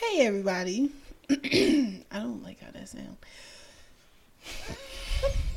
Hey 0.00 0.26
everybody. 0.26 0.90
I 1.30 2.00
don't 2.12 2.42
like 2.42 2.60
how 2.60 2.70
that 2.72 2.88
sounds. 2.88 3.16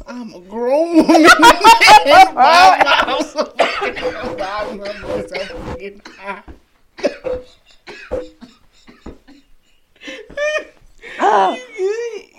I'm 0.08 0.34
a 0.34 0.40
grown 0.40 0.96
woman. 0.98 1.24
Why 1.24 2.84
am 3.08 3.24
so 3.24 3.46
fucking- 3.46 4.04
why 4.38 4.68
am 4.70 4.78
my 4.80 4.92
voice 4.94 5.30
so 5.30 5.40
fucking 5.58 6.02
high? 6.18 6.44
Ah, 11.20 11.56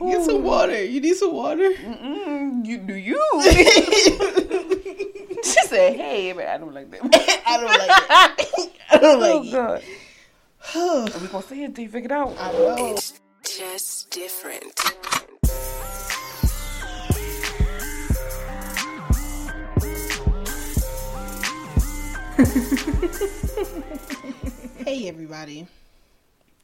Get 0.00 0.24
some 0.24 0.42
water. 0.42 0.84
You 0.84 1.00
need 1.00 1.14
some 1.16 1.32
water? 1.32 1.70
mm, 1.70 2.66
you 2.66 2.78
do 2.78 2.94
you? 2.94 3.20
she 5.44 5.60
said, 5.68 5.94
"Hey, 5.96 6.32
but 6.32 6.46
I 6.46 6.58
don't 6.58 6.74
like 6.74 6.90
that." 6.90 7.00
I 7.46 7.56
don't 7.58 7.68
like 7.68 7.88
it. 8.68 8.72
I 8.90 8.98
don't 8.98 9.22
oh 9.22 9.38
like 9.40 9.52
God, 9.52 9.78
it. 9.78 9.84
Are 10.74 11.04
we 11.20 11.28
gonna 11.28 11.42
say 11.42 11.62
it 11.62 11.64
until 11.66 11.84
you 11.84 11.90
figure 11.90 12.06
it 12.06 12.12
out. 12.12 12.34
I 12.38 12.52
know. 12.52 12.98
just 13.44 14.10
different. 14.10 14.72
Hey 24.84 25.08
everybody. 25.08 25.66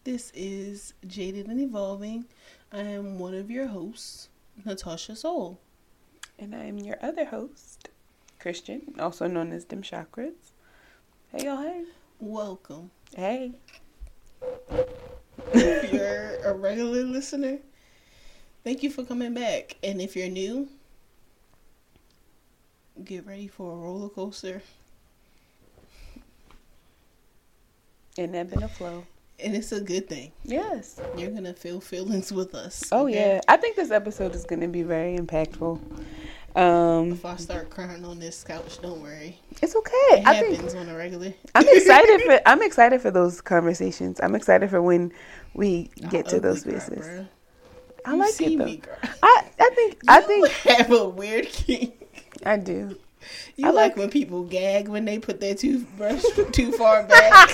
This 0.04 0.32
is 0.34 0.92
Jaded 1.06 1.46
and 1.46 1.60
Evolving. 1.60 2.24
I 2.72 2.80
am 2.80 3.18
one 3.18 3.34
of 3.34 3.48
your 3.50 3.68
hosts, 3.68 4.28
Natasha 4.64 5.14
Soul. 5.14 5.60
And 6.38 6.54
I'm 6.54 6.78
your 6.78 6.96
other 7.00 7.26
host, 7.26 7.88
Christian, 8.40 8.94
also 8.98 9.28
known 9.28 9.52
as 9.52 9.64
Dim 9.64 9.82
Chakras. 9.82 10.32
Hey, 11.30 11.44
y'all. 11.44 11.62
Hey. 11.62 11.84
Welcome. 12.18 12.90
Hey. 13.14 13.52
If 15.52 15.92
you're 15.92 16.36
a 16.44 16.54
regular 16.54 17.04
listener, 17.04 17.58
thank 18.64 18.82
you 18.82 18.90
for 18.90 19.04
coming 19.04 19.34
back. 19.34 19.76
And 19.82 20.00
if 20.00 20.16
you're 20.16 20.28
new, 20.28 20.68
get 23.04 23.26
ready 23.26 23.48
for 23.48 23.72
a 23.72 23.76
roller 23.76 24.08
coaster. 24.08 24.62
And 28.16 28.34
ebb 28.34 28.52
and 28.52 28.64
a 28.64 28.68
flow. 28.68 29.04
And 29.40 29.54
it's 29.54 29.70
a 29.70 29.80
good 29.80 30.08
thing. 30.08 30.32
Yes. 30.42 31.00
You're 31.16 31.30
gonna 31.30 31.54
feel 31.54 31.80
feelings 31.80 32.32
with 32.32 32.54
us. 32.54 32.84
Oh 32.90 33.06
okay? 33.06 33.34
yeah. 33.34 33.40
I 33.46 33.56
think 33.56 33.76
this 33.76 33.92
episode 33.92 34.34
is 34.34 34.44
gonna 34.44 34.66
be 34.66 34.82
very 34.82 35.16
impactful. 35.16 35.80
Um, 36.58 37.12
If 37.12 37.24
I 37.24 37.36
start 37.36 37.70
crying 37.70 38.04
on 38.04 38.18
this 38.18 38.42
couch, 38.42 38.80
don't 38.82 39.00
worry. 39.00 39.38
it's 39.62 39.76
okay. 39.76 39.92
It 40.10 40.26
I 40.26 40.40
think 40.40 40.56
happens 40.56 40.74
on 40.74 40.88
a 40.88 40.96
regular. 40.96 41.32
I'm 41.54 41.64
excited 41.68 42.20
for 42.22 42.40
I'm 42.46 42.62
excited 42.62 43.00
for 43.00 43.10
those 43.12 43.40
conversations. 43.40 44.18
I'm 44.20 44.34
excited 44.34 44.68
for 44.68 44.82
when 44.82 45.12
we 45.54 45.90
get 46.10 46.26
I 46.26 46.30
to 46.30 46.40
those 46.40 46.66
ugly 46.66 46.78
cry, 46.80 47.26
I 48.04 48.12
You 48.12 48.18
like 48.18 48.30
see 48.32 48.54
it 48.54 48.58
though. 48.82 49.08
I 49.22 49.44
I 49.60 49.70
think 49.74 49.98
I 50.08 50.20
think 50.22 50.48
have 50.78 50.90
a 50.90 51.08
weird 51.08 51.46
kink. 51.46 51.94
I 52.44 52.56
do. 52.56 52.96
You 53.56 53.66
I 53.66 53.70
like, 53.70 53.90
like- 53.92 53.96
when 53.96 54.10
people 54.10 54.44
gag 54.44 54.88
when 54.88 55.04
they 55.04 55.18
put 55.18 55.40
their 55.40 55.54
toothbrush 55.54 56.22
too 56.52 56.72
far 56.72 57.02
back. 57.04 57.50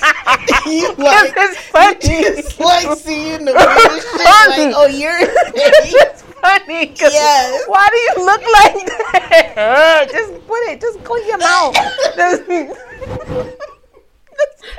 you 0.66 0.88
like 0.96 1.32
it's 1.36 1.60
funny. 1.66 1.98
just 1.98 2.60
like 2.60 2.96
seeing 2.98 3.44
the 3.44 3.52
weirdest 3.52 4.10
shit. 4.12 4.20
Like, 4.20 4.74
oh, 4.76 4.86
you're. 4.86 6.13
It's 6.44 6.64
funny. 6.64 6.86
'cause 6.86 7.12
Yes. 7.12 7.64
Why 7.66 7.88
do 7.90 7.96
you 7.96 8.26
look 8.26 8.42
like 8.42 8.86
that? 8.86 10.08
just 10.12 10.46
put 10.46 10.62
it. 10.68 10.80
Just 10.80 11.02
clean 11.04 11.26
your 11.28 11.38
mouth. 11.38 11.76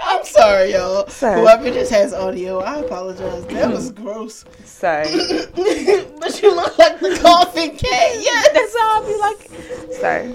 I'm 0.04 0.26
sorry, 0.26 0.74
y'all. 0.74 1.08
Sorry. 1.08 1.40
Whoever 1.40 1.72
just 1.72 1.92
has 1.92 2.14
audio, 2.14 2.60
I 2.60 2.80
apologize. 2.80 3.46
That 3.48 3.72
was 3.72 3.92
mm-hmm. 3.92 4.04
gross. 4.04 4.46
Sorry. 4.64 5.06
but 6.20 6.42
you 6.42 6.56
look 6.56 6.78
like 6.78 7.00
the 7.00 7.18
coughing 7.22 7.72
cat. 7.72 8.16
Yes. 8.20 8.50
That's 8.54 8.76
all 8.76 8.92
I'll 8.92 9.06
be 9.06 9.16
like. 9.18 9.94
Sorry. 9.94 10.32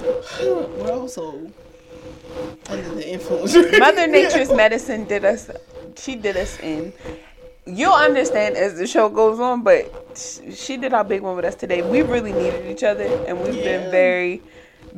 We're 0.78 0.92
also 0.92 1.50
under 2.68 2.94
the 2.94 3.08
influence. 3.08 3.54
Mother 3.78 4.06
Nature's 4.06 4.52
medicine 4.52 5.04
did 5.04 5.24
us. 5.24 5.50
She 5.96 6.16
did 6.16 6.36
us 6.36 6.58
in. 6.60 6.92
You'll 7.76 7.92
understand 7.92 8.56
as 8.56 8.76
the 8.78 8.86
show 8.86 9.08
goes 9.08 9.38
on, 9.40 9.62
but 9.62 9.90
sh- 10.16 10.54
she 10.54 10.76
did 10.76 10.92
our 10.92 11.04
big 11.04 11.22
one 11.22 11.36
with 11.36 11.44
us 11.44 11.54
today. 11.54 11.82
We 11.82 12.02
really 12.02 12.32
needed 12.32 12.66
each 12.70 12.82
other, 12.82 13.04
and 13.26 13.40
we've 13.40 13.54
Yeah. 13.54 13.62
been 13.82 13.90
very 13.90 14.42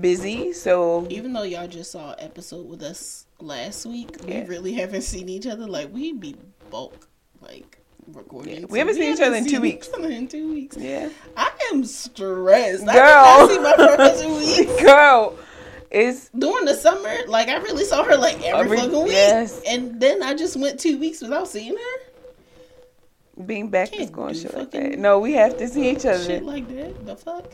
busy. 0.00 0.52
So 0.52 1.06
Even 1.10 1.32
though 1.32 1.42
y'all 1.42 1.68
just 1.68 1.90
saw 1.92 2.10
an 2.12 2.16
episode 2.20 2.68
with 2.68 2.82
us 2.82 3.26
last 3.40 3.84
week, 3.86 4.16
Yeah. 4.26 4.42
we 4.42 4.46
really 4.48 4.72
haven't 4.82 5.02
seen 5.02 5.28
each 5.28 5.46
other. 5.46 5.66
Like 5.66 5.92
we'd 5.92 6.20
be 6.20 6.36
bulk 6.70 7.06
like 7.40 7.78
recording. 8.12 8.60
Yeah, 8.60 8.66
we 8.68 8.78
haven't 8.78 8.94
seen 8.94 9.12
each 9.14 9.20
other 9.20 9.36
in 9.36 9.46
two 9.46 9.60
weeks. 9.60 9.88
In 9.88 10.28
two 10.28 10.52
weeks. 10.54 10.76
yeah, 10.76 11.08
I 11.36 11.50
am 11.72 11.84
stressed. 11.84 12.88
I 12.88 12.94
Girl. 12.94 13.48
did 13.48 13.60
not 13.62 13.76
see 13.76 13.86
my 13.86 13.96
friend 13.96 14.18
in 14.18 14.22
two 14.22 14.36
weeks. 14.68 14.82
girl, 14.82 15.38
it's 15.90 16.30
During 16.30 16.64
the 16.64 16.74
summer, 16.74 17.14
like 17.28 17.48
I 17.48 17.58
really 17.58 17.84
saw 17.84 18.02
her 18.02 18.16
like 18.16 18.36
every, 18.42 18.48
Every- 18.64 18.76
fucking 18.78 19.02
week. 19.04 19.12
yes. 19.12 19.60
And 19.68 20.00
then 20.00 20.22
I 20.22 20.32
just 20.34 20.56
went 20.56 20.80
two 20.80 20.98
weeks 20.98 21.20
without 21.20 21.48
seeing 21.48 21.76
her. 21.76 22.00
Being 23.46 23.68
back 23.68 23.90
Can't 23.90 24.02
is 24.02 24.10
going 24.10 24.34
shit 24.34 24.54
like 24.54 24.70
that. 24.72 24.98
No, 24.98 25.18
we 25.18 25.32
have 25.34 25.56
to 25.58 25.68
see 25.68 25.90
each 25.90 26.06
other. 26.06 26.22
Shit 26.24 26.44
like 26.44 26.68
that. 26.68 27.06
The 27.06 27.16
fuck? 27.16 27.52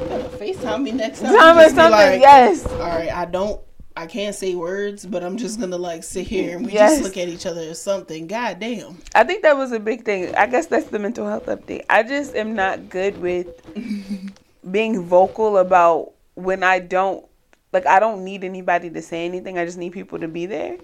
You 0.00 0.06
gotta 0.08 0.24
FaceTime 0.24 0.82
me 0.82 0.92
next 0.92 1.20
time. 1.20 1.34
Time 1.34 1.58
or 1.58 1.68
something. 1.68 1.90
like, 1.90 2.20
yes. 2.20 2.66
All 2.66 2.78
right, 2.80 3.12
I 3.12 3.24
don't. 3.24 3.60
I 3.98 4.04
can't 4.06 4.34
say 4.34 4.54
words, 4.54 5.06
but 5.06 5.22
I'm 5.24 5.38
just 5.38 5.58
gonna 5.58 5.78
like 5.78 6.04
sit 6.04 6.26
here 6.26 6.56
and 6.56 6.66
we 6.66 6.72
Yes. 6.72 6.98
just 6.98 7.02
look 7.04 7.16
at 7.16 7.28
each 7.30 7.46
other 7.46 7.70
or 7.70 7.74
something. 7.74 8.26
God 8.26 8.60
damn. 8.60 8.98
I 9.14 9.24
think 9.24 9.42
that 9.42 9.56
was 9.56 9.72
a 9.72 9.80
big 9.80 10.04
thing. 10.04 10.34
I 10.34 10.46
guess 10.46 10.66
that's 10.66 10.88
the 10.88 10.98
mental 10.98 11.26
health 11.26 11.46
update. 11.46 11.86
I 11.88 12.02
just 12.02 12.34
am 12.36 12.54
not 12.54 12.90
good 12.90 13.18
with 13.22 13.48
being 14.70 15.02
vocal 15.02 15.56
about 15.56 16.12
when 16.34 16.62
I 16.62 16.78
don't 16.78 17.24
like 17.72 17.86
I 17.86 17.98
don't 17.98 18.22
need 18.22 18.44
anybody 18.44 18.90
to 18.90 19.00
say 19.00 19.24
anything. 19.24 19.56
I 19.56 19.64
just 19.64 19.78
need 19.78 19.92
people 19.92 20.18
to 20.18 20.28
be 20.28 20.44
there. 20.44 20.76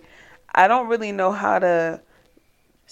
I 0.54 0.66
don't 0.66 0.88
really 0.88 1.12
know 1.12 1.32
how 1.32 1.58
to 1.58 2.00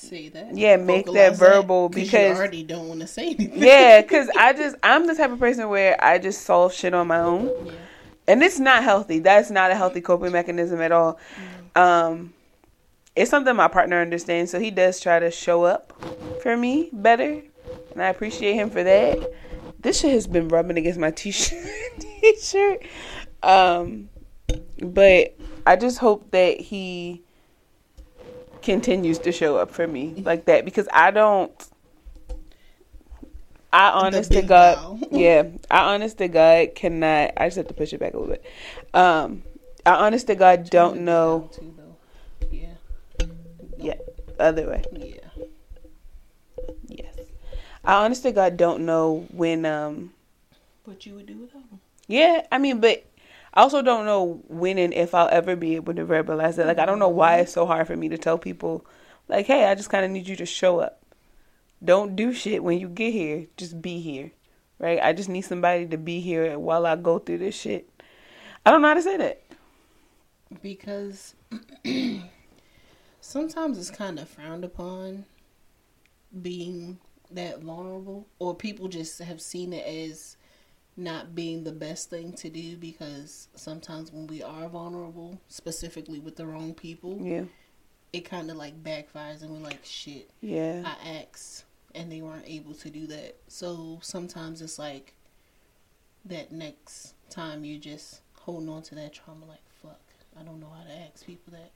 Say 0.00 0.28
that. 0.30 0.56
Yeah, 0.56 0.76
make 0.76 1.06
that 1.12 1.36
verbal 1.36 1.88
'cause 1.88 2.02
because- 2.02 2.30
you 2.30 2.36
already 2.36 2.62
don't 2.62 2.88
want 2.88 3.00
to 3.00 3.06
say 3.06 3.26
anything. 3.34 3.52
Yeah, 3.62 4.00
cuz 4.02 4.28
I 4.36 4.52
just 4.52 4.76
I'm 4.82 5.06
the 5.06 5.14
type 5.14 5.30
of 5.30 5.38
person 5.38 5.68
where 5.68 6.02
I 6.02 6.18
just 6.18 6.42
solve 6.42 6.72
shit 6.72 6.94
on 6.94 7.06
my 7.06 7.18
own. 7.20 7.50
Yeah. 7.66 7.72
And 8.28 8.42
it's 8.42 8.58
not 8.58 8.82
healthy. 8.84 9.18
That's 9.18 9.50
not 9.50 9.70
a 9.70 9.74
healthy 9.74 10.00
coping 10.00 10.32
mechanism 10.32 10.80
at 10.80 10.92
all. 10.92 11.18
Um 11.76 12.32
it's 13.16 13.30
something 13.30 13.54
my 13.56 13.68
partner 13.68 14.00
understands, 14.00 14.50
so 14.50 14.58
he 14.60 14.70
does 14.70 15.00
try 15.00 15.18
to 15.18 15.30
show 15.30 15.64
up 15.64 15.92
for 16.42 16.56
me 16.56 16.88
better. 16.92 17.42
And 17.92 18.02
I 18.02 18.08
appreciate 18.08 18.54
him 18.54 18.70
for 18.70 18.82
that. 18.84 19.18
This 19.80 20.00
shit 20.00 20.12
has 20.12 20.26
been 20.26 20.48
rubbing 20.48 20.78
against 20.78 20.98
my 20.98 21.10
t-shirt. 21.10 21.58
t-shirt. 22.20 22.82
Um 23.42 24.08
but 24.82 25.34
I 25.66 25.76
just 25.76 25.98
hope 25.98 26.30
that 26.30 26.60
he 26.60 27.22
continues 28.62 29.18
to 29.20 29.32
show 29.32 29.56
up 29.56 29.70
for 29.70 29.86
me 29.86 30.22
like 30.24 30.44
that 30.46 30.64
because 30.64 30.88
I 30.92 31.10
don't 31.10 31.52
I 33.72 33.90
honest 33.90 34.32
to 34.32 34.42
God, 34.42 35.06
yeah, 35.12 35.44
I 35.70 35.94
honest 35.94 36.18
to 36.18 36.28
God 36.28 36.74
cannot. 36.74 37.32
I 37.36 37.46
just 37.46 37.56
have 37.56 37.68
to 37.68 37.74
push 37.74 37.92
it 37.92 38.00
back 38.00 38.14
a 38.14 38.18
little 38.18 38.34
bit. 38.34 38.44
Um, 38.92 39.44
I 39.86 39.94
honest 39.94 40.26
to 40.26 40.34
God 40.34 40.68
don't 40.70 41.02
know. 41.02 41.50
Yeah. 42.50 42.66
Yeah, 43.78 43.94
other 44.38 44.68
way. 44.68 44.82
Yeah. 44.92 45.44
Yes, 46.88 47.14
I 47.84 48.04
honest 48.04 48.22
to 48.24 48.32
God 48.32 48.56
don't 48.56 48.84
know 48.84 49.26
when. 49.30 49.64
Um, 49.64 50.12
What 50.84 51.06
you 51.06 51.14
would 51.14 51.26
do 51.26 51.36
without 51.38 51.68
them? 51.70 51.80
yeah, 52.08 52.46
I 52.50 52.58
mean, 52.58 52.80
but 52.80 53.04
I 53.52 53.62
also 53.62 53.82
don't 53.82 54.04
know 54.04 54.42
when 54.48 54.78
and 54.78 54.94
if 54.94 55.14
I'll 55.14 55.28
ever 55.30 55.56
be 55.56 55.76
able 55.76 55.94
to 55.94 56.04
verbalize 56.04 56.58
it. 56.58 56.66
Like, 56.66 56.78
I 56.78 56.86
don't 56.86 56.98
know 56.98 57.08
why 57.08 57.38
it's 57.38 57.52
so 57.52 57.66
hard 57.66 57.86
for 57.86 57.96
me 57.96 58.08
to 58.08 58.18
tell 58.18 58.38
people, 58.38 58.86
like, 59.28 59.46
hey, 59.46 59.66
I 59.66 59.74
just 59.74 59.90
kind 59.90 60.04
of 60.04 60.10
need 60.10 60.28
you 60.28 60.36
to 60.36 60.46
show 60.46 60.80
up. 60.80 61.02
Don't 61.82 62.14
do 62.14 62.32
shit 62.32 62.62
when 62.62 62.78
you 62.78 62.88
get 62.88 63.12
here. 63.12 63.46
Just 63.56 63.80
be 63.80 64.00
here, 64.00 64.32
right? 64.78 65.00
I 65.02 65.12
just 65.12 65.28
need 65.28 65.42
somebody 65.42 65.86
to 65.86 65.96
be 65.96 66.20
here 66.20 66.58
while 66.58 66.86
I 66.86 66.96
go 66.96 67.18
through 67.18 67.38
this 67.38 67.54
shit. 67.54 67.88
I 68.64 68.70
don't 68.70 68.82
know 68.82 68.88
how 68.88 68.94
to 68.94 69.02
say 69.02 69.16
that. 69.16 69.42
Because 70.62 71.34
sometimes 73.20 73.78
it's 73.78 73.90
kind 73.90 74.18
of 74.18 74.28
frowned 74.28 74.64
upon 74.64 75.24
being 76.42 76.98
that 77.30 77.60
vulnerable, 77.60 78.26
or 78.38 78.54
people 78.54 78.88
just 78.88 79.18
have 79.20 79.40
seen 79.40 79.72
it 79.72 79.86
as 79.86 80.36
not 80.96 81.34
being 81.34 81.64
the 81.64 81.72
best 81.72 82.10
thing 82.10 82.32
to 82.34 82.50
do 82.50 82.76
because 82.76 83.48
sometimes 83.54 84.12
when 84.12 84.26
we 84.26 84.42
are 84.42 84.68
vulnerable, 84.68 85.40
specifically 85.48 86.18
with 86.18 86.36
the 86.36 86.46
wrong 86.46 86.74
people, 86.74 87.18
Yeah, 87.20 87.44
it 88.12 88.24
kind 88.24 88.50
of 88.50 88.56
like 88.56 88.82
backfires 88.82 89.42
and 89.42 89.50
we're 89.50 89.58
like, 89.58 89.84
shit, 89.84 90.30
yeah. 90.40 90.82
I 90.84 91.22
asked 91.22 91.64
and 91.94 92.10
they 92.10 92.20
weren't 92.20 92.46
able 92.46 92.74
to 92.74 92.90
do 92.90 93.06
that. 93.08 93.36
So 93.48 93.98
sometimes 94.02 94.62
it's 94.62 94.78
like 94.78 95.14
that 96.24 96.52
next 96.52 97.14
time 97.30 97.64
you're 97.64 97.80
just 97.80 98.20
holding 98.40 98.68
on 98.68 98.82
to 98.82 98.94
that 98.96 99.12
trauma, 99.12 99.46
like, 99.46 99.60
fuck, 99.82 100.00
I 100.38 100.42
don't 100.42 100.60
know 100.60 100.70
how 100.76 100.84
to 100.84 101.00
ask 101.00 101.24
people 101.24 101.52
that. 101.52 101.70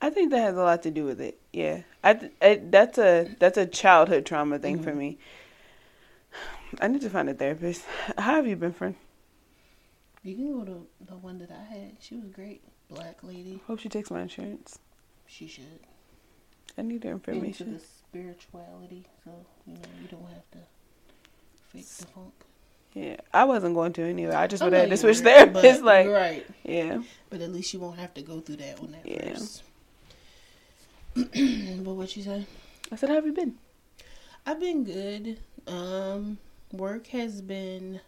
I 0.00 0.10
think 0.10 0.30
that 0.30 0.40
has 0.40 0.56
a 0.56 0.62
lot 0.62 0.82
to 0.84 0.90
do 0.90 1.04
with 1.04 1.20
it. 1.20 1.38
Yeah, 1.52 1.82
I, 2.02 2.14
th- 2.14 2.32
I 2.40 2.60
that's 2.64 2.96
a 2.96 3.28
that's 3.38 3.58
a 3.58 3.66
childhood 3.66 4.24
trauma 4.24 4.58
thing 4.58 4.82
for 4.82 4.90
mm-hmm. 4.90 4.98
me. 4.98 5.18
I 6.80 6.88
need 6.88 7.00
to 7.02 7.10
find 7.10 7.28
a 7.28 7.34
therapist. 7.34 7.84
How 8.16 8.34
have 8.36 8.46
you 8.46 8.56
been, 8.56 8.72
friend? 8.72 8.94
You 10.22 10.34
can 10.36 10.52
go 10.52 10.64
to 10.64 10.86
the 11.06 11.16
one 11.16 11.38
that 11.38 11.50
I 11.50 11.62
had. 11.74 11.96
She 12.00 12.16
was 12.16 12.28
great. 12.30 12.62
Black 12.88 13.22
lady. 13.22 13.60
Hope 13.66 13.80
she 13.80 13.88
takes 13.88 14.10
my 14.10 14.20
insurance. 14.22 14.78
She 15.26 15.46
should. 15.46 15.80
I 16.76 16.82
need 16.82 17.04
her 17.04 17.12
Into 17.12 17.30
information. 17.30 17.72
the 17.74 17.80
spirituality, 17.80 19.04
so 19.24 19.30
you 19.66 19.74
know 19.74 19.88
you 20.00 20.08
don't 20.08 20.28
have 20.28 20.48
to 20.52 20.58
fake 21.72 21.88
the 21.98 22.06
funk. 22.06 22.32
Yeah, 22.92 23.16
I 23.32 23.44
wasn't 23.44 23.74
going 23.74 23.92
to 23.94 24.02
anyway. 24.02 24.34
I 24.34 24.46
just 24.46 24.62
would 24.62 24.72
have 24.72 24.88
to 24.88 24.96
switch 24.96 25.18
therapists. 25.18 25.82
Like, 25.82 26.08
right, 26.08 26.46
yeah, 26.64 27.02
but 27.28 27.40
at 27.40 27.50
least 27.52 27.72
you 27.72 27.80
won't 27.80 27.98
have 27.98 28.12
to 28.14 28.22
go 28.22 28.40
through 28.40 28.56
that 28.56 28.80
on 28.80 28.92
that 28.92 29.06
Yeah. 29.06 29.34
first. 29.34 29.62
but 31.84 31.94
what 31.94 32.16
you 32.16 32.22
say? 32.22 32.46
I 32.92 32.96
said, 32.96 33.08
how 33.08 33.16
have 33.16 33.26
you 33.26 33.32
been? 33.32 33.54
I've 34.46 34.60
been 34.60 34.84
good. 34.84 35.38
Um, 35.66 36.38
work 36.72 37.08
has 37.08 37.40
been. 37.42 38.00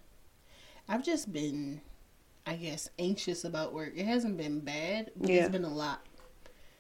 I've 0.88 1.04
just 1.04 1.32
been, 1.32 1.80
I 2.46 2.56
guess, 2.56 2.90
anxious 2.98 3.44
about 3.44 3.72
work. 3.72 3.92
It 3.96 4.04
hasn't 4.06 4.36
been 4.36 4.60
bad, 4.60 5.10
but 5.16 5.30
Yeah. 5.30 5.42
it's 5.42 5.50
been 5.52 5.64
a 5.64 5.72
lot. 5.74 6.04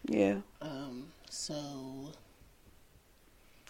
Yeah, 0.08 0.40
Um, 0.60 1.12
so 1.30 2.10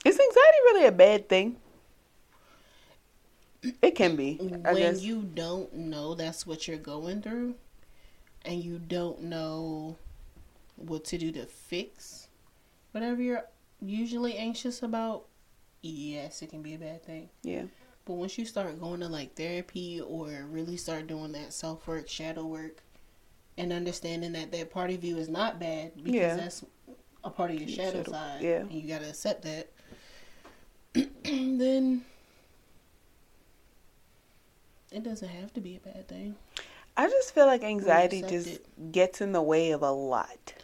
is 0.05 0.19
anxiety 0.19 0.59
really 0.65 0.87
a 0.87 0.93
bad 0.93 1.29
thing? 1.29 1.57
It 3.81 3.95
can 3.95 4.17
be. 4.17 4.39
I 4.65 4.73
when 4.73 4.77
guess. 4.77 5.03
you 5.03 5.23
don't 5.23 5.73
know 5.75 6.15
that's 6.15 6.47
what 6.47 6.67
you're 6.67 6.79
going 6.79 7.23
through, 7.23 7.55
and 8.45 8.63
you 8.65 8.79
don't 8.79 9.23
know 9.25 9.97
what 10.77 11.05
to 11.05 11.19
do 11.19 11.31
to 11.33 11.45
fix 11.47 12.29
whatever 12.93 13.23
you're 13.23 13.45
usually 13.81 14.37
anxious 14.37 14.83
about, 14.83 15.27
yes, 15.83 16.43
it 16.43 16.49
can 16.51 16.63
be 16.63 16.75
a 16.75 16.79
bad 16.79 17.05
thing. 17.05 17.29
yeah, 17.43 17.65
But 18.05 18.15
once 18.15 18.37
you 18.37 18.45
start 18.45 18.81
going 18.81 19.01
to 19.01 19.09
like 19.09 19.35
therapy 19.37 20.01
or 20.01 20.29
really 20.51 20.77
start 20.77 21.07
doing 21.07 21.33
that 21.33 21.53
self 21.53 21.87
work, 21.87 22.09
shadow 22.09 22.45
work, 22.47 22.83
and 23.57 23.73
understanding 23.73 24.33
that 24.33 24.51
that 24.53 24.71
part 24.71 24.91
of 24.91 25.05
you 25.05 25.17
is 25.19 25.29
not 25.29 25.61
bad 25.61 25.93
because 25.97 26.13
Yeah. 26.15 26.37
that's 26.37 26.65
a 27.25 27.31
part 27.31 27.51
of 27.53 27.61
your 27.61 27.69
shadow, 27.69 27.99
shadow- 27.99 28.11
side, 28.13 28.43
yeah. 28.43 28.57
and 28.61 28.73
you 28.73 28.89
gotta 28.89 29.09
accept 29.09 29.43
that. 29.43 29.69
then 31.25 32.05
it 34.91 35.03
doesn't 35.03 35.29
have 35.29 35.53
to 35.55 35.61
be 35.61 35.77
a 35.77 35.81
bad 35.81 36.09
thing. 36.09 36.35
I 36.97 37.09
just 37.09 37.35
feel 37.35 37.47
like 37.47 37.63
anxiety 37.63 38.23
just 38.23 38.49
it. 38.49 38.93
gets 38.93 39.21
in 39.21 39.33
the 39.33 39.41
way 39.43 39.71
of 39.71 39.83
a 39.83 39.91
lot. 39.93 40.55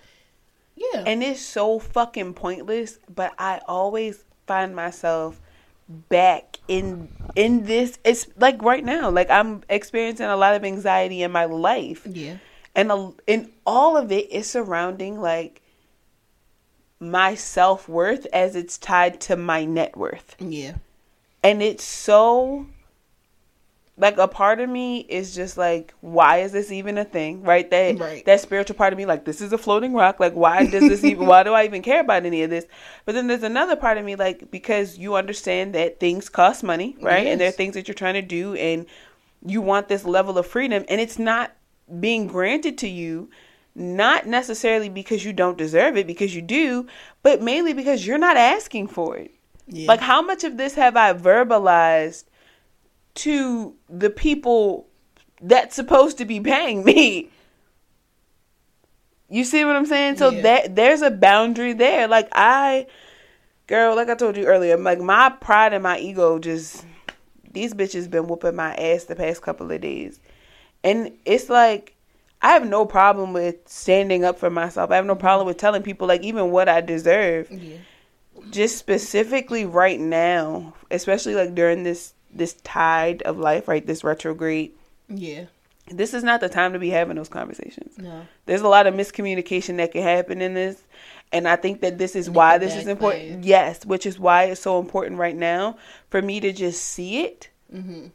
Yeah, 0.76 1.02
And 1.06 1.22
it's 1.24 1.40
so 1.40 1.78
fucking 1.80 2.34
pointless, 2.34 2.98
but 3.12 3.32
I 3.38 3.60
always 3.66 4.24
find 4.46 4.76
myself 4.76 5.40
back 5.88 6.58
in 6.68 7.08
in 7.38 7.64
this 7.66 8.00
it's 8.02 8.26
like 8.36 8.60
right 8.62 8.84
now 8.84 9.08
like 9.08 9.30
I'm 9.30 9.62
experiencing 9.68 10.26
a 10.26 10.36
lot 10.36 10.56
of 10.56 10.64
anxiety 10.64 11.22
in 11.22 11.30
my 11.30 11.44
life. 11.44 12.04
Yeah, 12.04 12.38
and 12.74 12.90
a, 12.90 13.12
and 13.28 13.50
all 13.64 13.96
of 13.96 14.10
it 14.10 14.30
is 14.32 14.50
surrounding 14.50 15.20
like 15.20 15.62
my 16.98 17.36
self-worth 17.36 18.26
as 18.32 18.56
it's 18.56 18.76
tied 18.76 19.20
to 19.20 19.36
my 19.36 19.64
net 19.64 19.96
worth. 19.96 20.34
Yeah, 20.40 20.74
and 21.44 21.62
it's 21.62 21.84
so 21.84 22.66
like 23.98 24.16
a 24.16 24.28
part 24.28 24.60
of 24.60 24.70
me 24.70 25.00
is 25.00 25.34
just 25.34 25.58
like 25.58 25.92
why 26.00 26.38
is 26.38 26.52
this 26.52 26.70
even 26.70 26.96
a 26.96 27.04
thing 27.04 27.42
right? 27.42 27.68
That 27.70 27.98
Right. 27.98 28.24
that 28.24 28.40
spiritual 28.40 28.76
part 28.76 28.92
of 28.92 28.96
me 28.96 29.06
like 29.06 29.24
this 29.24 29.40
is 29.40 29.52
a 29.52 29.58
floating 29.58 29.92
rock 29.92 30.20
like 30.20 30.34
why 30.34 30.64
does 30.66 30.86
this 30.86 31.04
even 31.04 31.26
why 31.26 31.42
do 31.42 31.52
i 31.52 31.64
even 31.64 31.82
care 31.82 32.00
about 32.00 32.24
any 32.24 32.42
of 32.42 32.50
this? 32.50 32.66
But 33.04 33.14
then 33.14 33.26
there's 33.26 33.42
another 33.42 33.76
part 33.76 33.98
of 33.98 34.04
me 34.04 34.14
like 34.16 34.50
because 34.50 34.96
you 34.98 35.16
understand 35.16 35.74
that 35.74 36.00
things 36.00 36.28
cost 36.28 36.62
money 36.62 36.96
right? 37.00 37.26
And 37.26 37.40
there 37.40 37.48
are 37.48 37.52
things 37.52 37.74
that 37.74 37.88
you're 37.88 37.94
trying 37.94 38.14
to 38.14 38.22
do 38.22 38.54
and 38.54 38.86
you 39.44 39.60
want 39.60 39.88
this 39.88 40.04
level 40.04 40.38
of 40.38 40.46
freedom 40.46 40.84
and 40.88 41.00
it's 41.00 41.18
not 41.18 41.52
being 42.00 42.26
granted 42.26 42.78
to 42.78 42.88
you 42.88 43.30
not 43.74 44.26
necessarily 44.26 44.88
because 44.88 45.24
you 45.24 45.32
don't 45.32 45.56
deserve 45.58 45.96
it 45.96 46.06
because 46.06 46.34
you 46.34 46.42
do 46.42 46.86
but 47.22 47.42
mainly 47.42 47.72
because 47.72 48.06
you're 48.06 48.18
not 48.18 48.36
asking 48.36 48.88
for 48.88 49.16
it. 49.16 49.32
Yeah. 49.70 49.88
like, 49.88 50.00
how 50.00 50.22
much 50.22 50.44
of 50.44 50.56
this 50.56 50.74
have 50.76 50.96
I 50.96 51.12
verbalized 51.12 52.24
to 53.16 53.74
the 53.88 54.10
people 54.10 54.86
that's 55.40 55.76
supposed 55.76 56.18
to 56.18 56.24
be 56.24 56.40
paying 56.40 56.84
me? 56.84 57.30
You 59.28 59.44
see 59.44 59.64
what 59.64 59.76
I'm 59.76 59.86
saying? 59.86 60.16
So 60.16 60.30
Yeah. 60.30 60.42
that 60.42 60.76
there's 60.76 61.02
a 61.02 61.10
boundary 61.10 61.74
there. 61.74 62.08
Like 62.08 62.28
I, 62.32 62.86
girl, 63.66 63.94
like 63.94 64.08
I 64.08 64.14
told 64.14 64.36
you 64.36 64.46
earlier, 64.46 64.76
like 64.76 65.00
my 65.00 65.30
pride 65.30 65.74
and 65.74 65.82
my 65.82 65.98
ego 65.98 66.38
just 66.38 66.84
these 67.52 67.74
bitches 67.74 68.10
been 68.10 68.26
whooping 68.26 68.56
my 68.56 68.74
ass 68.74 69.04
the 69.04 69.16
past 69.16 69.42
couple 69.42 69.70
of 69.70 69.80
days, 69.80 70.20
and 70.82 71.12
it's 71.24 71.48
like 71.48 71.94
I 72.40 72.52
have 72.52 72.66
no 72.66 72.86
problem 72.86 73.32
with 73.32 73.56
standing 73.66 74.24
up 74.24 74.38
for 74.38 74.50
myself. 74.50 74.90
I 74.90 74.96
have 74.96 75.06
no 75.06 75.14
mm-hmm. 75.14 75.20
problem 75.20 75.46
with 75.46 75.58
telling 75.58 75.82
people 75.82 76.08
like 76.08 76.22
even 76.22 76.50
what 76.50 76.68
I 76.68 76.80
deserve 76.80 77.50
yeah, 77.50 77.78
just 78.50 78.78
specifically 78.78 79.66
right 79.66 80.00
now, 80.00 80.74
especially 80.90 81.34
like 81.34 81.54
during 81.54 81.82
this 81.82 82.14
this 82.32 82.54
tide 82.64 83.22
of 83.22 83.38
life, 83.38 83.68
right? 83.68 83.86
This 83.86 84.04
retrograde. 84.04 84.72
yeah, 85.08 85.44
This 85.90 86.12
is 86.14 86.22
not 86.22 86.40
the 86.40 86.48
time 86.48 86.72
to 86.74 86.78
be 86.78 86.90
having 86.90 87.16
those 87.16 87.28
conversations. 87.28 87.96
no, 87.98 88.26
There's 88.46 88.60
a 88.60 88.68
lot 88.68 88.86
of 88.86 88.94
miscommunication 88.94 89.76
that 89.78 89.92
can 89.92 90.02
happen 90.02 90.42
in 90.42 90.54
this, 90.54 90.82
and 91.32 91.48
I 91.48 91.56
think 91.56 91.80
that 91.80 91.98
this 91.98 92.14
is 92.16 92.28
why 92.30 92.58
this 92.58 92.74
is 92.76 92.86
important. 92.86 93.44
Yes, 93.44 93.84
which 93.86 94.06
is 94.06 94.18
why 94.18 94.44
it's 94.44 94.60
so 94.60 94.78
important 94.80 95.18
right 95.18 95.36
now 95.36 95.76
for 96.10 96.20
me 96.22 96.40
to 96.40 96.52
just 96.52 96.82
see 96.82 97.20
it 97.22 97.48
mm-hmm. 97.72 98.06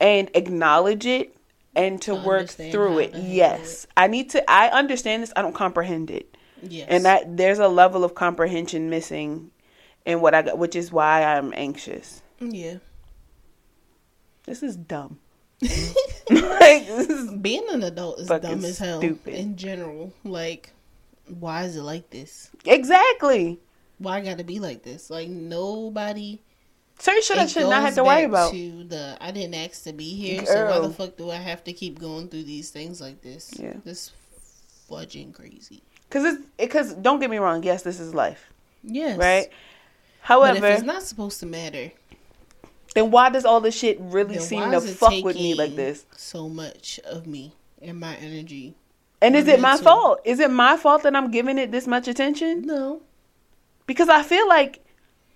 and 0.00 0.30
acknowledge 0.34 1.06
it 1.06 1.36
and 1.74 2.00
to 2.02 2.14
To 2.14 2.22
work 2.22 2.48
through 2.48 2.98
it. 2.98 3.14
Yes. 3.14 3.86
I 3.96 4.06
need 4.06 4.30
to 4.30 4.50
I 4.50 4.68
understand 4.68 5.22
this, 5.22 5.32
I 5.36 5.42
don't 5.42 5.54
comprehend 5.54 6.10
it. 6.10 6.36
yes, 6.62 6.86
And 6.88 7.04
that 7.04 7.36
there's 7.36 7.58
a 7.58 7.68
level 7.68 8.04
of 8.04 8.14
comprehension 8.14 8.90
missing 8.90 9.50
in 10.04 10.20
what 10.20 10.34
I 10.34 10.42
got, 10.42 10.58
which 10.58 10.76
is 10.76 10.92
why 10.92 11.24
I'm 11.24 11.52
anxious. 11.56 12.22
yeah. 12.40 12.76
This 14.44 14.62
is 14.62 14.76
dumb. 14.76 15.18
like 15.62 16.86
is 16.88 17.30
Being 17.30 17.66
an 17.70 17.82
adult 17.84 18.20
is 18.20 18.28
dumb 18.28 18.64
as 18.64 18.78
hell 18.78 18.98
stupid. 18.98 19.34
in 19.34 19.56
general. 19.56 20.12
Like, 20.24 20.72
why 21.26 21.64
is 21.64 21.76
it 21.76 21.82
like 21.82 22.10
this? 22.10 22.50
exactly. 22.64 23.60
Why 23.98 24.16
I 24.18 24.20
gotta 24.20 24.42
be 24.44 24.58
like 24.58 24.82
this? 24.82 25.10
Like 25.10 25.28
nobody. 25.28 26.40
Certain 26.98 27.22
shit 27.22 27.38
I 27.38 27.44
it 27.44 27.50
should 27.50 27.68
not 27.68 27.82
have 27.82 27.94
to 27.94 28.04
worry 28.04 28.24
about. 28.24 28.52
To 28.52 28.84
the 28.84 29.16
I 29.20 29.30
didn't 29.30 29.54
ask 29.54 29.84
to 29.84 29.92
be 29.92 30.14
here, 30.14 30.44
so 30.44 30.66
why 30.70 30.78
the 30.86 30.92
fuck 30.92 31.16
do 31.16 31.30
I 31.30 31.36
have 31.36 31.62
to 31.64 31.72
keep 31.72 31.98
going 32.00 32.28
through 32.28 32.44
these 32.44 32.70
things 32.70 33.00
like 33.00 33.22
this? 33.22 33.52
Yeah. 33.58 33.74
this 33.84 34.10
fudging 34.90 35.32
crazy. 35.32 35.82
Cause 36.10 36.24
it's 36.24 36.42
because 36.58 36.94
don't 36.94 37.20
get 37.20 37.30
me 37.30 37.38
wrong. 37.38 37.62
Yes, 37.62 37.82
this 37.82 37.98
is 37.98 38.14
life, 38.14 38.52
Yes, 38.82 39.18
right? 39.18 39.48
However, 40.20 40.66
if 40.66 40.74
it's 40.78 40.82
not 40.82 41.02
supposed 41.02 41.40
to 41.40 41.46
matter, 41.46 41.90
then 42.94 43.10
why 43.10 43.30
does 43.30 43.44
all 43.44 43.60
this 43.60 43.76
shit 43.78 43.98
really 44.00 44.34
then 44.36 44.44
seem 44.44 44.70
to 44.70 44.80
fuck 44.80 45.22
with 45.24 45.36
me 45.36 45.54
like 45.54 45.74
this? 45.76 46.04
So 46.16 46.48
much 46.48 47.00
of 47.04 47.26
me 47.26 47.52
and 47.80 47.98
my 47.98 48.16
energy. 48.16 48.74
And 49.20 49.36
is 49.36 49.46
it 49.46 49.60
my 49.60 49.74
mental. 49.74 49.84
fault? 49.84 50.20
Is 50.24 50.40
it 50.40 50.50
my 50.50 50.76
fault 50.76 51.04
that 51.04 51.14
I'm 51.14 51.30
giving 51.30 51.56
it 51.58 51.70
this 51.70 51.86
much 51.86 52.08
attention? 52.08 52.62
No, 52.62 53.02
Because 53.86 54.08
I 54.08 54.22
feel 54.22 54.48
like 54.48 54.84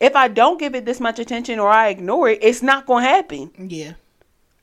if 0.01 0.17
I 0.17 0.29
don't 0.29 0.59
give 0.59 0.75
it 0.75 0.85
this 0.85 1.01
much 1.01 1.19
attention 1.19 1.59
or 1.59 1.69
I 1.69 1.89
ignore 1.89 2.29
it, 2.29 2.41
it's 2.43 2.63
not 2.63 2.87
gonna 2.87 3.07
happen. 3.07 3.51
yeah, 3.71 3.93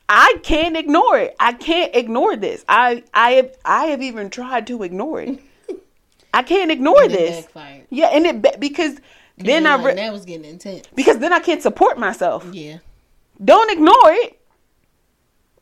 I 0.09 0.35
can't 0.43 0.75
ignore 0.77 1.17
it. 1.17 1.35
I 1.39 1.53
can't 1.53 1.95
ignore 1.95 2.35
this. 2.35 2.63
I 2.67 3.03
I 3.13 3.31
have 3.31 3.55
I 3.65 3.85
have 3.85 4.01
even 4.01 4.29
tried 4.29 4.67
to 4.67 4.83
ignore 4.83 5.21
it. 5.21 5.39
I 6.33 6.43
can't 6.43 6.69
ignore 6.71 7.07
this. 7.07 7.45
backfired. 7.45 7.87
Yeah, 7.89 8.07
and 8.07 8.25
it 8.25 8.59
because 8.59 8.97
then 9.45 9.65
I 9.65 9.83
re- 9.83 9.93
that 9.95 10.13
was 10.13 10.25
getting 10.25 10.45
intense. 10.49 10.87
because 10.95 11.17
then 11.19 11.33
I 11.33 11.39
can't 11.39 11.61
support 11.61 11.97
myself. 11.97 12.45
Yeah, 12.51 12.77
Don't 13.43 13.71
ignore 13.71 13.93
it. 14.05 14.39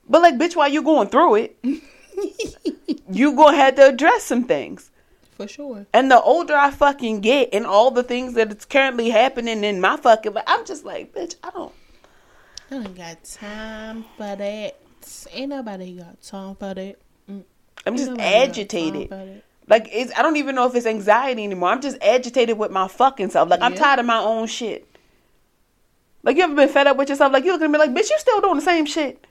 But 0.09 0.21
like, 0.21 0.35
bitch, 0.35 0.55
while 0.55 0.67
you 0.69 0.83
going 0.83 1.07
through 1.09 1.35
it, 1.35 1.57
you 3.11 3.35
gonna 3.35 3.57
have 3.57 3.75
to 3.75 3.88
address 3.88 4.23
some 4.23 4.43
things. 4.45 4.91
for 5.31 5.47
sure. 5.47 5.85
And 5.93 6.11
the 6.11 6.21
older 6.21 6.53
I 6.55 6.71
fucking 6.71 7.21
get, 7.21 7.50
and 7.53 7.65
all 7.65 7.91
the 7.91 8.03
things 8.03 8.33
that 8.33 8.51
it's 8.51 8.65
currently 8.65 9.09
happening 9.09 9.63
in 9.63 9.79
my 9.79 9.97
fucking, 9.97 10.33
life, 10.33 10.43
I'm 10.47 10.65
just 10.65 10.83
like, 10.85 11.13
bitch, 11.13 11.35
I 11.43 11.50
don't. 11.51 11.73
I 12.69 12.75
ain't 12.75 12.95
got 12.95 13.23
time 13.23 14.05
for 14.17 14.35
that. 14.35 14.77
Ain't 15.33 15.50
nobody 15.50 15.93
got 15.97 16.21
time 16.21 16.55
for 16.55 16.73
that. 16.73 16.95
Mm. 17.29 17.43
I'm 17.85 17.93
Ain't 17.93 17.97
just 17.97 18.09
nobody 18.11 18.23
got 18.23 18.31
time 18.31 18.50
agitated. 18.50 19.43
Like 19.68 19.88
it's 19.91 20.12
I 20.18 20.22
don't 20.22 20.38
even 20.38 20.56
know 20.56 20.68
if 20.68 20.75
it's 20.75 20.86
anxiety 20.86 21.44
anymore. 21.44 21.70
I'm 21.70 21.82
just 21.82 21.98
agitated 22.01 22.58
with 22.58 22.72
my 22.72 22.88
fucking 22.88 23.30
self. 23.30 23.50
Like 23.50 23.62
I'm 23.62 23.74
Yeah. 23.74 23.80
tired 23.80 24.00
of 24.00 24.06
my 24.06 24.20
own 24.20 24.48
shit. 24.48 24.88
Like 26.24 26.38
you 26.38 26.44
ever 26.44 26.56
been 26.56 26.70
fed 26.70 26.88
up 26.88 26.98
with 26.98 27.10
yourself? 27.10 27.32
Like 27.34 27.46
you 27.46 27.51
looking 27.51 27.65
at 27.65 27.72
me 27.72 27.80
like, 27.80 27.91
bitch, 27.91 28.10
you 28.10 28.18
still 28.20 28.41
doing 28.41 28.56
the 28.56 28.62
same 28.62 28.86
shit. 28.86 29.25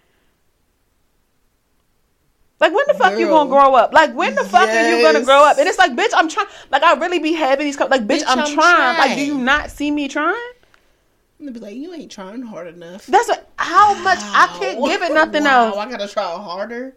Like 2.58 2.74
when 2.74 2.84
the 2.88 2.94
fuck 2.94 3.18
you 3.18 3.26
gonna 3.26 3.48
grow 3.48 3.74
up? 3.74 3.92
Like 3.92 4.14
when 4.14 4.30
the 4.34 4.44
fuck 4.44 4.68
are 4.68 4.88
you 4.88 5.02
gonna 5.02 5.24
grow 5.24 5.44
up? 5.44 5.58
And 5.58 5.66
it's 5.66 5.78
like, 5.78 5.92
bitch, 5.92 6.10
I'm 6.14 6.28
trying. 6.28 6.46
Like 6.70 6.82
I 6.82 6.94
really 6.94 7.18
be 7.18 7.32
having 7.32 7.64
these. 7.66 7.78
Like, 7.78 8.02
bitch, 8.02 8.18
Bitch, 8.20 8.24
I'm, 8.26 8.40
I'm 8.40 8.52
trying. 8.52 8.98
Like, 8.98 9.16
do 9.16 9.22
you 9.22 9.38
not 9.38 9.70
see 9.70 9.90
me 9.90 10.08
trying? 10.08 10.34
I'm 11.38 11.46
gonna 11.46 11.52
be 11.52 11.60
like, 11.60 11.74
you 11.76 11.94
ain't 11.94 12.10
trying 12.12 12.42
hard 12.42 12.66
enough. 12.66 13.06
That's 13.06 13.28
what, 13.28 13.50
how 13.56 14.02
much 14.02 14.18
I 14.34 14.46
can't 14.58 14.84
give 14.84 15.00
it 15.00 15.14
nothing 15.14 15.44
Wow, 15.44 15.68
else. 15.68 15.78
I 15.78 15.90
gotta 15.90 16.06
try 16.06 16.22
harder. 16.24 16.96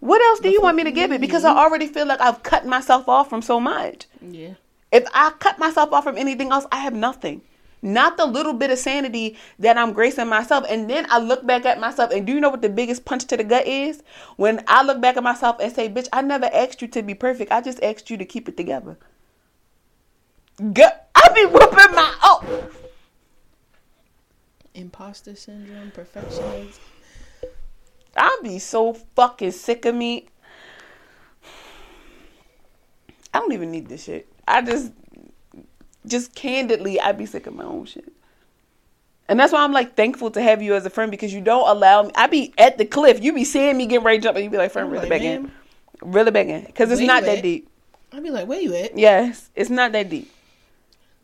What 0.00 0.22
else 0.22 0.40
do 0.40 0.48
you 0.48 0.60
want 0.60 0.76
me 0.76 0.84
to 0.84 0.92
give 0.92 1.12
it? 1.12 1.20
Because? 1.20 1.44
I 1.44 1.56
already 1.56 1.86
feel 1.86 2.06
like 2.06 2.20
I've 2.20 2.42
cut 2.42 2.66
myself 2.66 3.08
off 3.08 3.28
from 3.28 3.42
so 3.42 3.58
much. 3.58 4.06
Yeah. 4.20 4.54
If 4.92 5.06
I 5.12 5.30
cut 5.38 5.58
myself 5.58 5.92
off 5.92 6.04
from 6.04 6.16
anything 6.16 6.50
else, 6.52 6.66
I 6.72 6.78
have 6.78 6.94
nothing. 6.94 7.42
Not 7.80 8.16
the 8.16 8.26
little 8.26 8.54
bit 8.54 8.70
of 8.70 8.78
sanity 8.78 9.38
that 9.58 9.76
I'm 9.78 9.92
gracing 9.92 10.28
myself. 10.28 10.64
And 10.68 10.90
then 10.90 11.06
I 11.10 11.18
look 11.18 11.46
back 11.46 11.64
at 11.64 11.78
myself, 11.78 12.10
and 12.10 12.26
do 12.26 12.32
you 12.32 12.40
know 12.40 12.48
what 12.48 12.62
the 12.62 12.68
biggest 12.68 13.04
punch 13.04 13.26
to 13.26 13.36
the 13.36 13.44
gut 13.44 13.66
is? 13.66 14.02
When 14.36 14.64
I 14.66 14.82
look 14.82 15.00
back 15.00 15.16
at 15.16 15.22
myself 15.22 15.56
and 15.60 15.72
say, 15.72 15.88
bitch, 15.88 16.08
I 16.12 16.22
never 16.22 16.46
asked 16.46 16.82
you 16.82 16.88
to 16.88 17.02
be 17.02 17.14
perfect. 17.14 17.52
I 17.52 17.60
just 17.60 17.82
asked 17.82 18.10
you 18.10 18.16
to 18.16 18.24
keep 18.24 18.48
it 18.48 18.56
together. 18.56 18.98
Girl, 20.72 20.90
I 21.14 21.28
be 21.34 21.44
whooping 21.44 21.94
my 21.94 22.14
oh. 22.22 22.68
Imposter 24.74 25.36
syndrome, 25.36 25.92
perfectionism. 25.92 26.78
I 28.18 28.40
be 28.42 28.58
so 28.58 28.94
fucking 28.94 29.52
sick 29.52 29.84
of 29.84 29.94
me. 29.94 30.28
I 33.32 33.40
don't 33.40 33.52
even 33.52 33.70
need 33.70 33.88
this 33.88 34.04
shit. 34.04 34.26
I 34.46 34.62
just, 34.62 34.92
just 36.06 36.34
candidly, 36.34 36.98
I'd 37.00 37.18
be 37.18 37.26
sick 37.26 37.46
of 37.46 37.54
my 37.54 37.64
own 37.64 37.84
shit. 37.84 38.12
And 39.28 39.38
that's 39.38 39.52
why 39.52 39.62
I'm 39.62 39.72
like 39.72 39.94
thankful 39.94 40.30
to 40.32 40.42
have 40.42 40.62
you 40.62 40.74
as 40.74 40.86
a 40.86 40.90
friend 40.90 41.10
because 41.10 41.32
you 41.32 41.42
don't 41.42 41.68
allow 41.68 42.02
me. 42.02 42.10
I'd 42.14 42.30
be 42.30 42.54
at 42.56 42.78
the 42.78 42.86
cliff. 42.86 43.22
You'd 43.22 43.34
be 43.34 43.44
seeing 43.44 43.76
me 43.76 43.86
get 43.86 44.02
ready 44.02 44.18
to 44.18 44.24
jump 44.24 44.36
and 44.36 44.44
you'd 44.44 44.50
be 44.50 44.56
like, 44.56 44.72
friend, 44.72 44.90
really 44.90 45.02
like, 45.02 45.10
back 45.10 45.22
in. 45.22 45.52
Really 46.00 46.30
back 46.30 46.46
in. 46.46 46.64
Because 46.64 46.90
it's 46.90 47.00
Where 47.00 47.08
not 47.08 47.24
that 47.24 47.38
at?" 47.38 47.42
deep. 47.42 47.68
I'd 48.12 48.22
be 48.22 48.30
like, 48.30 48.48
where 48.48 48.60
you 48.60 48.74
at? 48.74 48.96
Yes, 48.96 49.50
it's 49.54 49.68
not 49.68 49.92
that 49.92 50.08
deep. 50.08 50.32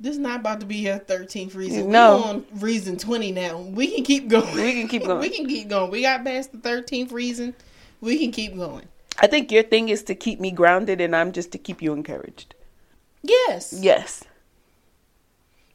This 0.01 0.13
is 0.13 0.19
not 0.19 0.41
about 0.41 0.61
to 0.61 0.67
be 0.67 0.77
your 0.77 0.99
13th 0.99 1.55
reason. 1.55 1.91
No. 1.91 2.17
We 2.17 2.23
on 2.25 2.47
reason 2.61 2.97
20 2.97 3.33
now. 3.33 3.59
We 3.59 3.95
can 3.95 4.05
keep 4.05 4.29
going. 4.29 4.55
We 4.55 4.73
can 4.73 4.89
keep 4.89 5.05
going. 5.07 5.21
we 5.21 5.31
can 5.31 5.47
keep 5.47 5.69
going. 5.69 5.91
We 5.91 6.03
got 6.03 6.25
past 6.25 6.53
the 6.53 6.59
13th 6.59 7.13
reason. 7.13 7.55
We 8.01 8.19
can 8.19 8.33
keep 8.33 8.57
going. 8.57 8.87
I 9.19 9.29
think 9.29 9.53
your 9.53 9.63
thing 9.63 9.89
is 9.89 10.03
to 10.05 10.15
keep 10.15 10.41
me 10.41 10.51
grounded 10.51 11.01
and 11.01 11.15
I'm 11.15 11.33
just 11.33 11.53
to 11.53 11.59
keep 11.59 11.81
you 11.81 11.93
encouraged. 11.93 12.55
Yes. 13.23 13.73
Yes. 13.73 14.25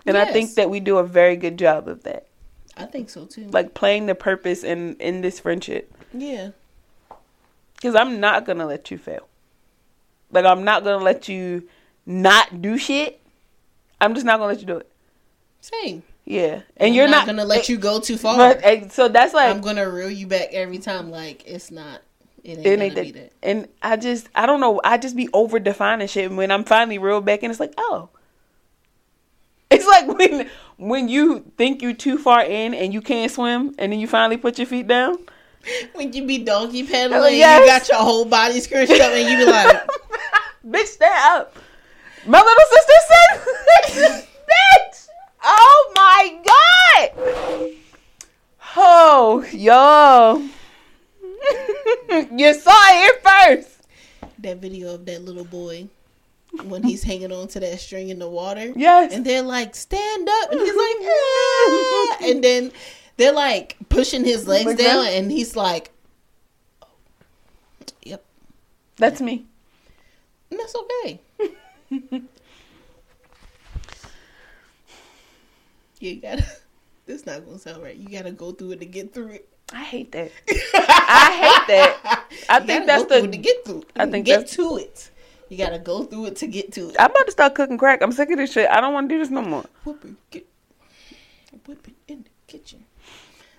And 0.05 0.17
I 0.17 0.25
think 0.25 0.55
that 0.55 0.69
we 0.69 0.79
do 0.79 0.97
a 0.97 1.03
very 1.03 1.35
good 1.35 1.57
job 1.57 1.87
of 1.87 2.03
that. 2.03 2.29
I 2.79 2.85
think 2.85 3.09
so 3.09 3.25
too. 3.25 3.47
like 3.47 3.73
playing 3.73 4.05
the 4.05 4.15
purpose 4.15 4.63
in 4.63 4.95
in 4.95 5.21
this 5.21 5.39
friendship 5.39 5.93
yeah. 6.13 6.51
because 7.75 7.93
i'm 7.93 8.19
not 8.21 8.45
gonna 8.45 8.65
let 8.65 8.89
you 8.89 8.97
fail 8.97 9.27
like 10.31 10.45
i'm 10.45 10.63
not 10.63 10.83
gonna 10.85 11.03
let 11.03 11.27
you 11.27 11.67
not 12.05 12.61
do 12.61 12.77
shit 12.77 13.19
i'm 14.01 14.13
just 14.13 14.25
not 14.25 14.37
gonna 14.37 14.47
let 14.47 14.59
you 14.59 14.67
do 14.67 14.77
it 14.77 14.89
Same. 15.61 16.03
yeah 16.25 16.61
and 16.77 16.89
I'm 16.89 16.93
you're 16.93 17.07
not, 17.07 17.27
not, 17.27 17.35
gonna 17.35 17.45
let 17.45 17.69
you 17.69 17.77
go 17.77 17.99
too 17.99 18.17
far. 18.17 18.37
but 18.37 18.59
eh, 18.63 18.87
so 18.89 19.07
that's 19.07 19.33
like 19.33 19.49
I'm 19.49 19.61
gonna 19.61 19.89
reel 19.89 20.09
you 20.09 20.27
back 20.27 20.53
every 20.53 20.79
time. 20.79 21.11
Like 21.11 21.43
it's 21.45 21.71
not. 21.71 22.01
It 22.43 22.57
ain't, 22.57 22.59
it 22.59 22.69
gonna 22.69 22.83
ain't 22.83 22.95
be 22.95 23.11
that, 23.11 23.19
that. 23.19 23.33
and 23.43 23.67
i 23.81 23.97
just 23.97 24.29
i 24.33 24.45
don't 24.45 24.61
know 24.61 24.79
i 24.85 24.97
just 24.97 25.17
be 25.17 25.27
over 25.33 25.59
defining 25.59 26.07
shit 26.07 26.25
and 26.25 26.37
when 26.37 26.51
i'm 26.51 26.63
finally 26.63 26.97
reeled 26.97 27.25
back 27.25 27.43
and 27.43 27.51
it's 27.51 27.59
like 27.59 27.73
oh 27.77 28.07
it's 29.69 29.85
like 29.85 30.07
when 30.17 30.49
when 30.77 31.09
you 31.09 31.39
think 31.57 31.81
you're 31.81 31.91
too 31.91 32.17
far 32.17 32.41
in 32.41 32.73
and 32.73 32.93
you 32.93 33.01
can't 33.01 33.29
swim 33.29 33.75
and 33.77 33.91
then 33.91 33.99
you 33.99 34.07
finally 34.07 34.37
put 34.37 34.57
your 34.57 34.67
feet 34.67 34.87
down 34.87 35.17
When 35.93 36.13
you 36.13 36.25
be 36.25 36.39
donkey 36.39 36.83
pedaling, 36.83 37.37
yes. 37.37 37.59
you 37.59 37.67
got 37.67 37.89
your 37.89 37.99
whole 37.99 38.25
body 38.25 38.59
scrunched 38.59 38.91
up, 38.93 39.11
and 39.11 39.29
you 39.29 39.37
be 39.37 39.45
like, 39.45 39.89
bitch, 40.67 40.87
stand 40.87 41.39
up. 41.39 41.55
My 42.25 42.39
little 42.41 42.65
sister 42.69 42.93
said, 43.07 44.25
bitch. 44.49 45.07
Oh 45.43 45.91
my 45.95 46.39
god. 46.45 47.71
Oh, 48.77 49.45
yo. 49.51 50.47
you 52.37 52.53
saw 52.53 52.71
it 52.89 53.23
first. 53.23 53.87
that 54.39 54.57
video 54.57 54.93
of 54.95 55.05
that 55.05 55.23
little 55.23 55.45
boy 55.45 55.87
when 56.63 56.83
he's 56.83 57.03
hanging 57.03 57.31
on 57.31 57.47
to 57.49 57.59
that 57.59 57.79
string 57.79 58.09
in 58.09 58.19
the 58.19 58.27
water. 58.29 58.73
Yes. 58.75 59.13
And 59.13 59.25
they're 59.25 59.41
like, 59.43 59.75
stand 59.75 60.27
up. 60.29 60.51
And 60.51 60.59
he's 60.59 60.75
like, 60.75 60.95
"Ah." 61.01 62.17
and 62.23 62.43
then 62.43 62.71
they're 63.17 63.33
like 63.33 63.75
pushing 63.89 64.23
his 64.25 64.47
legs 64.47 64.65
Like 64.65 64.77
down, 64.77 65.03
that? 65.05 65.13
and 65.13 65.31
he's 65.31 65.55
like, 65.55 65.91
yep. 68.03 68.23
That's 68.97 69.21
me. 69.21 69.45
And 70.51 70.59
that's 70.59 70.75
okay. 70.75 71.19
you 75.99 76.15
gotta, 76.21 76.45
this 77.05 77.25
not 77.25 77.45
gonna 77.45 77.57
sound 77.59 77.83
right. 77.83 77.95
You 77.95 78.07
gotta 78.09 78.31
go 78.31 78.51
through 78.51 78.71
it 78.71 78.79
to 78.79 78.85
get 78.85 79.13
through 79.13 79.29
it. 79.29 79.47
I 79.73 79.83
hate 79.83 80.11
that. 80.13 80.31
I 80.49 81.61
hate 81.67 81.67
that. 81.75 82.25
I 82.49 82.59
You 82.59 82.65
think 82.65 82.85
that's 82.87 83.03
go 83.03 83.09
the- 83.21 83.25
it 83.27 83.31
to 83.31 83.37
get 83.37 83.65
through. 83.65 83.83
I 83.95 84.05
think 84.05 84.25
get 84.25 84.37
that's- 84.39 84.55
to 84.55 84.77
it. 84.77 85.11
You 85.49 85.57
gotta 85.57 85.79
go 85.79 86.03
through 86.03 86.25
it 86.27 86.35
to 86.37 86.47
get 86.47 86.71
to 86.73 86.89
it. 86.89 86.95
I'm 86.99 87.09
about 87.09 87.25
to 87.25 87.31
start 87.31 87.55
cooking 87.55 87.77
crack. 87.79 88.03
I'm 88.03 88.11
sick 88.11 88.29
of 88.29 88.37
this 88.37 88.51
shit. 88.51 88.69
I 88.69 88.79
don't 88.81 88.93
want 88.93 89.09
to 89.09 89.15
do 89.15 89.19
this 89.19 89.31
no 89.31 89.41
more. 89.41 89.65
Whoop 89.83 90.05
it, 90.05 90.13
get, 90.29 90.45
whip 91.65 91.87
it 91.87 91.95
in 92.07 92.23
the 92.23 92.29
kitchen. 92.45 92.85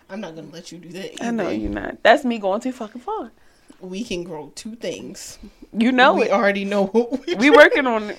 I'm 0.08 0.20
not 0.20 0.36
gonna 0.36 0.50
let 0.52 0.70
you 0.70 0.78
do 0.78 0.88
that. 0.90 1.20
I 1.22 1.32
know 1.32 1.48
you're 1.50 1.68
not. 1.70 2.00
That's 2.04 2.24
me 2.24 2.38
going 2.38 2.60
too 2.60 2.70
fucking 2.72 3.00
far. 3.00 3.32
We 3.80 4.04
can 4.04 4.24
grow 4.24 4.52
two 4.54 4.74
things. 4.76 5.38
You 5.72 5.92
know 5.92 6.14
we 6.14 6.24
it. 6.24 6.30
already 6.32 6.64
know 6.64 6.86
what 6.86 7.26
we 7.26 7.34
We 7.34 7.50
working 7.50 7.86
on 7.86 8.10
it. 8.10 8.18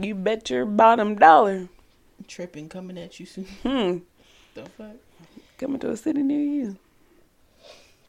You 0.00 0.14
bet 0.14 0.48
your 0.50 0.64
bottom 0.66 1.16
dollar. 1.16 1.68
tripping 2.28 2.68
coming 2.68 2.98
at 2.98 3.18
you 3.18 3.26
soon. 3.26 3.44
Hmm. 3.62 3.98
The 4.54 4.68
fuck 4.70 4.96
Coming 5.58 5.78
to 5.80 5.90
a 5.90 5.96
city 5.96 6.22
near 6.22 6.40
you. 6.40 6.76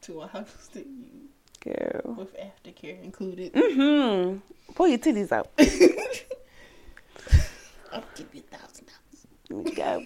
to 0.02 0.22
a 0.22 0.28
house 0.28 0.70
that 0.74 0.86
you 0.86 1.30
Girl. 1.62 2.16
with 2.18 2.36
aftercare 2.38 3.02
included. 3.04 3.54
Mm-hmm. 3.54 4.40
Pull 4.74 4.88
your 4.90 4.98
titties 5.00 5.32
out. 5.32 5.50
I'll 7.92 8.04
give 8.16 8.28
you 8.34 8.44
a 8.52 8.56
thousand 8.58 8.88
dollars. 8.88 9.28
Let 9.50 9.66
me 9.66 9.72
go. 9.72 10.06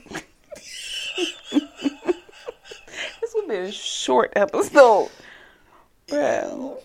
this 3.22 3.34
will 3.34 3.48
be 3.48 3.56
a 3.56 3.72
short 3.72 4.34
episode. 4.36 5.10
Bro. 6.12 6.78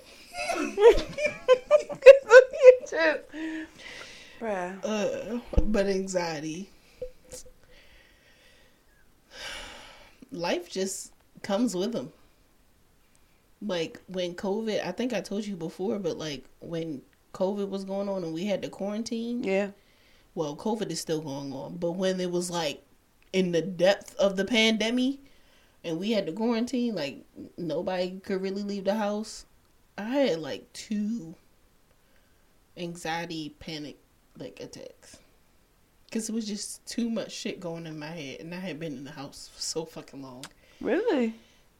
Bruh. 4.41 4.79
Uh, 4.85 5.41
but 5.63 5.87
anxiety. 5.87 6.69
Life 10.31 10.71
just 10.71 11.13
comes 11.43 11.75
with 11.75 11.93
them. 11.93 12.13
Like 13.63 14.01
when 14.09 14.35
COVID, 14.35 14.85
I 14.87 14.93
think 14.93 15.13
I 15.13 15.21
told 15.21 15.47
you 15.47 15.57
before, 15.57 15.99
but 15.99 16.19
like 16.19 16.45
when 16.61 17.03
COVID 17.33 17.69
was 17.69 17.85
going 17.85 18.09
on 18.09 18.23
and 18.25 18.33
we 18.35 18.45
had 18.45 18.63
to 18.63 18.69
quarantine, 18.69 19.43
Yeah. 19.43 19.71
well, 20.35 20.55
COVID 20.55 20.91
is 20.91 21.01
still 21.01 21.21
going 21.23 21.53
on, 21.53 21.77
but 21.79 21.93
when 21.93 22.21
it 22.21 22.31
was 22.31 22.51
like 22.51 22.83
in 23.33 23.53
the 23.53 23.63
depth 23.63 24.15
of 24.17 24.37
the 24.37 24.45
pandemic 24.45 25.19
and 25.87 26.01
we 26.01 26.11
had 26.11 26.27
to 26.27 26.33
quarantine, 26.33 26.95
like 26.95 27.25
nobody 27.57 28.19
could 28.19 28.43
really 28.43 28.65
leave 28.65 28.85
the 28.85 28.97
house. 28.97 29.47
I 29.97 30.05
had 30.05 30.41
like 30.41 30.71
two 30.73 31.37
anxiety 32.77 33.55
panic 33.59 33.97
like 34.39 34.61
attacks 34.61 35.17
because 36.05 36.29
it 36.29 36.35
was 36.35 36.47
just 36.47 36.85
too 36.87 37.09
much 37.09 37.33
shit 37.33 37.61
going 37.61 37.87
in 37.87 37.99
my 37.99 38.07
head, 38.07 38.41
and 38.41 38.53
I 38.53 38.59
had 38.59 38.81
been 38.81 38.97
in 38.97 39.05
the 39.05 39.13
house 39.13 39.49
for 39.55 39.63
so 39.63 39.85
fucking 39.85 40.23
long. 40.23 40.45
Really? 40.81 41.35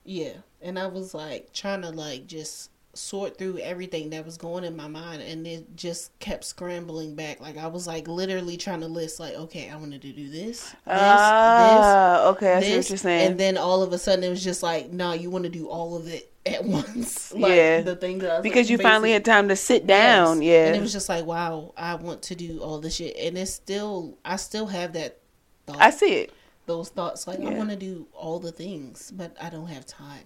Yeah, 0.05 0.35
and 0.63 0.79
I 0.79 0.87
was 0.87 1.13
like 1.13 1.53
trying 1.53 1.83
to 1.83 1.91
like 1.91 2.29
just 2.29 2.71
sort 2.97 3.39
through 3.39 3.59
everything 3.59 4.11
that 4.11 4.25
was 4.25 4.37
going 4.37 4.65
in 4.65 4.75
my 4.77 4.89
mind, 4.89 5.23
and 5.23 5.47
it 5.47 5.77
just 5.77 6.19
kept 6.19 6.45
scrambling 6.45 7.15
back. 7.15 7.41
Like 7.41 7.57
I 7.59 7.67
was 7.67 7.87
like 7.87 8.09
literally 8.09 8.57
trying 8.57 8.81
to 8.81 8.87
list 8.89 9.21
like, 9.21 9.35
okay, 9.35 9.71
I 9.71 9.77
wanted 9.77 10.03
to 10.03 10.13
do 10.13 10.29
this, 10.31 10.61
this, 10.61 10.75
Ah, 10.87 12.27
okay. 12.29 12.55
I 12.55 12.61
this, 12.61 12.69
see 12.69 12.77
what 12.77 12.89
you're 12.91 12.97
saying. 12.99 13.31
and 13.31 13.39
then 13.41 13.57
all 13.59 13.83
of 13.83 13.93
a 13.93 13.99
sudden 13.99 14.25
it 14.25 14.31
was 14.31 14.43
just 14.43 14.63
like, 14.63 14.93
nah, 14.93 15.13
you 15.13 15.31
want 15.31 15.45
to 15.45 15.51
do 15.51 15.69
all 15.69 15.97
of 15.97 16.09
it 16.09 16.33
at 16.47 16.65
once. 16.65 17.33
like, 17.35 17.53
Yeah. 17.53 17.81
the 17.83 17.97
thing 17.97 18.19
that 18.19 18.31
I 18.31 18.35
was, 18.39 18.43
because 18.43 18.67
like, 18.67 18.71
you 18.71 18.79
finally 18.79 19.13
had 19.13 19.25
time 19.25 19.49
to 19.49 19.57
sit 19.57 19.87
down. 19.87 20.43
Yes. 20.43 20.51
Yeah. 20.53 20.67
and 20.69 20.77
it 20.77 20.81
was 20.81 20.93
just 20.93 21.09
like, 21.09 21.25
wow, 21.27 21.73
I 21.77 21.95
want 21.97 22.23
to 22.23 22.35
do 22.35 22.61
all 22.61 22.79
this 22.81 22.97
shit, 22.97 23.17
and 23.17 23.37
it's 23.37 23.53
still, 23.53 24.17
I 24.25 24.37
still 24.37 24.67
have 24.67 24.93
that. 24.95 25.19
Thought, 25.67 25.79
I 25.81 25.91
see 25.91 26.13
it. 26.15 26.33
those 26.67 26.91
thoughts 26.91 27.27
like 27.27 27.41
I 27.41 27.51
want 27.53 27.71
to 27.71 27.77
do 27.77 28.07
all 28.15 28.39
the 28.39 28.53
things, 28.53 29.13
but 29.15 29.37
I 29.43 29.51
don't 29.51 29.67
have 29.67 29.85
time. 29.85 30.23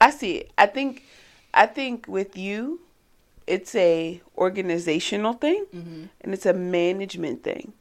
I 0.00 0.10
see 0.10 0.36
it. 0.36 0.52
I 0.56 0.66
think 0.66 1.02
I 1.54 1.66
think 1.66 2.06
with 2.08 2.36
you 2.36 2.80
it's 3.46 3.74
a 3.74 4.20
organizational 4.36 5.32
thing 5.32 5.64
hmm 5.72 6.04
and 6.20 6.34
it's 6.34 6.46
a 6.46 6.52
management 6.52 7.42
thing. 7.42 7.72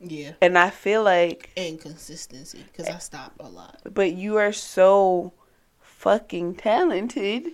Yeah, 0.00 0.32
And 0.42 0.58
I 0.58 0.70
feel 0.70 1.02
like 1.02 1.50
and 1.56 1.80
consistency 1.80 2.58
because 2.70 2.88
I 2.88 2.98
stop 2.98 3.32
a 3.40 3.48
lot. 3.48 3.80
but 3.92 4.12
you 4.12 4.36
are 4.36 4.52
so 4.52 5.32
fucking 5.80 6.56
talented 6.56 7.52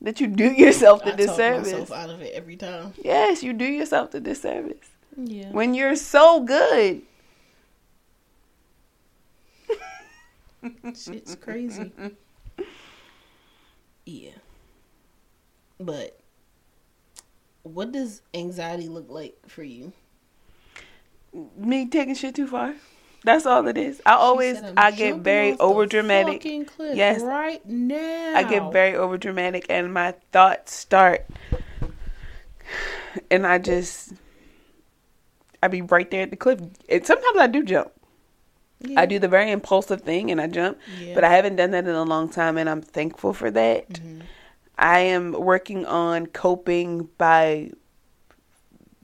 that 0.00 0.20
you 0.20 0.26
do 0.28 0.52
yourself 0.64 1.00
the 1.02 1.08
I 1.08 1.10
talk 1.12 1.18
disservice. 1.18 1.72
myself 1.72 1.92
out 1.92 2.10
of 2.10 2.20
it 2.22 2.32
every 2.34 2.56
time. 2.56 2.94
Yes, 3.02 3.42
you 3.42 3.52
do 3.52 3.64
yourself 3.64 4.10
the 4.12 4.20
disservice 4.20 4.88
Yeah. 5.16 5.50
when 5.50 5.74
you're 5.74 5.96
so 5.96 6.40
good. 6.44 7.02
Shit's 10.94 11.34
crazy. 11.36 11.92
yeah. 14.06 14.30
But 15.78 16.18
what 17.62 17.92
does 17.92 18.22
anxiety 18.32 18.88
look 18.88 19.06
like 19.10 19.36
for 19.46 19.62
you? 19.62 19.92
Me 21.58 21.86
taking 21.86 22.14
shit 22.14 22.34
too 22.34 22.46
far. 22.46 22.74
That's 23.24 23.44
all 23.44 23.66
it 23.66 23.76
is. 23.76 24.00
I 24.06 24.12
always 24.12 24.60
said, 24.60 24.74
"I'm 24.76 24.94
get 24.94 25.16
very 25.18 25.58
over 25.58 25.84
dramatic. 25.84 26.44
Yes. 26.78 27.20
right 27.20 27.64
now. 27.66 28.32
I 28.36 28.44
get 28.44 28.72
very 28.72 28.94
over 28.94 29.18
dramatic 29.18 29.66
and 29.68 29.92
my 29.92 30.14
thoughts 30.32 30.72
start 30.72 31.26
and 33.30 33.46
I 33.46 33.58
just 33.58 34.12
I 35.62 35.68
be 35.68 35.82
right 35.82 36.10
there 36.10 36.22
at 36.22 36.30
the 36.30 36.36
cliff. 36.36 36.60
And 36.88 37.06
sometimes 37.06 37.38
I 37.38 37.46
do 37.46 37.64
jump. 37.64 37.90
Yeah. 38.80 39.00
I 39.00 39.06
do 39.06 39.18
the 39.18 39.28
very 39.28 39.50
impulsive 39.50 40.02
thing 40.02 40.30
and 40.30 40.40
I 40.40 40.46
jump, 40.48 40.78
Yeah. 41.00 41.14
but 41.14 41.24
I 41.24 41.30
haven't 41.30 41.56
done 41.56 41.70
that 41.70 41.84
in 41.84 41.94
a 41.94 42.04
long 42.04 42.28
time 42.28 42.58
and 42.58 42.68
I'm 42.68 42.82
thankful 42.82 43.32
for 43.32 43.50
that. 43.50 43.88
Mm-hmm. 43.88 44.20
I 44.78 44.98
am 45.00 45.32
working 45.32 45.86
on 45.86 46.26
coping 46.26 47.08
by 47.16 47.70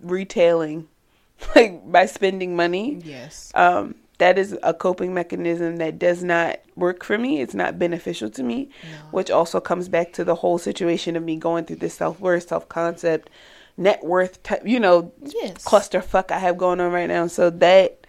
retailing, 0.02 0.88
like 1.56 1.90
by 1.90 2.06
spending 2.06 2.56
money. 2.56 3.00
Yes. 3.04 3.50
Um, 3.54 3.94
that 4.18 4.38
is 4.38 4.56
a 4.62 4.72
coping 4.72 5.14
mechanism 5.14 5.76
that 5.78 5.98
does 5.98 6.22
not 6.22 6.60
work 6.76 7.02
for 7.02 7.18
me. 7.18 7.40
It's 7.40 7.54
not 7.54 7.78
beneficial 7.78 8.30
to 8.30 8.42
me, 8.42 8.68
which 9.10 9.30
also 9.30 9.58
comes 9.58 9.88
back 9.88 10.12
to 10.12 10.22
the 10.24 10.36
whole 10.36 10.58
situation 10.58 11.16
of 11.16 11.24
me 11.24 11.36
going 11.36 11.64
through 11.64 11.76
this 11.76 11.94
self 11.94 12.20
worth, 12.20 12.46
self 12.46 12.68
concept, 12.68 13.30
net 13.76 14.04
worth, 14.04 14.40
type, 14.44 14.62
you 14.64 14.78
know, 14.78 15.12
Yes. 15.22 15.64
clusterfuck 15.64 16.30
I 16.30 16.38
have 16.38 16.56
going 16.56 16.78
on 16.78 16.92
right 16.92 17.08
now. 17.08 17.26
So 17.26 17.50
that 17.50 18.01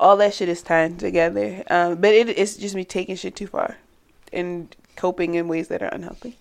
all 0.00 0.16
that 0.16 0.34
shit 0.34 0.48
is 0.48 0.62
tying 0.62 0.96
together. 0.96 1.62
Um, 1.68 1.96
but 1.96 2.14
it, 2.14 2.30
it's 2.30 2.56
just 2.56 2.74
me 2.74 2.84
taking 2.84 3.14
shit 3.14 3.36
too 3.36 3.46
far 3.46 3.76
and 4.32 4.74
coping 4.96 5.34
in 5.34 5.46
ways 5.46 5.68
that 5.68 5.82
are 5.82 5.88
unhealthy. 5.88 6.38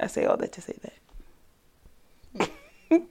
I 0.00 0.06
say 0.06 0.24
all 0.24 0.38
that 0.38 0.52
to 0.52 0.60
say 0.62 0.78
that. 2.40 2.50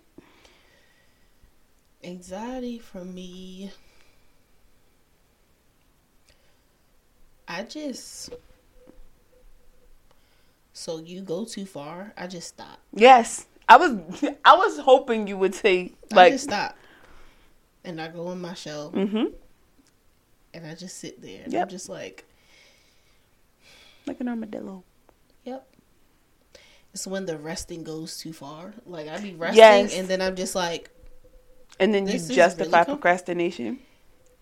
Anxiety 2.04 2.80
for 2.80 3.06
me. 3.06 3.72
I 7.48 7.64
just. 7.64 8.34
So 10.74 11.00
you 11.00 11.22
go 11.22 11.46
too 11.46 11.66
far, 11.66 12.14
I 12.18 12.26
just 12.28 12.48
stop. 12.48 12.80
Yes, 12.94 13.46
I 13.68 13.78
was. 13.78 14.24
I 14.46 14.56
was 14.56 14.80
hoping 14.80 15.28
you 15.28 15.38
would 15.38 15.54
say 15.54 15.92
I 16.12 16.16
like, 16.16 16.34
just 16.34 16.46
stop. 16.46 16.76
And 17.84 18.02
I 18.02 18.08
go 18.08 18.32
in 18.32 18.42
my 18.42 18.54
shell 18.54 18.92
mm-hmm, 18.92 19.26
and 20.54 20.66
I 20.66 20.76
just 20.76 20.98
sit 20.98 21.22
there. 21.22 21.44
And 21.44 21.54
Yep. 21.54 21.64
I'm 21.64 21.70
just 21.70 21.90
like, 21.90 22.26
like 24.06 24.20
an 24.20 24.28
armadillo. 24.28 24.84
yep. 25.44 25.68
It's 26.94 27.06
when 27.06 27.26
the 27.28 27.38
resting 27.38 27.84
goes 27.84 28.18
too 28.18 28.34
far. 28.34 28.74
Like 28.86 29.08
I 29.08 29.20
be 29.20 29.36
resting 29.36 29.58
Yes. 29.58 29.94
and 29.96 30.08
then 30.08 30.22
I'm 30.22 30.36
just 30.36 30.56
like, 30.56 30.90
And 31.80 31.94
then 31.94 32.08
you 32.08 32.14
justify 32.20 32.64
really 32.80 32.86
com- 32.86 32.98
procrastination. 32.98 33.80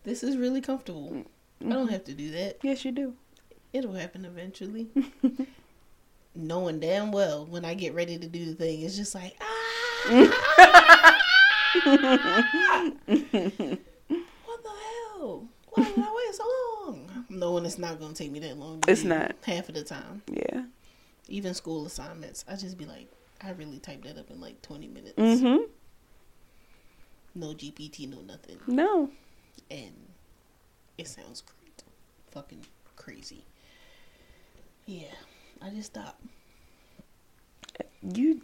this 0.04 0.24
is 0.24 0.38
really 0.38 0.62
comfortable. 0.62 1.24
I 1.66 1.70
don't 1.70 1.90
have 1.90 2.04
to 2.06 2.14
do 2.14 2.32
that. 2.32 2.58
Yes, 2.64 2.86
you 2.86 2.92
do. 2.92 3.16
It'll 3.74 3.94
happen 3.94 4.26
eventually. 4.26 4.88
Knowing 6.36 6.80
damn 6.80 7.12
well 7.12 7.46
when 7.46 7.66
I 7.66 7.74
get 7.74 7.94
ready 7.96 8.18
to 8.18 8.28
do 8.28 8.46
the 8.46 8.54
thing, 8.56 8.82
it's 8.82 8.96
just 8.96 9.14
like, 9.16 9.36
ah! 9.42 11.18
what 15.78 15.96
the 15.96 16.02
hell? 16.02 16.04
Why 16.04 16.04
did 16.04 16.04
I 16.04 16.14
wait 16.16 16.36
so 16.36 16.44
long? 16.86 17.26
Knowing 17.30 17.66
it's 17.66 17.78
not 17.78 18.00
going 18.00 18.14
to 18.14 18.24
take 18.24 18.32
me 18.32 18.40
that 18.40 18.58
long. 18.58 18.84
It's 18.88 19.04
not. 19.04 19.36
Half 19.44 19.70
of 19.70 19.76
the 19.76 19.84
time. 19.84 20.22
Yeah. 20.32 20.64
Even 21.28 21.54
school 21.54 21.86
assignments, 21.86 22.46
I 22.48 22.56
just 22.56 22.78
be 22.78 22.86
like, 22.86 23.08
I 23.42 23.52
really 23.52 23.80
typed 23.80 24.04
that 24.06 24.18
up 24.18 24.32
in 24.32 24.42
like 24.42 24.62
20 24.62 24.88
minutes. 24.88 25.18
Mm-hmm. 25.18 25.64
No 27.36 27.48
GPT, 27.48 28.10
no 28.10 28.22
nothing. 28.22 28.58
No. 28.66 29.10
And 29.70 29.94
it 30.98 31.08
sounds 31.08 31.42
great. 31.42 31.84
Fucking 32.32 32.66
crazy. 32.96 33.44
Yeah, 34.86 35.14
I 35.62 35.70
just 35.70 35.92
stopped. 35.92 36.22
You. 38.02 38.42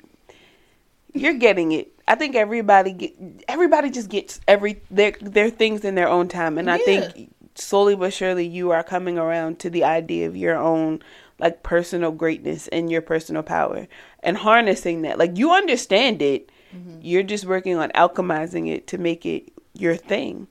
You're 1.13 1.33
getting 1.35 1.71
it. 1.71 1.91
I 2.07 2.15
think 2.15 2.35
everybody 2.35 2.91
get. 2.91 3.15
Everybody 3.47 3.89
just 3.89 4.09
gets 4.09 4.39
every 4.47 4.81
their 4.89 5.13
their 5.21 5.49
things 5.49 5.85
in 5.85 5.95
their 5.95 6.09
own 6.09 6.27
time, 6.27 6.57
and 6.57 6.69
I 6.69 6.77
think 6.77 7.33
slowly 7.55 7.95
but 7.95 8.13
surely 8.13 8.47
you 8.47 8.71
are 8.71 8.83
coming 8.83 9.17
around 9.17 9.59
to 9.59 9.69
the 9.69 9.83
idea 9.83 10.27
of 10.27 10.35
your 10.35 10.55
own 10.55 11.01
like 11.39 11.63
personal 11.63 12.11
greatness 12.11 12.67
and 12.69 12.91
your 12.91 13.01
personal 13.01 13.43
power 13.43 13.87
and 14.21 14.37
harnessing 14.37 15.01
that. 15.03 15.17
Like 15.17 15.37
you 15.37 15.51
understand 15.51 16.21
it. 16.21 16.49
Mm-hmm. 16.75 16.99
You're 17.01 17.23
just 17.23 17.45
working 17.45 17.75
on 17.77 17.89
alchemizing 17.91 18.67
it 18.67 18.87
to 18.87 18.97
make 18.97 19.25
it 19.25 19.53
your 19.73 19.95
thing. 19.95 20.47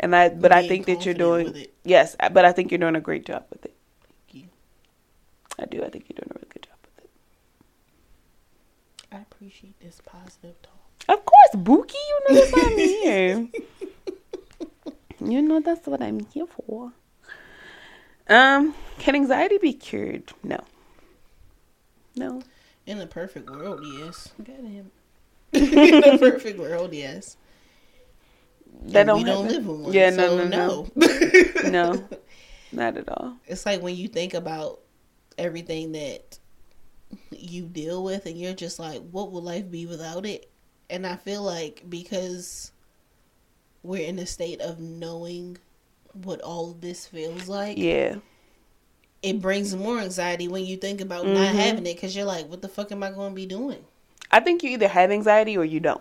And 0.00 0.14
I 0.14 0.28
but 0.30 0.52
I 0.52 0.66
think 0.66 0.86
that 0.86 1.04
you're 1.04 1.14
doing 1.14 1.66
yes, 1.84 2.16
but 2.32 2.44
I 2.44 2.52
think 2.52 2.70
you're 2.70 2.78
doing 2.78 2.96
a 2.96 3.00
great 3.00 3.26
job 3.26 3.44
with 3.50 3.64
it. 3.64 3.74
Thank 4.02 4.44
you. 4.44 4.48
I 5.58 5.64
do. 5.66 5.84
I 5.84 5.88
think 5.88 6.06
you're 6.08 6.16
doing 6.16 6.30
a 6.30 6.34
really 6.34 6.48
good 6.52 6.62
job. 6.62 6.65
I 9.16 9.20
appreciate 9.20 9.80
this 9.80 10.02
positive 10.04 10.60
talk. 10.60 10.74
Of 11.08 11.24
course, 11.24 11.54
Bookie, 11.54 11.96
you 11.96 12.20
know 12.28 12.34
that's 12.40 12.52
what 12.52 12.66
I'm 12.66 12.78
here. 12.78 13.48
you 15.32 15.42
know 15.42 15.60
that's 15.60 15.86
what 15.86 16.02
I'm 16.02 16.20
here 16.26 16.46
for. 16.46 16.92
Um, 18.28 18.74
can 18.98 19.14
anxiety 19.14 19.56
be 19.56 19.72
cured? 19.72 20.32
No. 20.42 20.58
No. 22.14 22.42
In 22.84 22.98
the 22.98 23.06
perfect 23.06 23.48
world, 23.48 23.80
yes. 23.98 24.34
Goddamn. 24.36 24.90
In 25.52 25.70
the 26.00 26.18
perfect 26.20 26.58
world, 26.58 26.92
yes. 26.92 27.38
That 28.82 29.00
And 29.00 29.06
don't 29.08 29.18
we 29.18 29.24
don't 29.24 29.48
live 29.48 29.64
in 29.64 29.82
one. 29.82 29.92
Yeah, 29.94 30.10
so 30.10 30.16
no, 30.16 30.44
no, 30.44 30.88
no. 30.94 31.10
no. 31.64 31.70
No. 31.70 32.08
Not 32.70 32.98
at 32.98 33.08
all. 33.08 33.36
it's 33.46 33.64
like 33.64 33.80
when 33.80 33.96
you 33.96 34.08
think 34.08 34.34
about 34.34 34.80
everything 35.38 35.92
that 35.92 36.38
you 37.30 37.66
deal 37.66 38.02
with, 38.04 38.26
and 38.26 38.38
you're 38.38 38.54
just 38.54 38.78
like, 38.78 39.00
what 39.10 39.32
would 39.32 39.44
life 39.44 39.70
be 39.70 39.86
without 39.86 40.26
it? 40.26 40.48
And 40.90 41.06
I 41.06 41.16
feel 41.16 41.42
like 41.42 41.84
because 41.88 42.72
we're 43.82 44.06
in 44.06 44.18
a 44.18 44.26
state 44.26 44.60
of 44.60 44.78
knowing 44.80 45.58
what 46.12 46.40
all 46.40 46.70
of 46.70 46.80
this 46.80 47.06
feels 47.06 47.48
like, 47.48 47.76
Yeah. 47.78 48.16
it 49.22 49.40
brings 49.40 49.74
more 49.74 49.98
anxiety 49.98 50.48
when 50.48 50.64
you 50.64 50.76
think 50.76 51.00
about 51.00 51.26
not 51.26 51.54
Mhm. 51.54 51.58
having 51.58 51.86
it 51.86 51.94
because 51.94 52.16
you're 52.16 52.24
like, 52.24 52.48
what 52.48 52.62
the 52.62 52.68
fuck 52.68 52.90
am 52.92 53.02
I 53.02 53.10
going 53.10 53.30
to 53.30 53.34
be 53.36 53.46
doing? 53.46 53.84
I 54.30 54.40
think 54.40 54.62
you 54.62 54.70
either 54.70 54.88
have 54.88 55.10
anxiety 55.10 55.56
or 55.56 55.64
you 55.64 55.78
don't. 55.80 56.00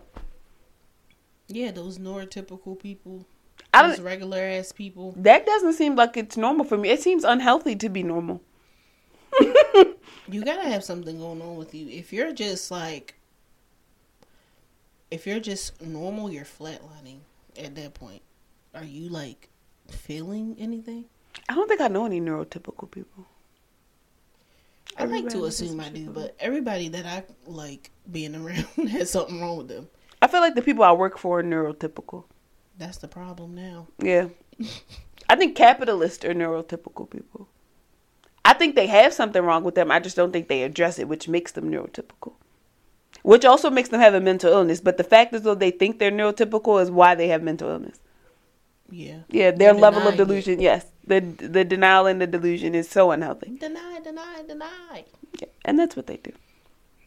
Yeah, 1.48 1.72
those 1.72 2.00
neurotypical 2.00 2.80
people, 2.80 3.26
those 3.74 4.00
regular 4.00 4.40
ass 4.40 4.72
people. 4.72 5.14
that 5.18 5.46
doesn't 5.46 5.74
seem 5.74 5.96
like 5.96 6.18
it's 6.18 6.38
normal 6.38 6.66
for 6.66 6.78
me. 6.78 6.90
It 6.90 7.02
seems 7.02 7.24
unhealthy 7.24 7.76
to 7.76 7.90
be 7.90 8.02
normal. 8.04 8.42
You 10.28 10.44
gotta 10.44 10.68
have 10.68 10.84
something 10.84 11.20
going 11.20 11.42
on 11.42 11.56
with 11.56 11.76
you. 11.76 11.88
If 11.88 12.12
you're 12.12 12.34
just 12.34 12.72
like, 12.72 13.16
if 15.12 15.28
you're 15.28 15.40
just 15.40 15.82
normal, 15.82 16.32
you're 16.32 16.46
flatlining 16.46 17.20
at 17.58 17.76
that 17.76 17.94
point. 17.94 18.22
Are 18.74 18.84
you 18.84 19.10
like 19.10 19.50
feeling 19.88 20.56
anything? 20.60 21.06
I 21.48 21.54
don't 21.56 21.68
think 21.68 21.82
I 21.82 21.88
know 21.88 22.06
any 22.06 22.20
neurotypical 22.20 22.90
people. 22.90 23.26
I 24.98 25.06
like 25.06 25.30
to 25.30 25.46
assume 25.46 25.80
I 25.80 25.90
do, 25.90 26.10
but 26.10 26.36
everybody 26.40 26.88
that 26.90 27.06
I 27.06 27.24
like 27.46 27.92
being 28.12 28.36
around 28.36 28.66
has 28.90 29.12
something 29.12 29.42
wrong 29.42 29.58
with 29.58 29.68
them. 29.68 29.90
I 30.22 30.28
feel 30.28 30.40
like 30.40 30.56
the 30.56 30.62
people 30.62 30.84
I 30.84 30.94
work 30.94 31.18
for 31.18 31.40
are 31.40 31.44
neurotypical. 31.44 32.24
That's 32.78 32.98
the 32.98 33.08
problem 33.08 33.56
now. 33.56 33.88
Yeah. 34.00 34.30
I 35.30 35.36
think 35.36 35.56
capitalists 35.56 36.24
are 36.24 36.34
neurotypical 36.34 37.10
people. 37.10 37.50
I 38.46 38.54
think 38.54 38.76
they 38.76 38.88
have 38.88 39.12
something 39.12 39.42
wrong 39.42 39.64
with 39.64 39.76
them. 39.76 39.92
I 39.92 40.00
just 40.00 40.16
don't 40.16 40.32
think 40.32 40.48
they 40.48 40.64
address 40.64 41.00
it, 41.00 41.08
which 41.08 41.28
makes 41.28 41.52
them 41.52 41.70
neurotypical. 41.72 42.34
Which 43.24 43.44
also 43.44 43.72
makes 43.72 43.90
them 43.90 44.00
have 44.00 44.14
a 44.14 44.22
mental 44.22 44.54
illness. 44.54 44.80
But 44.80 44.98
the 44.98 45.04
fact 45.04 45.34
is, 45.34 45.42
though, 45.42 45.56
they 45.56 45.72
think 45.72 45.98
they're 45.98 46.12
neurotypical 46.12 46.80
is 46.82 46.92
why 46.92 47.16
they 47.16 47.28
have 47.30 47.42
mental 47.42 47.70
illness. 47.70 48.00
Yeah. 48.90 49.20
Yeah, 49.30 49.50
their 49.52 49.74
They're 49.74 49.74
level 49.74 50.08
of 50.08 50.14
denying 50.14 50.14
it. 50.14 50.18
delusion, 50.18 50.60
yes. 50.62 50.86
The 51.08 51.20
the 51.22 51.64
denial 51.66 52.06
and 52.06 52.22
the 52.22 52.28
delusion 52.28 52.76
is 52.76 52.88
so 52.88 53.10
unhealthy. 53.12 53.58
Deny, 53.60 54.00
deny, 54.04 54.44
deny. 54.48 55.06
Yeah, 55.40 55.48
and 55.66 55.80
that's 55.80 55.96
what 55.96 56.06
they 56.08 56.18
do. 56.18 56.32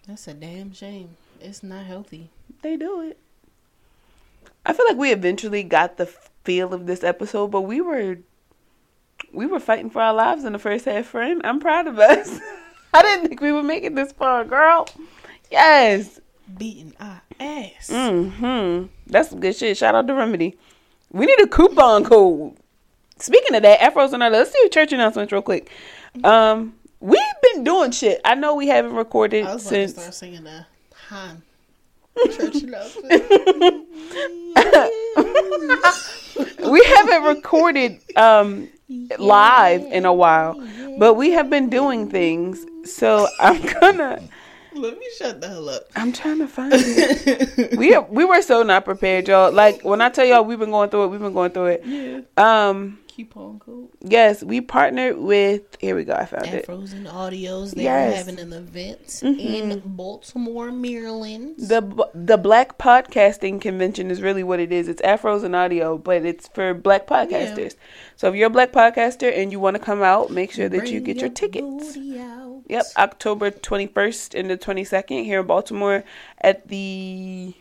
That's 0.06 0.26
a 0.26 0.34
damn 0.34 0.72
shame. 0.72 1.16
It's 1.40 1.62
not 1.62 1.84
healthy. 1.86 2.30
They 2.62 2.76
do 2.76 3.00
it. 3.02 3.18
I 4.66 4.72
feel 4.72 4.86
like 4.86 4.96
we 4.96 5.12
eventually 5.12 5.62
got 5.62 5.96
the 5.98 6.06
feel 6.44 6.74
of 6.74 6.86
this 6.86 7.04
episode, 7.04 7.48
but 7.52 7.62
we 7.62 7.80
were 7.80 8.18
we 9.32 9.46
were 9.46 9.60
fighting 9.60 9.90
for 9.90 10.00
our 10.00 10.14
lives 10.14 10.44
in 10.44 10.52
the 10.52 10.58
first 10.58 10.84
half, 10.84 11.06
friend. 11.06 11.40
I'm 11.44 11.60
proud 11.60 11.86
of 11.86 11.98
us. 11.98 12.38
I 12.94 13.02
didn't 13.02 13.28
think 13.28 13.40
we 13.40 13.52
would 13.52 13.64
make 13.64 13.84
it 13.84 13.94
this 13.94 14.12
far, 14.12 14.44
girl. 14.44 14.88
Yes. 15.50 16.20
Beating 16.56 16.94
our 16.98 17.20
ass. 17.38 17.90
Mm-hmm. 17.90 18.86
That's 19.06 19.30
some 19.30 19.40
good 19.40 19.54
shit. 19.54 19.76
Shout 19.76 19.94
out 19.94 20.06
to 20.06 20.14
Remedy. 20.14 20.56
We 21.12 21.26
need 21.26 21.40
a 21.40 21.46
coupon 21.46 22.04
code. 22.04 22.56
Speaking 23.18 23.54
of 23.56 23.62
that, 23.62 23.80
Afros 23.80 24.12
and 24.12 24.22
other. 24.22 24.38
Let's 24.38 24.52
do 24.52 24.68
church 24.70 24.92
announcements 24.92 25.32
real 25.32 25.42
quick. 25.42 25.70
Um, 26.24 26.74
we've 27.00 27.20
been 27.42 27.64
doing 27.64 27.90
shit. 27.90 28.20
I 28.24 28.34
know 28.34 28.54
we 28.54 28.68
haven't 28.68 28.94
recorded 28.94 29.44
I 29.44 29.54
was 29.54 29.66
about 29.66 29.70
to 29.76 29.88
since. 29.88 29.92
start 29.92 30.14
singing 30.14 30.44
the 30.44 30.64
Han. 31.08 31.42
Church 32.32 32.54
announcement. 32.62 33.22
we 36.70 36.84
haven't 36.84 37.22
recorded 37.24 38.00
um 38.16 38.68
live 39.18 39.82
in 39.82 40.04
a 40.04 40.12
while, 40.12 40.60
but 40.98 41.14
we 41.14 41.32
have 41.32 41.50
been 41.50 41.68
doing 41.68 42.10
things. 42.10 42.64
So 42.84 43.26
I'm 43.40 43.60
gonna. 43.80 44.22
Let 44.72 44.98
me 44.98 45.06
shut 45.18 45.40
the 45.40 45.48
hell 45.48 45.68
up. 45.68 45.84
I'm 45.96 46.12
trying 46.12 46.38
to 46.38 46.46
find 46.48 46.72
it. 46.74 47.76
we 47.78 47.96
we 47.98 48.24
were 48.24 48.42
so 48.42 48.62
not 48.62 48.84
prepared, 48.84 49.28
y'all. 49.28 49.52
Like 49.52 49.82
when 49.82 50.00
I 50.00 50.08
tell 50.08 50.24
y'all 50.24 50.44
we've 50.44 50.58
been 50.58 50.70
going 50.70 50.90
through 50.90 51.04
it, 51.04 51.08
we've 51.08 51.20
been 51.20 51.32
going 51.32 51.50
through 51.50 51.66
it. 51.66 51.82
Yeah. 51.84 52.20
Um, 52.36 52.98
Coupon 53.18 53.58
code. 53.58 53.88
yes, 54.00 54.44
we 54.44 54.60
partnered 54.60 55.18
with. 55.18 55.62
Here 55.80 55.96
we 55.96 56.04
go. 56.04 56.12
I 56.12 56.24
found 56.24 56.46
it. 56.46 56.68
Afros 56.68 56.92
and 56.92 57.08
Audios. 57.08 57.74
They 57.74 57.82
Yes. 57.82 58.12
were 58.12 58.16
having 58.16 58.38
an 58.38 58.52
event 58.52 59.06
mm-hmm. 59.06 59.40
in 59.40 59.82
Baltimore, 59.84 60.70
Maryland. 60.70 61.56
The 61.58 61.82
the 62.14 62.36
Black 62.36 62.78
Podcasting 62.78 63.60
Convention 63.60 64.12
is 64.12 64.22
really 64.22 64.44
what 64.44 64.60
it 64.60 64.70
is. 64.70 64.86
It's 64.86 65.02
Afros 65.02 65.42
and 65.42 65.56
Audio, 65.56 65.98
but 65.98 66.24
it's 66.24 66.46
for 66.46 66.74
Black 66.74 67.08
podcasters. 67.08 67.74
So 68.14 68.28
if 68.28 68.36
you're 68.36 68.46
a 68.46 68.50
Black 68.50 68.70
podcaster 68.70 69.36
and 69.36 69.50
you 69.50 69.58
want 69.58 69.76
to 69.76 69.82
come 69.82 70.00
out, 70.00 70.30
make 70.30 70.52
sure 70.52 70.68
that 70.68 70.88
you 70.88 71.00
get 71.00 71.16
your 71.16 71.26
your 71.26 71.34
tickets. 71.34 71.96
Yep, 71.96 72.84
October 72.98 73.50
21st 73.50 74.38
and 74.38 74.48
the 74.48 74.56
22nd 74.56 75.24
here 75.24 75.40
in 75.40 75.46
Baltimore 75.48 76.04
at 76.40 76.68
the. 76.68 77.54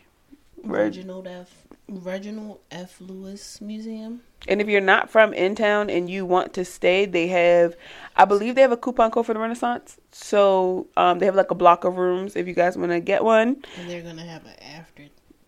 Reginald 0.62 1.26
F. 1.26 1.67
Reginald 1.88 2.60
F. 2.70 3.00
Lewis 3.00 3.60
Museum. 3.60 4.20
And 4.46 4.60
if 4.60 4.68
you're 4.68 4.80
not 4.80 5.10
from 5.10 5.32
in 5.32 5.54
town 5.54 5.90
and 5.90 6.08
you 6.08 6.24
want 6.26 6.52
to 6.54 6.64
stay, 6.64 7.06
they 7.06 7.28
have, 7.28 7.74
I 8.14 8.24
believe 8.24 8.54
they 8.54 8.62
have 8.62 8.72
a 8.72 8.76
coupon 8.76 9.10
code 9.10 9.26
for 9.26 9.34
the 9.34 9.40
Renaissance. 9.40 9.98
So 10.12 10.86
um, 10.96 11.18
they 11.18 11.26
have 11.26 11.34
like 11.34 11.50
a 11.50 11.54
block 11.54 11.84
of 11.84 11.96
rooms 11.96 12.36
if 12.36 12.46
you 12.46 12.54
guys 12.54 12.76
want 12.76 12.92
to 12.92 13.00
get 13.00 13.24
one. 13.24 13.62
And 13.78 13.88
they're 13.88 14.02
gonna 14.02 14.24
have 14.24 14.44
an 14.44 14.62
after 14.62 15.04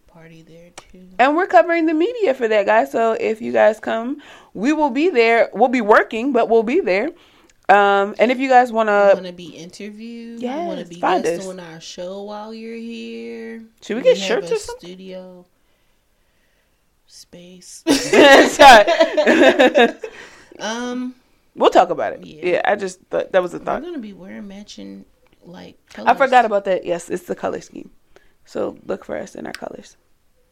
party 0.06 0.42
there 0.42 0.70
too. 0.70 1.08
And 1.18 1.36
we're 1.36 1.46
covering 1.46 1.86
the 1.86 1.94
media 1.94 2.34
for 2.34 2.48
that, 2.48 2.66
guys. 2.66 2.90
So 2.90 3.12
if 3.12 3.40
you 3.40 3.52
guys 3.52 3.78
come, 3.78 4.22
we 4.54 4.72
will 4.72 4.90
be 4.90 5.10
there. 5.10 5.50
We'll 5.52 5.68
be 5.68 5.82
working, 5.82 6.32
but 6.32 6.48
we'll 6.48 6.62
be 6.62 6.80
there. 6.80 7.10
Um, 7.68 8.16
and 8.18 8.32
if 8.32 8.40
you 8.40 8.48
guys 8.48 8.72
want 8.72 8.88
to 8.88 9.12
want 9.14 9.26
to, 9.26 9.32
be 9.32 9.50
interviewed? 9.50 10.42
yes, 10.42 10.66
want 10.66 10.80
to 10.80 10.86
be 10.86 11.00
guest 11.00 11.26
us. 11.26 11.46
on 11.46 11.60
our 11.60 11.80
show 11.80 12.22
while 12.24 12.52
you're 12.52 12.74
here? 12.74 13.62
Should 13.82 13.98
we 13.98 14.02
get 14.02 14.18
have 14.18 14.26
shirts 14.26 14.50
or 14.50 14.56
something? 14.56 14.88
Studio 14.88 15.46
space. 17.10 17.82
Sorry. 17.86 18.86
um, 20.60 21.14
we'll 21.54 21.70
talk 21.70 21.90
about 21.90 22.14
it. 22.14 22.24
Yeah. 22.24 22.46
Yeah, 22.46 22.62
I 22.64 22.76
just 22.76 23.00
thought 23.10 23.32
that 23.32 23.42
was 23.42 23.54
a 23.54 23.58
thought 23.58 23.82
we're 23.82 23.88
gonna 23.88 23.98
be 23.98 24.12
wearing 24.12 24.48
matching 24.48 25.04
like. 25.42 25.76
Colors. 25.90 26.08
I 26.10 26.14
forgot 26.14 26.44
about 26.44 26.64
that. 26.66 26.84
Yes, 26.84 27.10
it's 27.10 27.24
the 27.24 27.34
color 27.34 27.60
scheme. 27.60 27.90
So 28.44 28.78
look 28.86 29.04
for 29.04 29.16
us 29.16 29.34
in 29.34 29.46
our 29.46 29.52
colors. 29.52 29.96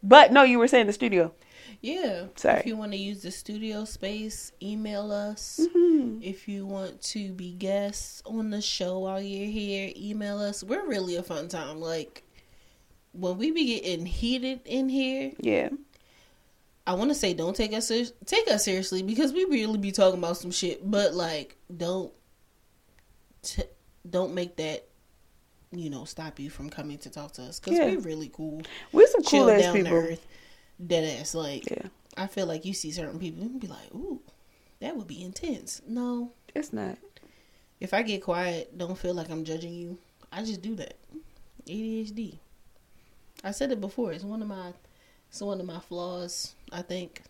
But 0.01 0.31
no, 0.31 0.43
you 0.43 0.59
were 0.59 0.67
saying 0.67 0.87
the 0.87 0.93
studio. 0.93 1.33
Yeah. 1.81 2.25
Sorry. 2.35 2.59
If 2.59 2.65
you 2.65 2.77
want 2.77 2.91
to 2.93 2.97
use 2.97 3.21
the 3.21 3.31
studio 3.31 3.85
space, 3.85 4.51
email 4.61 5.11
us. 5.11 5.59
Mm-hmm. 5.61 6.19
If 6.21 6.47
you 6.47 6.65
want 6.65 7.01
to 7.03 7.31
be 7.33 7.53
guests 7.53 8.21
on 8.25 8.49
the 8.49 8.61
show 8.61 8.99
while 8.99 9.21
you're 9.21 9.49
here, 9.49 9.91
email 9.95 10.39
us. 10.39 10.63
We're 10.63 10.85
really 10.85 11.15
a 11.15 11.23
fun 11.23 11.47
time. 11.47 11.79
Like 11.79 12.23
when 13.11 13.37
we 13.37 13.51
be 13.51 13.65
getting 13.79 14.05
heated 14.05 14.61
in 14.65 14.89
here, 14.89 15.31
Yeah. 15.39 15.69
I 16.87 16.93
want 16.93 17.11
to 17.11 17.15
say 17.15 17.33
don't 17.33 17.55
take 17.55 17.73
us 17.73 17.87
ser- 17.87 18.13
take 18.25 18.47
us 18.49 18.65
seriously 18.65 19.03
because 19.03 19.31
we 19.33 19.45
really 19.45 19.77
be 19.77 19.91
talking 19.91 20.17
about 20.19 20.37
some 20.37 20.51
shit. 20.51 20.89
But 20.89 21.13
like, 21.13 21.55
don't 21.75 22.11
t- 23.43 23.63
don't 24.09 24.33
make 24.33 24.55
that 24.57 24.85
you 25.71 25.89
know 25.89 26.03
stop 26.05 26.39
you 26.39 26.49
from 26.49 26.69
coming 26.69 26.97
to 26.99 27.09
talk 27.11 27.33
to 27.33 27.43
us 27.43 27.59
because 27.59 27.77
Yeah. 27.77 27.85
we 27.87 27.97
really 27.97 28.29
cool, 28.33 28.61
We're 28.91 29.07
some 29.07 29.21
chill 29.23 29.45
cool 29.45 29.51
ass 29.51 29.61
down 29.61 29.75
to 29.75 29.83
people. 29.83 29.97
earth, 29.97 30.25
dead 30.85 31.19
ass. 31.19 31.35
Like, 31.35 31.69
Yeah. 31.69 31.87
I 32.17 32.25
feel 32.27 32.47
like 32.47 32.65
you 32.65 32.73
see 32.73 32.91
certain 32.91 33.19
people 33.19 33.43
and 33.43 33.59
be 33.59 33.67
like, 33.67 33.93
ooh, 33.93 34.19
that 34.79 34.95
would 34.97 35.07
be 35.07 35.21
intense. 35.21 35.81
No, 35.87 36.31
It's 36.55 36.73
not. 36.73 36.97
if 37.79 37.93
I 37.93 38.01
get 38.01 38.23
quiet, 38.23 38.75
don't 38.77 38.97
feel 38.97 39.13
like 39.13 39.29
I'm 39.29 39.43
judging 39.45 39.73
you. 39.73 39.97
I 40.31 40.43
just 40.43 40.61
do 40.63 40.75
that. 40.75 40.95
ADHD. 41.67 42.39
I 43.43 43.51
said 43.51 43.71
it 43.71 43.79
before. 43.79 44.11
It's 44.11 44.23
one 44.23 44.41
of 44.41 44.47
my, 44.47 44.73
it's 45.29 45.39
one 45.41 45.59
of 45.59 45.65
my 45.67 45.79
flaws. 45.79 46.55
I 46.71 46.81
think. 46.81 47.23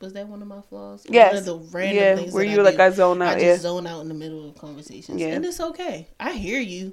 Was 0.00 0.12
that 0.14 0.28
one 0.28 0.42
of 0.42 0.48
my 0.48 0.60
flaws? 0.60 1.04
One 1.04 1.14
Yes. 1.14 1.38
of 1.38 1.44
the 1.46 1.56
random 1.78 1.96
Yeah, 1.96 2.16
things 2.16 2.32
where 2.34 2.44
that 2.44 2.50
you 2.50 2.60
I 2.60 2.62
like 2.64 2.76
do. 2.76 2.82
I 2.82 2.90
zone 2.90 3.22
out. 3.22 3.28
I 3.28 3.34
just 3.34 3.44
Yeah. 3.44 3.56
zone 3.56 3.86
out 3.86 4.00
in 4.02 4.08
the 4.08 4.14
middle 4.14 4.46
of 4.48 4.56
conversations, 4.58 5.20
Yeah. 5.20 5.28
and 5.28 5.44
it's 5.46 5.60
okay. 5.60 6.08
I 6.20 6.32
hear 6.32 6.60
you. 6.60 6.92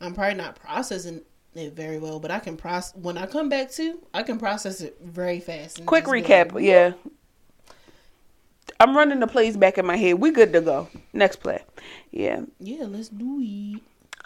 I'm 0.00 0.14
probably 0.14 0.34
not 0.34 0.56
processing 0.56 1.22
it 1.54 1.72
very 1.74 1.98
well, 1.98 2.20
but 2.20 2.30
I 2.30 2.38
can 2.38 2.56
process 2.56 2.94
when 2.94 3.18
I 3.18 3.26
come 3.26 3.48
back 3.48 3.70
to. 3.72 3.98
I 4.14 4.22
can 4.22 4.38
process 4.38 4.80
it 4.80 4.96
very 5.02 5.40
fast. 5.40 5.84
Quick 5.86 6.04
recap. 6.04 6.52
like, 6.52 6.62
yeah. 6.64 6.92
I'm 8.78 8.96
running 8.96 9.20
the 9.20 9.26
plays 9.26 9.56
back 9.56 9.78
in 9.78 9.86
my 9.86 9.96
head. 9.96 10.14
We 10.20 10.30
good 10.30 10.52
to 10.52 10.60
go. 10.60 10.88
Next 11.12 11.36
play. 11.36 11.62
Yeah. 12.10 12.42
Yeah, 12.60 12.84
let's 12.84 13.08
do 13.08 13.38
it. 13.40 13.80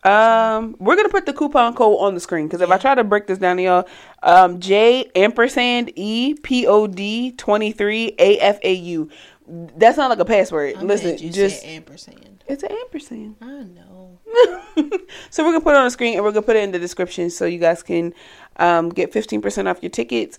Um, 0.07 0.77
we're 0.79 0.95
gonna 0.95 1.09
put 1.09 1.27
the 1.27 1.33
coupon 1.33 1.75
code 1.75 1.99
on 1.99 2.15
the 2.15 2.21
screen 2.21 2.47
because 2.47 2.61
if 2.61 2.71
I 2.71 2.79
try 2.79 2.95
to 2.95 3.03
break 3.03 3.27
this 3.27 3.39
down 3.39 3.57
to 3.57 3.63
y'all, 3.65 3.89
um, 4.23 4.61
J 4.61 5.11
ampersand 5.17 5.91
E 5.97 6.35
P 6.35 6.65
O 6.69 6.87
D 6.87 7.33
twenty 7.33 7.73
three 7.73 8.15
A 8.21 8.39
F 8.39 8.61
A 8.63 8.73
U. 8.73 9.11
That's 9.49 9.97
not 9.97 10.11
like 10.11 10.21
a 10.21 10.25
password. 10.25 10.77
I'm 10.77 10.87
Listen, 10.87 11.17
just 11.33 11.65
ampersand. 11.65 12.45
it's 12.47 12.63
an 12.63 12.71
ampersand. 12.71 13.35
I 13.41 13.65
know. 13.65 14.21
so 15.31 15.45
we're 15.45 15.51
gonna 15.51 15.61
put 15.61 15.75
it 15.75 15.79
on 15.79 15.85
the 15.87 15.91
screen 15.91 16.15
and 16.15 16.23
we're 16.25 16.31
gonna 16.31 16.47
put 16.47 16.55
it 16.55 16.63
in 16.63 16.71
the 16.71 16.79
description 16.79 17.29
so 17.29 17.45
you 17.45 17.59
guys 17.59 17.83
can 17.83 18.15
um, 18.59 18.91
get 18.91 19.13
fifteen 19.13 19.43
percent 19.43 19.67
off 19.67 19.83
your 19.83 19.91
tickets. 19.91 20.39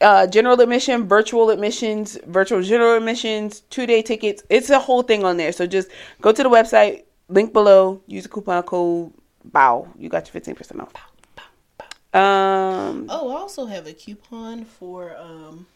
Uh, 0.00 0.26
general 0.26 0.60
admission, 0.60 1.06
virtual 1.06 1.50
admissions, 1.50 2.18
virtual 2.26 2.60
general 2.60 2.96
admissions, 2.96 3.60
two 3.70 3.86
day 3.86 4.02
tickets. 4.02 4.42
It's 4.50 4.70
a 4.70 4.80
whole 4.80 5.02
thing 5.02 5.24
on 5.24 5.36
there. 5.36 5.52
So 5.52 5.66
just 5.68 5.90
go 6.20 6.32
to 6.32 6.42
the 6.42 6.48
website, 6.48 7.04
link 7.30 7.52
below, 7.52 8.02
use 8.06 8.24
the 8.24 8.28
coupon 8.28 8.62
code 8.64 9.12
BOW. 9.44 9.88
You 9.98 10.08
got 10.08 10.26
your 10.26 10.32
fifteen 10.32 10.54
percent 10.54 10.80
off. 10.80 10.92
Um, 12.12 13.06
Oh, 13.08 13.30
I 13.30 13.36
also 13.40 13.66
have 13.66 13.86
a 13.86 13.92
coupon 13.92 14.64
for 14.64 15.16
um. 15.16 15.66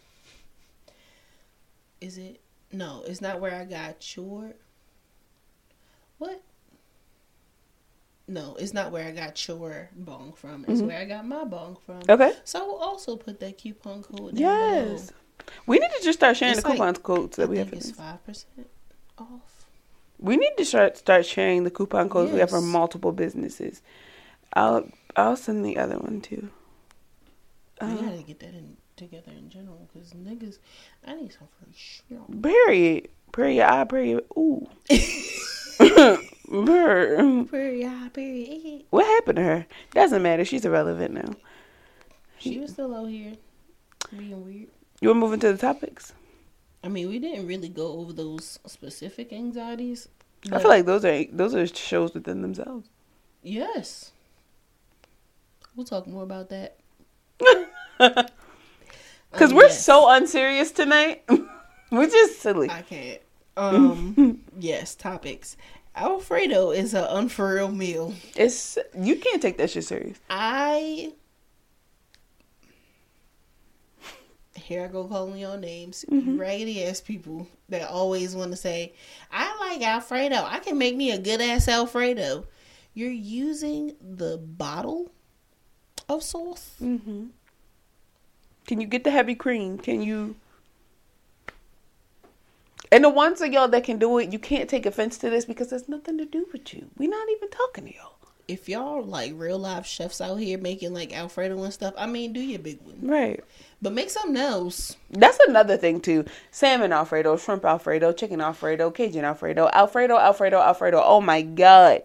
Is 2.01 2.19
it 2.19 2.40
no? 2.73 3.03
It's 3.07 3.21
not 3.21 3.40
where 3.40 3.55
I 3.55 3.64
got 3.64 4.17
your. 4.17 4.53
What? 6.19 6.43
No, 8.27 8.57
it's 8.59 8.73
not 8.73 8.90
where 8.90 9.07
I 9.07 9.11
got 9.11 9.47
your 9.49 9.90
bong 9.95 10.33
from. 10.35 10.64
It's 10.67 10.81
where 10.81 10.99
I 10.99 11.05
got 11.05 11.27
my 11.27 11.45
bong 11.45 11.77
from. 11.85 12.01
Mm-hmm. 12.01 12.11
okay. 12.12 12.33
So 12.45 12.59
I 12.59 12.67
will 12.67 12.77
also 12.79 13.17
put 13.17 13.38
that 13.40 13.59
coupon 13.59 14.03
code. 14.03 14.19
down 14.19 14.35
below. 14.35 14.85
Yes. 14.93 15.12
We 15.67 15.79
need 15.79 15.90
to 15.99 16.03
just 16.03 16.19
start 16.19 16.37
sharing 16.37 16.55
It's 16.55 16.62
the 16.62 16.69
like- 16.71 16.79
coupon 16.79 16.95
codes 16.97 17.38
I 17.38 17.43
that 17.43 17.49
we 17.51 17.59
have. 17.59 17.73
it's 17.73 17.90
five 17.90 18.25
percent 18.25 18.67
off. 19.19 19.54
We 20.25 20.39
need 20.39 20.53
to 20.57 20.65
start 20.65 20.97
start 20.97 21.27
sharing 21.27 21.65
the 21.65 21.71
coupon 21.71 22.09
codes 22.09 22.33
we 22.33 22.39
have 22.39 22.49
for 22.49 22.63
multiple 22.63 23.13
businesses. 23.13 23.83
I'll 24.55 24.89
I'll 25.17 25.37
send 25.37 25.65
the 25.67 25.77
other 25.77 25.99
one 25.99 26.23
too. 26.23 26.49
We 27.83 27.89
Uh, 27.89 27.95
gotta 27.97 28.23
get 28.23 28.41
that 28.41 28.55
in 28.55 28.79
together 28.97 29.33
in 29.33 29.51
general 29.51 29.87
because 29.93 30.13
niggas, 30.13 30.59
I 31.07 31.15
need 31.15 31.33
some 31.33 31.49
free 31.59 31.75
shit. 31.77 32.43
period. 32.43 33.09
Period. 33.33 33.67
I 33.69 33.85
period. 33.85 34.25
Ooh. 34.39 34.67
Period, 37.51 38.13
period. 38.13 38.85
What 38.91 39.07
happened 39.07 39.37
to 39.37 39.43
her? 39.43 39.67
Doesn't 39.93 40.23
matter. 40.23 40.45
She's 40.45 40.65
irrelevant 40.65 41.15
now. 41.15 41.35
She 42.39 42.59
was 42.59 42.71
still 42.73 42.95
out 42.95 43.07
here 43.11 43.33
being 44.17 44.45
weird. 44.45 44.69
You 45.01 45.09
want 45.09 45.17
to 45.17 45.21
move 45.21 45.33
into 45.33 45.53
the 45.53 45.59
topics? 45.59 46.13
I 46.85 46.88
mean, 46.88 47.09
we 47.09 47.18
didn't 47.18 47.47
really 47.47 47.68
go 47.70 47.87
over 47.99 48.12
those 48.12 48.59
specific 48.66 49.33
anxieties. 49.33 50.09
I 50.53 50.59
feel 50.59 50.68
like 50.68 50.85
those 50.85 51.05
are 51.05 51.25
those 51.33 51.55
are 51.55 51.66
shows 51.66 52.12
within 52.12 52.42
themselves. 52.42 52.87
yes, 53.42 54.12
we'll 55.75 55.87
talk 55.87 56.07
more 56.07 56.23
about 56.23 56.51
that. 56.51 56.77
Because 59.31 59.51
Um, 59.51 59.57
we're 59.57 59.62
yes. 59.64 59.85
so 59.85 60.09
unserious 60.11 60.70
tonight, 60.70 61.25
we're 61.90 62.07
just 62.09 62.40
silly. 62.40 62.70
I 62.70 62.83
can't. 62.83 63.20
Um. 63.57 64.40
yes. 64.59 64.94
Topics. 64.94 65.57
Alfredo 65.97 66.70
is 66.70 66.92
an 66.94 67.05
unfurl 67.05 67.68
meal. 67.68 68.14
It's 68.37 68.79
you 68.97 69.16
can't 69.16 69.40
take 69.42 69.57
that 69.59 69.70
shit 69.70 69.85
serious. 69.85 70.18
I 70.31 71.12
here 74.64 74.85
I 74.85 74.87
go 74.87 75.05
calling 75.05 75.37
y'all 75.37 75.59
names. 75.59 76.07
Mm-hmm. 76.11 76.38
Raggedy 76.38 76.85
ass 76.85 77.00
people 77.00 77.46
that 77.68 77.88
always 77.88 78.35
want 78.35 78.50
to 78.53 78.57
say, 78.57 78.94
I 79.31 79.55
like 79.61 79.83
Alfredo. 79.83 80.42
I 80.42 80.59
can 80.59 80.79
make 80.79 80.96
me 80.96 81.11
a 81.11 81.18
good 81.18 81.42
ass 81.42 81.68
Alfredo. 81.68 82.46
You're 82.94 83.11
using 83.11 83.94
the 84.00 84.38
bottle 84.38 85.12
of 86.09 86.22
sauce. 86.22 86.77
Mm-hmm. 86.83 87.27
Can 88.66 88.81
you 88.81 88.87
get 88.87 89.05
the 89.05 89.11
heavy 89.11 89.35
cream? 89.35 89.77
Can 89.77 90.00
you? 90.00 90.37
And 92.90 93.05
the 93.05 93.11
ones 93.11 93.42
of 93.42 93.53
y'all 93.53 93.68
that 93.68 93.85
can 93.85 93.98
do 93.98 94.16
it, 94.18 94.33
you 94.33 94.38
can't 94.38 94.70
take 94.70 94.87
offense 94.87 95.18
to 95.18 95.29
this 95.29 95.44
because 95.44 95.68
there's 95.68 95.88
nothing 95.90 96.16
to 96.16 96.24
do 96.24 96.46
with 96.53 96.72
you. 96.72 96.88
We're 96.96 97.11
not 97.11 97.29
even 97.37 97.50
talking 97.50 97.85
to 97.87 97.94
y'all. 97.94 98.16
If 98.47 98.69
y'all 98.69 99.03
like 99.03 99.33
real 99.37 99.59
live 99.59 99.87
chefs 99.87 100.21
out 100.21 100.37
here 100.37 100.59
making 100.59 100.93
like 100.93 101.17
Alfredo 101.17 101.63
and 101.63 101.73
stuff, 101.73 101.95
I 101.97 102.07
mean, 102.07 102.33
do 102.33 102.41
your 102.41 102.59
big 102.59 102.81
one. 102.83 102.99
Right. 103.01 103.43
But 103.81 103.95
make 103.95 104.11
something 104.11 104.37
else. 104.37 104.97
That's 105.11 105.39
another 105.49 105.77
thing 105.77 106.01
too. 106.01 106.25
Salmon 106.51 106.93
Alfredo, 106.93 107.37
shrimp 107.37 107.65
Alfredo, 107.65 108.13
chicken 108.13 108.41
Alfredo, 108.41 108.91
Cajun 108.91 109.25
Alfredo, 109.25 109.69
Alfredo, 109.73 110.19
Alfredo, 110.19 110.59
Alfredo. 110.59 111.03
Oh 111.03 111.21
my 111.21 111.43
god. 111.43 112.03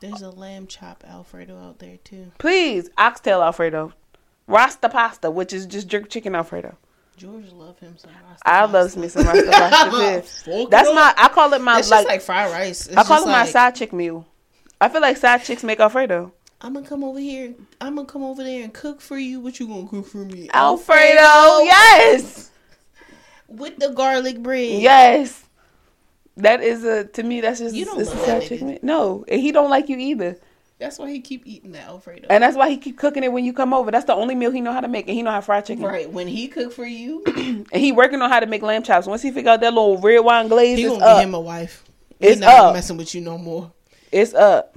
There's 0.00 0.22
a 0.22 0.30
lamb 0.30 0.66
chop 0.66 1.04
Alfredo 1.06 1.56
out 1.58 1.78
there 1.78 1.98
too. 1.98 2.32
Please, 2.38 2.90
oxtail 2.98 3.42
Alfredo. 3.42 3.92
Rasta 4.46 4.88
pasta, 4.88 5.30
which 5.30 5.52
is 5.52 5.66
just 5.66 5.88
jerk 5.88 6.08
chicken 6.10 6.34
Alfredo. 6.34 6.76
George 7.16 7.50
love 7.52 7.78
him 7.78 7.96
some 7.96 8.10
Rasta 8.28 8.48
I 8.48 8.60
pasta. 8.60 8.72
loves 8.72 8.96
me 8.96 9.08
some 9.08 9.26
Rasta 9.26 9.50
pasta 9.50 10.44
too. 10.44 10.66
That's 10.70 10.88
my. 10.92 11.14
I 11.16 11.28
call 11.28 11.52
it 11.54 11.60
my 11.62 11.74
like, 11.76 11.84
just 11.84 12.06
like 12.06 12.20
fried 12.20 12.52
rice. 12.52 12.86
It's 12.86 12.96
I 12.96 13.04
call 13.04 13.22
it 13.22 13.26
just 13.26 13.28
my 13.28 13.46
side 13.46 13.74
chick 13.74 13.92
meal. 13.92 14.26
I 14.80 14.88
feel 14.88 15.00
like 15.00 15.16
side 15.16 15.42
chicks 15.42 15.64
make 15.64 15.80
Alfredo. 15.80 16.32
I'm 16.60 16.74
gonna 16.74 16.86
come 16.86 17.04
over 17.04 17.18
here. 17.18 17.54
I'm 17.80 17.96
gonna 17.96 18.06
come 18.06 18.22
over 18.22 18.42
there 18.42 18.62
and 18.64 18.72
cook 18.72 19.00
for 19.00 19.18
you. 19.18 19.40
What 19.40 19.60
you 19.60 19.66
gonna 19.68 19.86
cook 19.86 20.06
for 20.06 20.18
me? 20.18 20.48
Alfredo, 20.52 21.62
yes. 21.64 22.50
with 23.48 23.78
the 23.78 23.90
garlic 23.90 24.42
bread. 24.42 24.80
Yes. 24.80 25.44
That 26.38 26.62
is 26.62 26.84
a 26.84 27.04
to 27.04 27.22
me 27.22 27.40
that's 27.40 27.60
just 27.60 27.74
You 27.74 27.84
don't 27.86 28.00
a 28.00 28.04
love 28.04 28.26
that 28.26 28.42
chick. 28.42 28.82
No, 28.82 29.24
and 29.28 29.40
he 29.40 29.52
don't 29.52 29.70
like 29.70 29.88
you 29.88 29.96
either. 29.98 30.38
That's 30.78 30.98
why 30.98 31.10
he 31.10 31.20
keep 31.20 31.46
eating 31.46 31.72
that 31.72 31.84
Alfredo. 31.88 32.26
And 32.28 32.42
that's 32.42 32.54
why 32.54 32.68
he 32.68 32.76
keep 32.76 32.98
cooking 32.98 33.24
it 33.24 33.32
when 33.32 33.46
you 33.46 33.54
come 33.54 33.72
over. 33.72 33.90
That's 33.90 34.04
the 34.04 34.14
only 34.14 34.34
meal 34.34 34.50
he 34.50 34.60
know 34.60 34.72
how 34.74 34.80
to 34.82 34.88
make, 34.88 35.08
and 35.08 35.16
he 35.16 35.22
know 35.22 35.30
how 35.30 35.40
to 35.40 35.46
fry 35.46 35.62
chicken. 35.62 35.82
right 35.82 36.10
when 36.10 36.28
he 36.28 36.48
cook 36.48 36.70
for 36.72 36.84
you, 36.84 37.22
And 37.36 37.66
he 37.72 37.92
working 37.92 38.20
on 38.20 38.28
how 38.28 38.40
to 38.40 38.46
make 38.46 38.60
lamb 38.60 38.82
chops. 38.82 39.06
Once 39.06 39.22
he 39.22 39.30
figure 39.30 39.50
out 39.50 39.60
that 39.60 39.72
little 39.72 39.96
red 39.98 40.18
wine 40.18 40.48
glaze, 40.48 40.76
he 40.76 40.84
gonna 40.84 41.02
up. 41.02 41.16
get 41.18 41.24
him 41.24 41.34
a 41.34 41.40
wife. 41.40 41.82
It's 42.20 42.32
He's 42.32 42.40
not 42.40 42.54
up. 42.58 42.74
messing 42.74 42.98
with 42.98 43.14
you 43.14 43.22
no 43.22 43.38
more. 43.38 43.72
It's 44.12 44.34
up. 44.34 44.76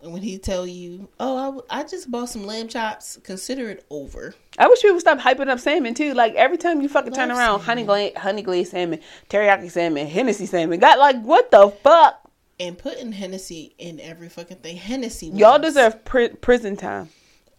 When 0.00 0.22
he 0.22 0.38
tell 0.38 0.64
you, 0.64 1.08
"Oh, 1.18 1.36
I, 1.36 1.44
w- 1.46 1.62
I 1.68 1.82
just 1.82 2.08
bought 2.10 2.28
some 2.28 2.46
lamb 2.46 2.68
chops," 2.68 3.18
consider 3.24 3.68
it 3.68 3.84
over. 3.90 4.34
I 4.56 4.68
wish 4.68 4.80
people 4.80 4.94
would 4.94 5.00
stop 5.00 5.18
hyping 5.18 5.48
up 5.48 5.58
salmon 5.58 5.94
too. 5.94 6.14
Like 6.14 6.34
every 6.36 6.56
time 6.56 6.80
you 6.80 6.88
fucking 6.88 7.12
turn 7.14 7.30
around, 7.30 7.60
salmon. 7.60 7.66
honey 7.66 7.82
glazed, 7.84 8.16
honey 8.16 8.42
glazed 8.42 8.70
salmon, 8.70 9.00
teriyaki 9.28 9.68
salmon, 9.70 10.06
Hennessy 10.06 10.46
salmon. 10.46 10.78
Got 10.78 11.00
like 11.00 11.20
what 11.22 11.50
the 11.50 11.68
fuck? 11.82 12.20
And 12.60 12.78
putting 12.78 13.10
Hennessy 13.10 13.74
in 13.78 13.98
every 14.00 14.28
fucking 14.28 14.58
thing. 14.58 14.76
Hennessy. 14.76 15.28
Y'all 15.34 15.58
deserve 15.58 16.04
pri- 16.04 16.28
prison 16.28 16.76
time. 16.76 17.08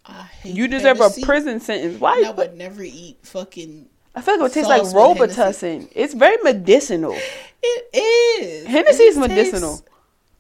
I 0.06 0.24
hate 0.24 0.56
You 0.56 0.68
deserve 0.70 0.98
Hennessy. 0.98 1.22
a 1.22 1.26
prison 1.26 1.60
sentence. 1.60 2.00
Why? 2.00 2.18
And 2.20 2.26
I 2.28 2.32
would 2.32 2.56
never 2.58 2.84
eat 2.84 3.18
fucking. 3.24 3.88
I 4.16 4.22
feel 4.22 4.36
like 4.36 4.40
it 4.40 4.44
would 4.44 4.54
taste 4.54 4.70
like 4.70 4.82
Robitussin. 4.84 5.90
It's 5.94 6.14
very 6.14 6.38
medicinal. 6.44 7.18
It 7.62 8.42
is. 8.42 8.66
Hennessy 8.68 9.04
is 9.04 9.18
It 9.18 9.20
medicinal. 9.20 9.82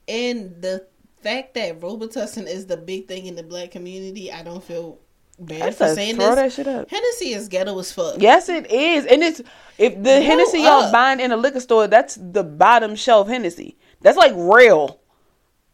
And 0.09 0.61
the 0.61 0.87
fact 1.21 1.53
that 1.53 1.79
Robitussin 1.79 2.47
is 2.47 2.65
the 2.65 2.77
big 2.77 3.07
thing 3.07 3.27
in 3.27 3.35
the 3.35 3.43
black 3.43 3.71
community, 3.71 4.31
I 4.31 4.43
don't 4.43 4.63
feel 4.63 4.99
bad 5.39 5.61
That's 5.61 5.77
for 5.77 5.85
a 5.85 5.95
saying 5.95 6.15
throw 6.15 6.35
this. 6.35 6.35
that 6.35 6.51
shit 6.53 6.67
up. 6.67 6.89
Hennessy 6.89 7.33
is 7.33 7.47
ghetto 7.47 7.77
as 7.79 7.91
fuck. 7.91 8.15
Yes, 8.19 8.49
it 8.49 8.69
is, 8.71 9.05
and 9.05 9.23
it's 9.23 9.41
if 9.77 9.95
the 9.95 10.01
Grow 10.01 10.21
Hennessy 10.21 10.59
y'all 10.59 10.91
buying 10.91 11.19
in 11.19 11.31
a 11.31 11.37
liquor 11.37 11.59
store, 11.59 11.87
that's 11.87 12.17
the 12.19 12.43
bottom 12.43 12.95
shelf 12.95 13.27
Hennessy. 13.27 13.77
That's 14.01 14.17
like 14.17 14.33
real 14.35 14.99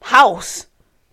house. 0.02 0.68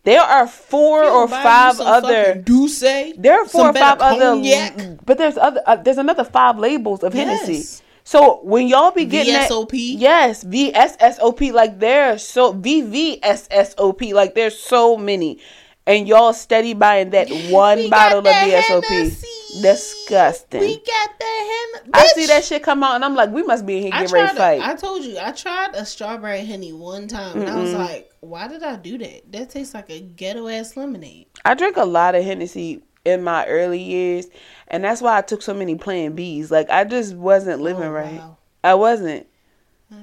There 0.05 0.21
are 0.21 0.49
four 0.49 1.05
or 1.05 1.29
five 1.29 1.79
other. 1.81 2.25
fucking 2.25 2.43
Douce. 2.43 2.81
There 3.17 3.41
are 3.41 3.47
four 3.47 3.69
or 3.69 3.73
five 3.73 4.01
better 4.01 4.25
other, 4.25 4.99
but 5.05 5.17
there's 5.17 5.37
other. 5.37 5.63
Uh, 5.65 5.77
there's 5.77 5.99
another 5.99 6.25
five 6.25 6.59
labels 6.59 7.05
of 7.05 7.13
Hennessy. 7.13 7.83
So 8.05 8.41
when 8.43 8.67
y'all 8.67 8.91
be 8.91 9.05
getting 9.05 9.35
that, 9.35 9.51
VSOP? 9.51 9.71
yes, 9.73 10.45
VSSOP, 10.45 11.53
like 11.53 11.79
there's 11.79 12.27
so 12.27 12.53
VVSSOP, 12.55 14.13
like 14.13 14.35
there's 14.35 14.59
so 14.59 14.97
many, 14.97 15.39
and 15.87 16.09
y'all 16.09 16.33
steady 16.33 16.75
buying 16.75 17.11
that 17.11 17.31
one 17.51 17.79
We 17.79 17.91
bottle 17.91 18.21
of 18.21 18.27
VSOP. 18.27 18.85
Hennessy. 18.85 19.29
Disgusting. 19.61 20.61
We 20.61 20.77
got 20.77 21.19
the 21.19 21.25
hen. 21.27 21.91
I 21.93 22.07
see 22.15 22.27
that 22.27 22.43
shit 22.43 22.63
come 22.63 22.83
out, 22.83 22.95
and 22.95 23.05
I'm 23.05 23.15
like, 23.15 23.31
we 23.31 23.43
must 23.43 23.67
be 23.67 23.77
in 23.77 23.83
here 23.83 23.91
getting 23.93 24.13
ready 24.15 24.29
to 24.29 24.35
fight. 24.35 24.61
A, 24.61 24.67
I 24.67 24.75
told 24.75 25.05
you, 25.05 25.19
I 25.19 25.33
tried 25.33 25.75
a 25.75 25.85
strawberry 25.85 26.47
honey 26.47 26.73
one 26.73 27.07
time, 27.07 27.39
and 27.39 27.51
I 27.51 27.61
was 27.61 27.75
like, 27.75 28.11
"Why 28.21 28.49
did 28.49 28.63
I 28.63 28.77
do 28.77 28.97
that? 28.99 29.31
That 29.31 29.51
tastes 29.51 29.75
like 29.75 29.91
a 29.91 30.01
ghetto 30.01 30.49
ass 30.49 30.75
lemonade." 30.77 31.27
I 31.45 31.53
drink 31.53 31.77
a 31.77 31.85
lot 31.85 32.15
of 32.15 32.25
Hennessy 32.25 32.83
in 33.05 33.23
my 33.25 33.47
early 33.47 33.81
years, 33.83 34.27
and 34.69 34.85
that's 34.85 35.01
why 35.03 35.19
I 35.19 35.23
took 35.23 35.43
so 35.43 35.55
many 35.55 35.75
Plan 35.77 36.17
Bs. 36.17 36.51
Like 36.51 36.71
I 36.71 36.85
just 36.85 37.15
wasn't 37.15 37.61
living 37.61 37.85
Oh, 37.85 37.91
right. 37.93 38.19
wow. 38.19 38.37
I 38.65 38.75
wasn't. 38.75 39.27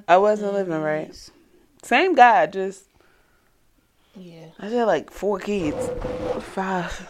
I 0.06 0.18
wasn't 0.18 0.52
living 0.52 0.80
right. 0.80 1.30
Same 1.82 2.14
guy, 2.14 2.46
just 2.46 2.84
Yeah. 4.14 4.46
I 4.58 4.64
just 4.64 4.74
had 4.76 4.84
like 4.84 5.10
four 5.10 5.38
kids, 5.38 5.88
five. 6.40 7.08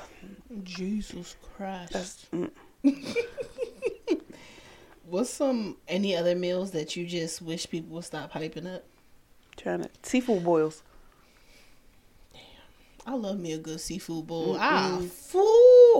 Jesus 0.63 1.37
Christ. 1.57 2.27
Mm. 2.33 2.51
What's 5.07 5.31
some 5.31 5.77
any 5.89 6.17
other 6.17 6.35
meals 6.37 6.71
that 6.71 6.95
you 6.97 7.05
just 7.07 7.43
wish 7.43 7.69
people 7.69 7.95
would 7.97 8.05
stop 8.05 8.33
hyping 8.33 8.73
up? 8.73 8.85
trying 9.57 9.83
to 9.83 9.91
seafood 10.03 10.43
boils. 10.45 10.83
I 13.07 13.15
love 13.15 13.39
me 13.39 13.53
a 13.53 13.59
good 13.59 13.81
seafood 13.81 14.27
bowl. 14.27 14.57
Ah, 14.59 14.99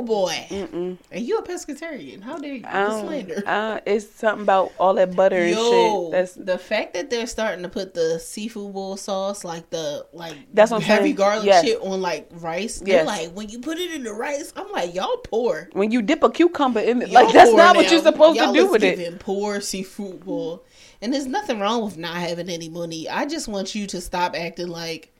boy. 0.07 0.47
Mm-mm. 0.49 0.99
And 1.11 1.25
you 1.27 1.39
a 1.39 1.43
pescatarian? 1.43 2.23
How 2.23 2.39
dare 2.39 2.55
you? 2.55 2.63
The 2.63 3.01
slander. 3.01 3.43
uh, 3.47 3.81
it's 3.87 4.09
something 4.11 4.43
about 4.43 4.73
all 4.79 4.95
that 4.95 5.15
butter 5.17 5.37
and 5.39 5.55
shit. 5.57 6.11
That's 6.13 6.35
the 6.35 6.59
fact 6.59 6.95
that 6.95 7.11
they're 7.11 7.27
starting 7.27 7.63
to 7.63 7.69
put 7.69 7.95
the 7.95 8.19
seafood 8.19 8.73
bowl 8.73 8.97
sauce, 8.97 9.45
like 9.45 9.71
the 9.71 10.07
like 10.13 10.37
That's 10.55 10.71
what 10.71 10.83
heavy 10.83 11.05
saying. 11.05 11.15
garlic 11.17 11.47
Yes. 11.47 11.65
shit 11.65 11.81
on 11.83 12.01
like 12.01 12.29
rice. 12.33 12.79
They're 12.81 13.05
like 13.05 13.33
when 13.33 13.49
you 13.49 13.59
put 13.61 13.79
it 13.79 13.93
in 13.93 14.05
the 14.05 14.13
rice, 14.13 14.53
I'm 14.57 14.71
like 14.73 14.95
y'all 14.95 15.17
poor. 15.19 15.69
when 15.73 15.91
you 15.91 16.03
dip 16.03 16.23
a 16.23 16.31
cucumber 16.31 16.81
in 16.81 17.03
it. 17.03 17.11
Like 17.11 17.33
that's 17.33 17.53
not 17.53 17.77
what 17.77 17.91
you're 17.91 18.03
supposed 18.03 18.39
Y'all 18.39 18.53
to 18.55 18.61
do 18.61 18.71
with 18.71 18.83
it. 18.85 19.19
Poor 19.21 19.61
seafood 19.61 20.25
bowl, 20.25 20.65
and 21.03 21.13
there's 21.13 21.27
nothing 21.27 21.59
wrong 21.61 21.85
with 21.85 21.97
not 21.99 22.15
having 22.17 22.49
any 22.49 22.69
money. 22.69 23.09
I 23.09 23.27
just 23.27 23.49
want 23.49 23.75
you 23.75 23.87
to 23.89 24.01
stop 24.01 24.35
acting 24.37 24.69
like 24.69 25.13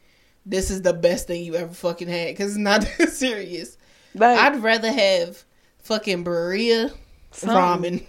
this 0.47 0.71
is 0.71 0.81
the 0.83 0.93
best 0.95 1.27
thing 1.27 1.45
you 1.45 1.55
ever 1.55 1.73
fucking 1.73 2.09
had 2.09 2.29
because 2.29 2.53
it's 2.53 2.59
not 2.59 2.81
that 2.99 3.11
serious. 3.11 3.77
Like, 4.15 4.39
I'd 4.39 4.63
rather 4.63 4.93
have 4.93 5.45
fucking 5.79 6.25
birria 6.25 6.93
ramen. 7.33 8.07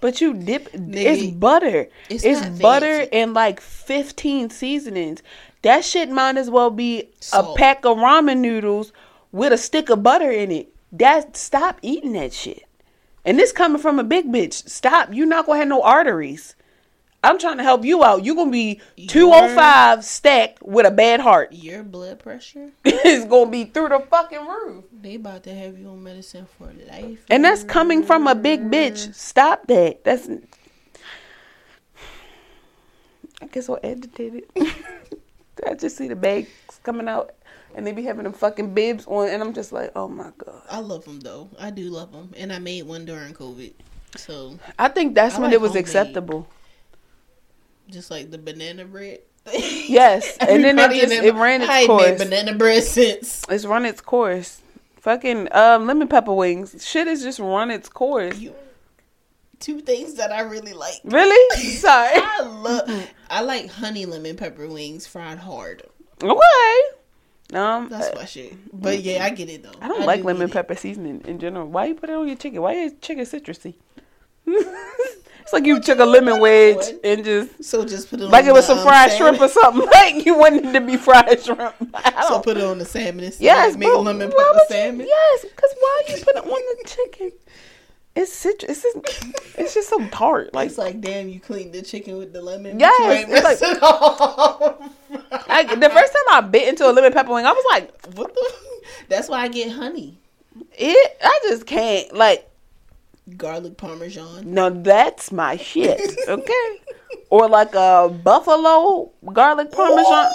But 0.00 0.20
you 0.20 0.34
dip 0.34 0.68
it's 0.72 1.34
butter. 1.34 1.88
it's 2.10 2.24
It's, 2.24 2.46
butter 2.60 2.98
fancy. 2.98 3.12
and 3.12 3.34
like 3.34 3.60
15 3.60 4.50
seasonings. 4.50 5.22
That 5.62 5.84
shit 5.84 6.10
might 6.10 6.36
as 6.36 6.50
well 6.50 6.70
be 6.70 7.08
Salt. 7.20 7.56
a 7.56 7.58
pack 7.58 7.84
of 7.84 7.96
ramen 7.96 8.38
noodles 8.38 8.92
with 9.32 9.52
a 9.52 9.58
stick 9.58 9.88
of 9.88 10.02
butter 10.02 10.30
in 10.30 10.50
it. 10.52 10.68
That 10.92 11.36
stop 11.36 11.78
eating 11.82 12.12
that 12.12 12.32
shit. 12.32 12.62
And 13.24 13.38
this 13.38 13.52
coming 13.52 13.80
from 13.80 13.98
a 13.98 14.04
big 14.04 14.26
bitch. 14.30 14.68
Stop. 14.68 15.08
You're 15.12 15.26
not 15.26 15.46
gonna 15.46 15.58
have 15.58 15.68
no 15.68 15.82
arteries. 15.82 16.54
I'm 17.26 17.38
trying 17.40 17.56
to 17.56 17.64
help 17.64 17.84
you 17.84 18.04
out. 18.04 18.24
You're 18.24 18.36
gonna 18.36 18.52
be 18.52 18.80
205 19.08 20.04
stacked 20.04 20.62
with 20.62 20.86
a 20.86 20.92
bad 20.92 21.18
heart. 21.18 21.52
Your 21.52 21.82
blood 21.82 22.20
pressure, 22.20 22.70
it's 22.84 23.24
gonna 23.26 23.50
be 23.50 23.64
through 23.64 23.88
the 23.88 23.98
fucking 24.08 24.46
roof. 24.46 24.84
they 24.92 25.16
about 25.16 25.42
to 25.42 25.54
have 25.54 25.76
you 25.76 25.88
on 25.88 26.02
medicine 26.04 26.46
for 26.56 26.72
life. 26.88 27.24
And 27.28 27.44
that's 27.44 27.64
coming 27.64 28.04
from 28.04 28.28
a 28.28 28.34
big 28.36 28.70
bitch. 28.70 29.12
Stop 29.12 29.66
that. 29.66 30.04
That's. 30.04 30.28
I 33.42 33.46
guess 33.46 33.68
I'll 33.68 33.80
edit 33.82 34.18
it. 34.20 34.48
I 35.66 35.74
just 35.74 35.96
see 35.96 36.06
the 36.08 36.16
bags 36.16 36.48
coming 36.84 37.08
out, 37.08 37.34
and 37.74 37.84
they 37.86 37.92
be 37.92 38.04
having 38.04 38.24
them 38.24 38.32
fucking 38.32 38.72
bibs 38.72 39.04
on, 39.06 39.28
and 39.28 39.42
I'm 39.42 39.52
just 39.52 39.72
like, 39.72 39.90
oh 39.96 40.06
my 40.08 40.30
god. 40.38 40.62
I 40.70 40.78
love 40.78 41.04
them 41.04 41.18
though. 41.20 41.50
I 41.58 41.70
do 41.70 41.90
love 41.90 42.12
them, 42.12 42.32
and 42.36 42.52
I 42.52 42.60
made 42.60 42.84
one 42.84 43.04
during 43.04 43.34
COVID. 43.34 43.72
So 44.16 44.58
I 44.78 44.88
think 44.88 45.14
that's 45.14 45.34
I 45.36 45.40
when 45.40 45.50
like 45.50 45.54
it 45.54 45.60
was 45.60 45.70
homemade. 45.72 45.84
acceptable. 45.84 46.48
Just 47.88 48.10
like 48.10 48.30
the 48.30 48.38
banana 48.38 48.84
bread. 48.84 49.20
Yes, 49.86 50.36
and 50.38 50.64
then 50.64 50.78
it 50.78 50.90
just 50.90 51.12
it 51.12 51.34
ran 51.34 51.62
its 51.62 51.70
I 51.70 51.80
made 51.82 51.86
course. 51.86 52.18
banana 52.18 52.54
bread 52.54 52.82
since. 52.82 53.44
It's 53.48 53.64
run 53.64 53.84
its 53.84 54.00
course. 54.00 54.60
Fucking 55.00 55.48
um, 55.52 55.86
lemon 55.86 56.08
pepper 56.08 56.34
wings. 56.34 56.84
Shit 56.84 57.06
has 57.06 57.22
just 57.22 57.38
run 57.38 57.70
its 57.70 57.88
course. 57.88 58.36
You, 58.38 58.52
two 59.60 59.80
things 59.80 60.14
that 60.14 60.32
I 60.32 60.40
really 60.40 60.72
like. 60.72 60.96
Really? 61.04 61.60
Sorry. 61.70 62.10
I 62.16 62.42
love. 62.42 63.08
I 63.30 63.42
like 63.42 63.70
honey 63.70 64.04
lemon 64.06 64.36
pepper 64.36 64.68
wings 64.68 65.06
fried 65.06 65.38
hard. 65.38 65.84
Okay. 66.20 66.80
Um, 67.52 67.88
That's 67.88 68.14
my 68.16 68.24
shit. 68.24 68.54
But 68.72 69.02
yeah, 69.02 69.24
I 69.24 69.30
get 69.30 69.48
it 69.48 69.62
though. 69.62 69.78
I 69.80 69.88
don't 69.88 70.06
like 70.06 70.22
do 70.22 70.26
lemon 70.26 70.50
pepper 70.50 70.74
seasoning 70.74 71.22
in 71.24 71.38
general. 71.38 71.68
Why 71.68 71.86
you 71.86 71.94
put 71.94 72.10
it 72.10 72.16
on 72.16 72.26
your 72.26 72.36
chicken? 72.36 72.60
Why 72.60 72.72
is 72.72 72.94
chicken 73.00 73.24
citrusy? 73.24 73.74
it's 75.46 75.52
like 75.52 75.64
you 75.64 75.78
took 75.78 76.00
a 76.00 76.04
lemon 76.04 76.40
wedge 76.40 76.92
and 77.04 77.24
just 77.24 77.62
So 77.62 77.84
just 77.84 78.10
put 78.10 78.20
it 78.20 78.24
like 78.26 78.46
it 78.46 78.52
was 78.52 78.66
the, 78.66 78.74
some 78.74 78.78
um, 78.78 78.84
fried 78.84 79.12
salmon. 79.12 79.36
shrimp 79.36 79.40
or 79.40 79.52
something. 79.52 79.88
Like 79.92 80.26
you 80.26 80.36
wanted 80.36 80.66
it 80.66 80.72
to 80.72 80.80
be 80.80 80.96
fried 80.96 81.40
shrimp. 81.40 81.74
So 82.28 82.40
put 82.40 82.56
it 82.56 82.64
on 82.64 82.78
the 82.78 82.84
salmon 82.84 83.24
instead. 83.24 83.44
yes, 83.44 83.76
make 83.76 83.88
bro. 83.88 84.00
lemon 84.00 84.28
pepper 84.30 84.42
would 84.42 84.56
you- 84.56 84.66
salmon. 84.68 85.06
Yes, 85.06 85.42
because 85.44 85.72
why 85.78 86.02
you 86.08 86.16
put 86.16 86.34
it 86.36 86.44
on 86.44 86.48
the 86.50 86.88
chicken? 86.88 87.32
It's 88.16 88.32
citrus. 88.32 88.82
It's 88.84 88.94
just, 89.12 89.58
it's 89.58 89.74
just 89.74 89.88
so 89.90 90.04
tart. 90.08 90.52
Like 90.54 90.68
It's 90.70 90.78
like 90.78 91.00
damn, 91.00 91.28
you 91.28 91.38
cleaned 91.38 91.72
the 91.74 91.82
chicken 91.82 92.16
with 92.18 92.32
the 92.32 92.42
lemon. 92.42 92.80
Yes, 92.80 92.94
but 92.98 93.04
you 93.06 93.12
ain't 93.12 93.30
it's 93.30 93.44
like- 93.44 93.58
it 93.62 93.82
off. 93.82 94.78
The 95.10 95.90
first 95.92 96.12
time 96.12 96.22
I 96.30 96.40
bit 96.40 96.68
into 96.68 96.88
a 96.88 96.92
lemon 96.92 97.12
pepper 97.12 97.32
wing, 97.32 97.46
I 97.46 97.52
was 97.52 97.64
like, 97.70 97.94
what 98.16 98.34
the? 98.34 98.52
That's 99.08 99.28
why 99.28 99.40
I 99.42 99.48
get 99.48 99.70
honey, 99.72 100.18
it. 100.72 101.16
I 101.22 101.40
just 101.48 101.66
can't. 101.66 102.12
Like, 102.14 102.48
garlic 103.36 103.76
parmesan. 103.76 104.52
Now 104.52 104.70
that's 104.70 105.32
my 105.32 105.56
shit. 105.56 106.00
Okay. 106.28 106.80
or 107.30 107.48
like 107.48 107.74
a 107.74 108.08
buffalo 108.22 109.10
garlic 109.32 109.72
parmesan. 109.72 110.30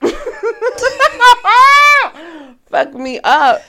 Fuck 2.66 2.94
me 2.94 3.20
up. 3.22 3.62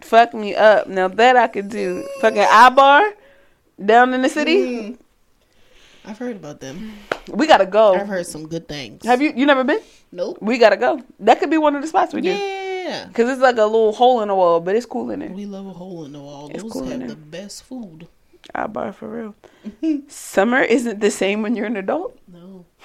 Fuck 0.00 0.34
me 0.34 0.54
up. 0.54 0.86
Now 0.88 1.08
that 1.08 1.36
I 1.36 1.48
could 1.48 1.68
do. 1.68 2.06
Fucking 2.20 2.42
Ibar 2.42 3.12
down 3.84 4.14
in 4.14 4.22
the 4.22 4.28
city. 4.28 4.56
Mm. 4.56 4.98
I've 6.04 6.18
heard 6.18 6.36
about 6.36 6.60
them. 6.60 6.92
We 7.28 7.46
gotta 7.46 7.66
go. 7.66 7.94
I've 7.94 8.08
heard 8.08 8.26
some 8.26 8.48
good 8.48 8.66
things. 8.68 9.04
Have 9.06 9.22
you? 9.22 9.32
You 9.34 9.46
never 9.46 9.64
been? 9.64 9.80
Nope. 10.10 10.38
We 10.40 10.58
gotta 10.58 10.76
go. 10.76 11.00
That 11.20 11.38
could 11.38 11.50
be 11.50 11.58
one 11.58 11.76
of 11.76 11.82
the 11.82 11.88
spots 11.88 12.12
we 12.12 12.20
do. 12.20 12.61
Yeah. 12.82 13.08
Cause 13.12 13.28
it's 13.28 13.40
like 13.40 13.56
a 13.56 13.64
little 13.64 13.92
hole 13.92 14.22
in 14.22 14.28
the 14.28 14.34
wall, 14.34 14.60
but 14.60 14.74
it's 14.74 14.86
cool 14.86 15.10
in 15.10 15.20
there. 15.20 15.30
We 15.30 15.46
love 15.46 15.66
a 15.66 15.72
hole 15.72 16.04
in 16.04 16.12
the 16.12 16.20
wall. 16.20 16.50
It's 16.50 16.62
Those 16.62 16.72
cool 16.72 16.84
have 16.86 17.08
the 17.08 17.16
best 17.16 17.64
food. 17.64 18.08
I 18.54 18.66
bar 18.66 18.92
for 18.92 19.08
real. 19.08 20.02
Summer 20.08 20.60
isn't 20.60 21.00
the 21.00 21.10
same 21.10 21.42
when 21.42 21.54
you're 21.54 21.66
an 21.66 21.76
adult. 21.76 22.18
No. 22.26 22.66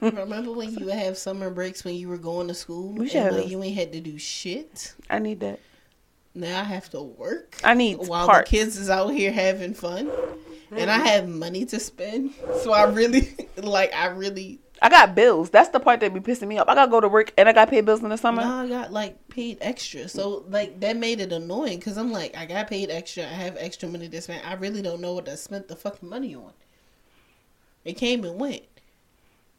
Remember 0.00 0.52
when 0.52 0.74
you 0.74 0.84
would 0.84 0.94
have 0.94 1.16
summer 1.16 1.48
breaks 1.48 1.84
when 1.84 1.94
you 1.94 2.08
were 2.08 2.18
going 2.18 2.48
to 2.48 2.54
school? 2.54 2.92
We 2.92 3.08
should 3.08 3.32
like 3.32 3.48
you 3.48 3.62
ain't 3.62 3.76
had 3.76 3.92
to 3.92 4.00
do 4.00 4.18
shit. 4.18 4.94
I 5.08 5.18
need 5.18 5.40
that. 5.40 5.60
Now 6.34 6.60
I 6.60 6.64
have 6.64 6.90
to 6.90 7.02
work 7.02 7.58
I 7.62 7.74
need 7.74 7.96
while 7.96 8.26
parts. 8.26 8.50
the 8.50 8.56
kids 8.56 8.76
is 8.76 8.90
out 8.90 9.08
here 9.08 9.32
having 9.32 9.74
fun. 9.74 10.10
And 10.70 10.90
I 10.90 10.96
mm-hmm. 10.96 11.06
have 11.06 11.28
money 11.28 11.64
to 11.66 11.78
spend. 11.78 12.32
So 12.62 12.72
I 12.72 12.84
really 12.84 13.34
like 13.56 13.94
I 13.94 14.06
really 14.06 14.60
I 14.82 14.88
got 14.88 15.14
bills. 15.14 15.48
That's 15.50 15.68
the 15.68 15.78
part 15.78 16.00
that 16.00 16.12
be 16.12 16.18
pissing 16.18 16.48
me 16.48 16.58
off. 16.58 16.68
I 16.68 16.74
gotta 16.74 16.90
go 16.90 17.00
to 17.00 17.08
work 17.08 17.32
and 17.38 17.48
I 17.48 17.52
got 17.52 17.70
paid 17.70 17.86
bills 17.86 18.02
in 18.02 18.08
the 18.08 18.16
summer. 18.16 18.42
now 18.42 18.58
I 18.58 18.68
got 18.68 18.92
like 18.92 19.28
paid 19.28 19.58
extra. 19.60 20.08
So 20.08 20.44
like 20.48 20.80
that 20.80 20.96
made 20.96 21.20
it 21.20 21.32
annoying 21.32 21.78
because 21.78 21.96
I'm 21.96 22.10
like, 22.10 22.36
I 22.36 22.46
got 22.46 22.68
paid 22.68 22.90
extra. 22.90 23.22
I 23.22 23.28
have 23.28 23.56
extra 23.58 23.88
money 23.88 24.08
to 24.08 24.20
spend. 24.20 24.42
I 24.44 24.54
really 24.54 24.82
don't 24.82 25.00
know 25.00 25.14
what 25.14 25.28
I 25.28 25.36
spent 25.36 25.68
the 25.68 25.76
fucking 25.76 26.08
money 26.08 26.34
on. 26.34 26.52
It 27.84 27.94
came 27.94 28.24
and 28.24 28.40
went. 28.40 28.62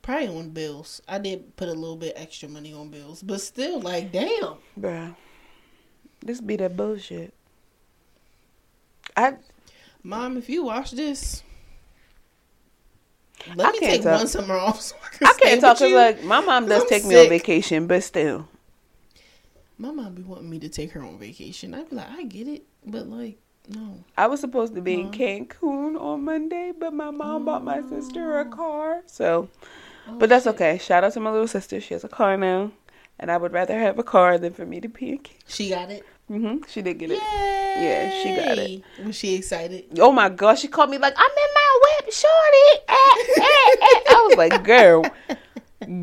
Probably 0.01 0.27
on 0.27 0.49
bills. 0.49 1.01
I 1.07 1.17
did 1.19 1.55
put 1.55 1.69
a 1.69 1.73
little 1.73 1.95
bit 1.95 2.13
extra 2.17 2.49
money 2.49 2.73
on 2.73 2.89
bills, 2.89 3.23
but 3.23 3.39
still, 3.39 3.79
like, 3.79 4.11
damn. 4.11 4.55
Bruh. 4.77 5.15
This 6.19 6.41
be 6.41 6.57
that 6.57 6.75
bullshit. 6.75 7.33
I 9.15 9.35
Mom, 10.03 10.35
if 10.35 10.49
you 10.49 10.65
watch 10.65 10.91
this, 10.91 11.43
let 13.47 13.69
I 13.69 13.71
me 13.71 13.79
can't 13.79 13.91
take 13.91 14.03
talk. 14.03 14.17
one 14.19 14.27
summer 14.27 14.55
off. 14.55 14.81
So 14.81 14.95
I, 15.03 15.09
can 15.17 15.27
I 15.27 15.33
can't 15.41 15.61
talk 15.61 15.77
cause 15.79 15.91
like 15.91 16.23
my 16.23 16.41
mom 16.41 16.67
does 16.67 16.85
take 16.85 17.05
me 17.05 17.15
on 17.19 17.29
vacation, 17.29 17.87
but 17.87 18.03
still. 18.03 18.47
my 19.77 19.91
mom 19.91 20.13
be 20.15 20.21
wanting 20.23 20.49
me 20.49 20.59
to 20.59 20.69
take 20.69 20.91
her 20.91 21.03
on 21.03 21.17
vacation. 21.17 21.73
I'd 21.73 21.89
be 21.89 21.95
like, 21.95 22.09
I 22.09 22.23
get 22.23 22.47
it, 22.47 22.63
but 22.85 23.07
like, 23.07 23.37
no. 23.67 24.03
I 24.17 24.27
was 24.27 24.39
supposed 24.41 24.75
to 24.75 24.81
be 24.81 24.99
in 24.99 25.11
Cancun 25.11 25.99
on 25.99 26.23
Monday, 26.23 26.71
but 26.77 26.93
my 26.93 27.11
mom 27.11 27.45
bought 27.45 27.63
my 27.63 27.81
sister 27.81 28.39
a 28.41 28.45
oh. 28.45 28.49
car. 28.49 29.01
So 29.07 29.49
Oh, 30.07 30.17
but 30.19 30.29
that's 30.29 30.45
shit. 30.45 30.55
okay. 30.55 30.77
Shout 30.77 31.03
out 31.03 31.13
to 31.13 31.19
my 31.19 31.31
little 31.31 31.47
sister. 31.47 31.79
She 31.79 31.93
has 31.93 32.03
a 32.03 32.09
car 32.09 32.37
now. 32.37 32.71
And 33.19 33.31
I 33.31 33.37
would 33.37 33.53
rather 33.53 33.77
have 33.79 33.99
a 33.99 34.03
car 34.03 34.37
than 34.37 34.53
for 34.53 34.65
me 34.65 34.81
to 34.81 34.89
be 34.89 35.11
in 35.11 35.17
Cancun. 35.19 35.39
She 35.47 35.69
got 35.69 35.89
it. 35.91 36.05
Hmm 36.27 36.57
She 36.67 36.81
did 36.81 36.97
get 36.97 37.11
it. 37.11 37.19
Yay! 37.19 37.83
Yeah, 37.83 38.09
she 38.23 38.29
got 38.35 38.57
it. 38.59 38.83
Was 39.05 39.15
she 39.15 39.35
excited? 39.35 39.85
Oh 39.99 40.11
my 40.11 40.29
gosh, 40.29 40.61
she 40.61 40.67
called 40.67 40.89
me 40.89 40.97
like, 40.97 41.13
I'm 41.17 41.23
in 41.25 41.53
my 41.55 41.79
whip, 41.83 42.13
shorty. 42.13 42.83
Eh, 42.87 42.93
eh, 43.41 43.75
eh. 43.81 44.01
I 44.09 44.27
was 44.27 44.37
like, 44.37 44.63
girl, 44.63 45.03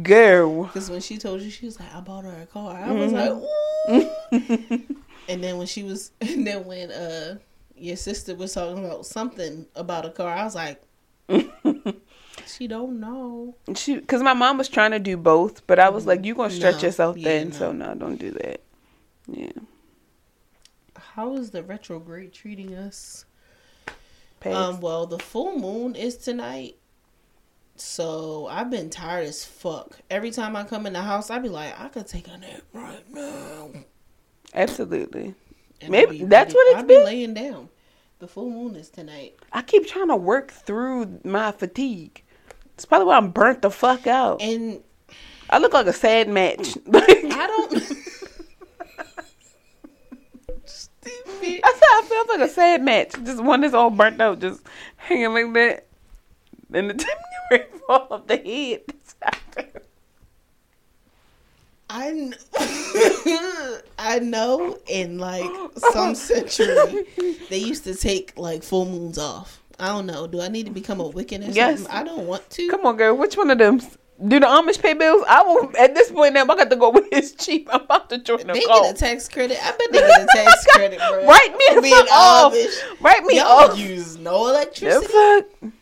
girl. 0.03 0.65
Because 0.65 0.91
when 0.91 1.01
she 1.01 1.17
told 1.19 1.41
you, 1.41 1.51
she 1.51 1.67
was 1.67 1.79
like, 1.81 1.95
I 1.95 2.01
bought 2.01 2.25
her 2.25 2.43
a 2.43 2.47
car. 2.47 2.77
I 2.77 2.93
was 2.93 3.13
Mm-hmm. 3.13 3.15
like, 3.15 3.31
ooh. 4.93 4.97
and 5.29 5.43
then 5.43 5.59
when 5.59 5.67
she 5.67 5.83
was, 5.83 6.13
and 6.21 6.47
then 6.47 6.65
when 6.67 6.91
uh 6.91 7.39
your 7.77 7.97
sister 7.97 8.35
was 8.35 8.53
talking 8.53 8.85
about 8.85 9.07
something 9.07 9.67
about 9.75 10.05
a 10.05 10.11
car, 10.11 10.29
I 10.31 10.45
was 10.45 10.55
like, 10.55 10.83
she 12.47 12.67
don't 12.67 13.01
know. 13.01 13.55
she, 13.75 13.97
because 13.97 14.23
my 14.23 14.35
mom 14.35 14.59
was 14.59 14.69
trying 14.69 14.91
to 14.91 14.99
do 14.99 15.17
both, 15.17 15.67
but 15.67 15.79
I 15.79 15.89
was 15.89 16.07
like, 16.07 16.25
you 16.25 16.35
gonna 16.35 16.51
stretch 16.51 16.83
No, 16.83 16.89
yourself 16.89 17.17
yeah, 17.17 17.25
thin, 17.25 17.51
no. 17.51 17.57
so 17.57 17.73
no, 17.73 17.95
don't 17.95 18.17
do 18.17 18.33
that. 18.33 18.61
Yeah, 19.29 19.53
How 21.21 21.35
is 21.35 21.51
the 21.51 21.63
retrograde 21.63 22.33
treating 22.33 22.75
us? 22.75 23.27
pass. 24.41 24.55
Um, 24.55 24.81
well, 24.81 25.05
the 25.05 25.19
full 25.19 25.59
moon 25.59 25.95
is 25.95 26.17
tonight. 26.17 26.77
So 27.77 28.47
I've 28.47 28.71
been 28.71 28.89
tired 28.89 29.27
as 29.27 29.45
fuck. 29.45 29.99
Every 30.09 30.31
time 30.31 30.57
I 30.57 30.65
come 30.65 30.87
in 30.87 30.95
the 30.95 31.03
house, 31.03 31.29
I'd 31.29 31.43
be 31.43 31.51
like, 31.51 31.79
I 31.79 31.89
could 31.89 32.07
take 32.07 32.27
a 32.27 32.39
nap 32.39 32.63
right 32.73 33.05
now. 33.13 33.69
Absolutely. 34.55 35.35
And 35.83 35.91
Maybe 35.91 36.21
be 36.21 36.25
that's 36.25 36.55
what 36.55 36.67
it's 36.69 36.79
I 36.79 36.83
be 36.85 36.95
been? 36.95 37.05
laying 37.05 37.35
down. 37.35 37.69
The 38.21 38.27
full 38.27 38.49
moon 38.49 38.75
is 38.75 38.89
tonight. 38.89 39.35
I 39.53 39.61
keep 39.61 39.87
trying 39.87 40.09
to 40.09 40.17
work 40.17 40.51
through 40.51 41.21
my 41.23 41.53
fatigue. 41.53 42.25
It's 42.77 42.87
probably 42.87 43.09
why 43.09 43.19
I'm 43.19 43.31
burnt 43.31 43.61
the 43.61 43.71
fuck 43.71 44.07
out. 44.07 44.41
And 44.41 44.83
I 45.51 45.59
look 45.59 45.75
like 45.75 45.87
a 45.87 45.93
sad 45.93 46.31
match. 46.31 46.79
I 46.91 47.47
don't. 47.47 47.93
Stupid. 51.41 51.61
I 51.65 51.73
said 51.73 51.83
I 51.83 52.03
feel 52.09 52.25
like 52.39 52.49
a 52.49 52.53
sad 52.53 52.83
match. 52.83 53.13
Just 53.25 53.43
one 53.43 53.61
that's 53.63 53.75
all 53.75 53.91
burnt 53.91 54.21
out, 54.21 54.41
just 54.41 54.63
hanging 54.97 55.33
like 55.35 55.53
that. 55.55 55.87
And 56.73 56.91
the 56.91 57.07
ready 57.51 57.65
fall 57.87 58.07
off 58.11 58.27
the 58.27 58.37
head. 58.37 58.83
I 61.93 62.11
kn- 62.13 63.81
I 63.99 64.21
know 64.21 64.79
in 64.87 65.19
like 65.19 65.51
some 65.93 66.15
century 66.15 67.05
they 67.49 67.59
used 67.59 67.83
to 67.85 67.95
take 67.97 68.33
like 68.39 68.63
full 68.63 68.85
moons 68.87 69.19
off. 69.19 69.61
I 69.81 69.89
don't 69.89 70.07
know. 70.07 70.27
Do 70.27 70.41
I 70.41 70.49
need 70.49 70.67
to 70.67 70.73
become 70.73 71.01
a 71.01 71.11
Wiccan 71.11 71.49
or 71.49 71.51
Yes. 71.51 71.81
something? 71.81 71.97
I 71.97 72.05
don't 72.05 72.27
want 72.27 72.49
to. 72.51 72.69
Come 72.69 72.87
on, 72.87 72.97
girl. 72.97 73.17
Which 73.17 73.37
one 73.37 73.51
of 73.51 73.59
them? 73.59 73.81
Do 74.29 74.39
the 74.39 74.47
Amish 74.47 74.81
pay 74.83 74.93
bills? 74.95 75.25
I 75.29 75.43
will. 75.43 75.71
At 75.79 75.95
this 75.95 76.11
point 76.13 76.35
now, 76.35 76.43
I 76.43 76.47
got 76.47 76.69
to 76.71 76.77
go 76.77 76.91
with 76.91 77.07
his 77.11 77.33
cheap. 77.35 77.69
I'm 77.73 77.83
about 77.83 78.11
to 78.11 78.19
join 78.19 78.39
them. 78.47 78.49
They 78.55 78.61
call. 78.63 78.83
get 78.83 78.95
a 78.95 78.99
tax 78.99 79.29
credit. 79.29 79.57
I 79.63 79.71
bet 79.71 79.93
they 79.93 79.99
get 79.99 80.23
a 80.23 80.27
tax 80.27 80.67
credit, 80.73 80.99
bro. 80.99 81.27
Write 81.27 81.57
me 81.57 81.67
For 81.75 81.81
being 81.83 81.95
off. 82.13 82.53
Amish. 82.53 83.01
Write 83.01 83.25
me 83.25 83.37
Y'all 83.39 83.71
off. 83.71 83.79
use 83.79 84.19
no 84.19 84.49
electricity. 84.49 85.07
The 85.07 85.45
fuck. 85.63 85.73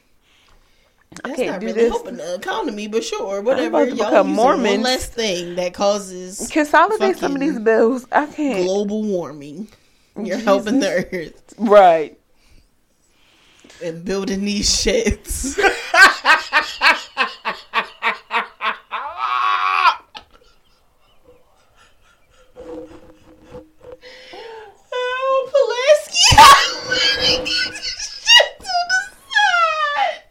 That's 1.25 1.37
can't 1.37 1.51
not 1.51 1.61
do 1.61 1.67
really 1.67 1.81
this. 1.81 1.89
helping 1.91 2.17
the 2.19 2.35
economy, 2.37 2.87
but 2.87 3.03
sure, 3.03 3.41
whatever. 3.43 3.69
about 3.83 3.85
to 3.91 3.97
Y'all 3.97 4.07
become 4.07 4.29
using 4.29 4.37
Mormons. 4.37 4.71
One 4.75 4.83
less 4.83 5.07
thing 5.09 5.55
that 5.57 5.75
causes 5.75 6.49
Consolidate 6.53 7.17
some 7.19 7.33
of 7.33 7.39
Fucking 7.39 7.49
these 7.55 7.59
bills. 7.59 8.07
I 8.13 8.27
can't. 8.27 8.65
global 8.65 9.03
warming. 9.03 9.67
You're 10.23 10.39
helping 10.39 10.79
the 10.81 11.07
earth 11.13 11.55
Right. 11.59 12.19
and 13.83 14.05
building 14.05 14.45
these 14.45 14.69
shits. 14.71 15.59
oh, 24.93 25.51
Pulaski! 25.51 26.37
I'm 26.39 26.85
gonna 26.85 27.45
get 27.45 27.71
this 27.71 28.25
shit 28.25 28.59
to 28.59 28.77
the 28.89 29.03
side. 29.29 30.23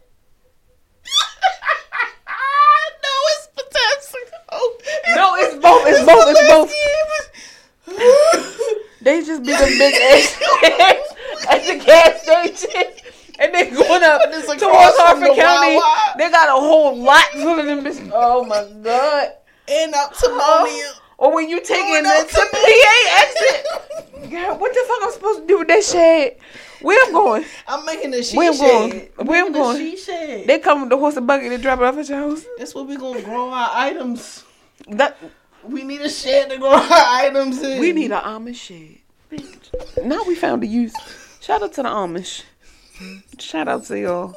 no, 3.02 3.14
it's 3.32 3.46
potassium. 3.56 4.28
No, 5.16 5.34
it's 5.36 5.54
both. 5.62 5.82
It's 5.86 6.04
both. 6.04 6.28
It's 6.28 6.48
both. 6.50 6.72
Be 9.38 9.52
the 9.52 9.76
big 9.78 9.94
ass 9.94 10.36
at 11.50 11.66
the 11.66 11.84
gas 11.84 12.22
station. 12.22 12.84
And 13.40 13.54
they 13.54 13.70
going 13.70 14.02
up 14.02 14.20
It's 14.26 14.46
towards 14.46 14.60
Harford 14.98 15.36
County. 15.36 15.76
Wawa. 15.76 16.14
They 16.18 16.28
got 16.30 16.48
a 16.48 16.60
whole 16.60 16.96
lot 16.96 17.24
full 17.32 17.58
of 17.60 17.66
them. 17.66 17.84
bitches. 17.84 18.10
Oh 18.12 18.44
my 18.44 18.66
god! 18.82 19.28
And 19.68 19.94
up 19.94 20.12
to 20.18 20.28
Monia. 20.28 20.90
Or 21.18 21.34
when 21.34 21.48
you 21.48 21.60
taking 21.60 22.02
the 22.02 22.26
to 22.28 22.46
PA 22.52 23.20
exit. 23.20 24.30
God, 24.32 24.60
what 24.60 24.72
the 24.74 24.84
fuck 24.88 24.98
I'm 25.02 25.12
supposed 25.12 25.40
to 25.42 25.46
do 25.46 25.58
with 25.60 25.68
that 25.68 25.82
shit? 25.84 26.40
Where 26.82 27.00
I'm 27.06 27.12
going? 27.12 27.44
I'm 27.66 27.84
making 27.86 28.14
a 28.14 28.22
sheet 28.22 28.36
Where 28.36 28.50
I'm 28.50 28.56
shed. 28.56 29.10
going? 29.16 29.26
Where 29.26 29.44
I'm 29.44 29.52
going? 29.52 29.76
sheet 29.78 29.98
shed. 29.98 30.46
They 30.46 30.58
come 30.60 30.80
with 30.82 30.90
the 30.90 30.96
horse 30.96 31.16
and 31.16 31.26
buggy 31.26 31.48
to 31.48 31.58
drop 31.58 31.78
it 31.80 31.84
off 31.84 31.96
at 31.98 32.08
your 32.08 32.18
house. 32.18 32.44
That's 32.56 32.74
where 32.74 32.84
we're 32.84 32.98
gonna 32.98 33.22
grow 33.22 33.50
our 33.50 33.70
items. 33.72 34.44
That 34.88 35.16
We 35.64 35.82
need 35.82 36.00
a 36.02 36.08
shed 36.08 36.50
to 36.50 36.58
grow 36.58 36.70
our 36.70 36.82
items 36.88 37.62
in. 37.62 37.80
we 37.80 37.92
need 37.92 38.12
an 38.12 38.22
Amish 38.22 38.56
shed. 38.56 38.97
Bitch. 39.30 40.04
Now 40.04 40.22
we 40.26 40.34
found 40.34 40.62
a 40.62 40.66
use. 40.66 40.94
Shout 41.40 41.62
out 41.62 41.72
to 41.74 41.82
the 41.82 41.88
Amish. 41.88 42.44
Shout 43.38 43.68
out 43.68 43.84
to 43.84 43.98
y'all. 43.98 44.34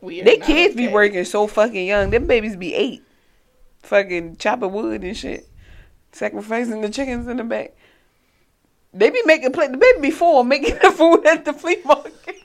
We 0.00 0.22
They 0.22 0.36
kids 0.36 0.76
be 0.76 0.88
working 0.88 1.24
so 1.24 1.46
fucking 1.46 1.86
young. 1.86 2.10
Them 2.10 2.26
babies 2.26 2.56
be 2.56 2.74
eight. 2.74 3.02
Fucking 3.82 4.36
chopping 4.36 4.72
wood 4.72 5.02
and 5.02 5.16
shit. 5.16 5.48
Sacrificing 6.12 6.80
the 6.80 6.90
chickens 6.90 7.26
in 7.26 7.38
the 7.38 7.44
back. 7.44 7.74
They 8.94 9.10
be 9.10 9.22
making 9.24 9.52
play. 9.52 9.68
The 9.68 9.76
baby 9.76 10.00
be 10.00 10.10
four 10.10 10.44
making 10.44 10.76
the 10.82 10.90
food 10.90 11.26
at 11.26 11.44
the 11.44 11.52
flea 11.52 11.78
market. 11.84 12.14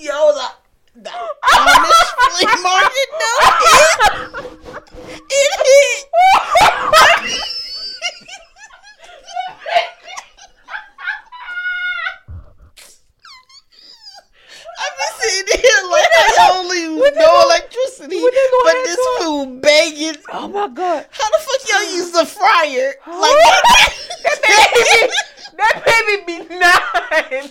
Yo, 0.00 0.32
the, 0.32 0.48
the 0.96 1.10
Amish 1.10 2.10
flea 2.36 2.62
market, 2.62 3.08
though, 3.18 3.40
it, 3.60 5.30
it 5.30 5.52
hit. 5.66 6.06
I've 14.76 14.96
been 14.98 15.12
sitting 15.20 15.43
here 15.56 15.82
like 15.90 16.12
I 16.14 16.50
only 16.58 17.00
know 17.14 17.42
electricity, 17.46 18.20
what 18.20 18.32
they 18.32 18.46
gonna 18.50 18.64
but 18.64 18.78
this 18.84 19.02
food 19.18 19.60
banging. 19.62 20.16
oh 20.32 20.48
my 20.48 20.68
god. 20.68 21.06
How 21.10 21.30
the 21.30 21.38
fuck 21.38 21.62
y'all 21.70 21.94
use 21.94 22.10
the 22.12 22.26
fryer? 22.26 22.94
Like 23.06 23.38
that 23.44 24.38
baby, 24.44 25.12
that 25.56 25.76
baby 25.84 26.14
be 26.26 26.38
nine. 26.54 27.50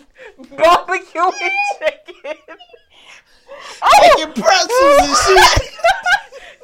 Barbecuing 0.58 1.50
chicken. 1.80 2.58
Oh, 3.82 4.16
making 4.18 4.34
pretzels 4.44 4.98
and 5.00 5.12
oh. 5.12 5.18
shit. 5.26 5.74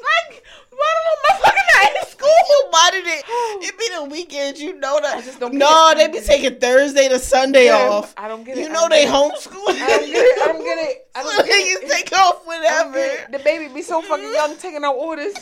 Like, 0.02 0.44
why 0.72 0.90
don't 0.96 1.20
my 1.28 1.34
fucking 1.44 1.70
high 1.74 2.02
school? 2.08 2.30
Why 2.72 2.90
did 2.92 3.06
it? 3.08 3.24
It 3.62 3.78
be 3.78 3.90
the 3.96 4.04
weekend, 4.06 4.58
you 4.58 4.74
know 4.80 5.00
that. 5.02 5.24
just 5.24 5.40
don't 5.40 5.54
no, 5.54 5.94
they 5.96 6.08
be 6.08 6.22
taking 6.22 6.56
Thursday 6.60 7.08
to 7.10 7.20
Sunday 7.20 7.66
Yeah, 7.66 7.90
off. 7.90 8.14
I 8.18 8.28
don't 8.28 8.44
get 8.44 8.58
it. 8.58 8.62
You 8.62 8.70
know 8.70 8.88
they 8.90 9.06
homeschool. 9.06 9.68
I 9.68 9.88
don't 10.00 10.06
get 10.06 10.26
it. 10.26 10.42
I 10.42 10.46
don't 10.48 10.64
get 10.64 10.78
it. 10.78 11.08
I 11.16 11.24
don't 11.24 11.46
they 11.46 11.64
get 11.64 11.82
can 11.82 11.90
it. 11.90 11.92
take 11.92 12.12
off 12.20 12.42
I 12.46 12.48
whenever. 12.48 13.32
The 13.32 13.40
baby 13.40 13.68
be 13.74 13.82
so 13.82 14.02
fucking 14.02 14.32
young 14.34 14.56
taking 14.58 14.84
out 14.84 14.96
orders. 14.96 15.34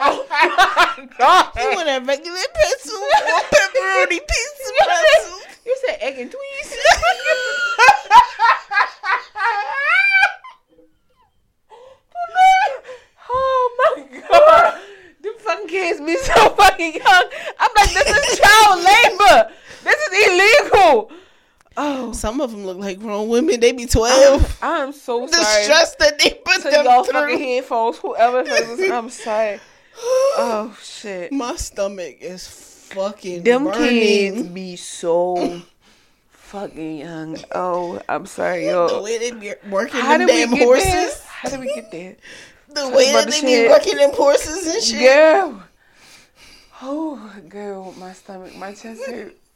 Oh 0.00 0.26
my 0.28 1.08
god. 1.18 1.50
You 1.56 1.70
want 1.74 1.88
a 1.88 2.00
regular 2.04 2.36
or 2.36 2.42
pepperoni 3.54 4.18
pizza 4.20 4.68
You 4.68 4.84
said, 4.84 5.20
you 5.64 5.76
said 5.86 5.96
egg 6.00 6.18
and 6.18 6.30
tweez. 6.30 6.74
oh 13.30 13.94
my 13.96 14.02
god. 14.28 14.80
Them 15.22 15.34
fucking 15.38 15.68
kids 15.68 16.00
be 16.00 16.16
so 16.18 16.50
fucking 16.50 16.94
young. 16.94 17.24
I'm 17.58 17.70
like, 17.76 17.92
this 17.92 18.32
is 18.32 18.38
child 18.38 18.84
labor. 18.84 19.50
This 19.82 19.96
is 19.96 20.28
illegal. 20.28 21.10
Oh, 21.76 22.12
Some 22.34 22.40
of 22.40 22.50
them 22.50 22.66
look 22.66 22.78
like 22.78 22.98
grown 22.98 23.28
women. 23.28 23.60
They 23.60 23.70
be 23.70 23.86
twelve. 23.86 24.58
I'm 24.60 24.90
so 24.92 25.24
the 25.28 25.34
sorry. 25.40 25.62
stress 25.62 25.94
that 26.00 26.18
they 26.18 26.30
put 26.44 26.62
to 26.62 26.68
them 26.70 26.84
y'all 26.84 27.04
through. 27.04 27.12
fucking 27.12 27.38
headphones, 27.38 27.98
whoever 27.98 28.42
listens, 28.42 28.90
I'm 28.90 29.08
sorry. 29.08 29.60
Oh 30.36 30.76
shit. 30.82 31.30
My 31.30 31.54
stomach 31.54 32.16
is 32.20 32.48
fucking 32.48 33.44
Them 33.44 33.66
burning. 33.66 33.78
kids 33.88 34.42
be 34.48 34.74
so 34.74 35.62
fucking 36.32 36.98
young. 36.98 37.38
Oh, 37.54 38.00
I'm 38.08 38.26
sorry, 38.26 38.66
yo. 38.66 38.88
The 38.88 39.00
way 39.00 39.18
they 39.18 39.30
be 39.30 39.52
working 39.70 40.00
How 40.00 40.18
them 40.18 40.26
damn 40.26 40.48
horses. 40.56 40.84
there? 40.92 41.10
How 41.28 41.48
did 41.50 41.60
we 41.60 41.72
get 41.72 41.92
there? 41.92 42.16
The 42.68 42.88
way 42.88 43.12
that 43.12 43.26
they 43.26 43.38
shit. 43.42 43.66
be 43.66 43.68
working 43.70 43.96
them 43.96 44.10
horses 44.12 44.66
and 44.74 44.82
shit. 44.82 44.98
Girl. 45.02 45.62
Oh, 46.82 47.32
girl, 47.48 47.94
my 47.96 48.12
stomach, 48.12 48.56
my 48.56 48.72
chest 48.74 49.04
hurt. 49.06 49.36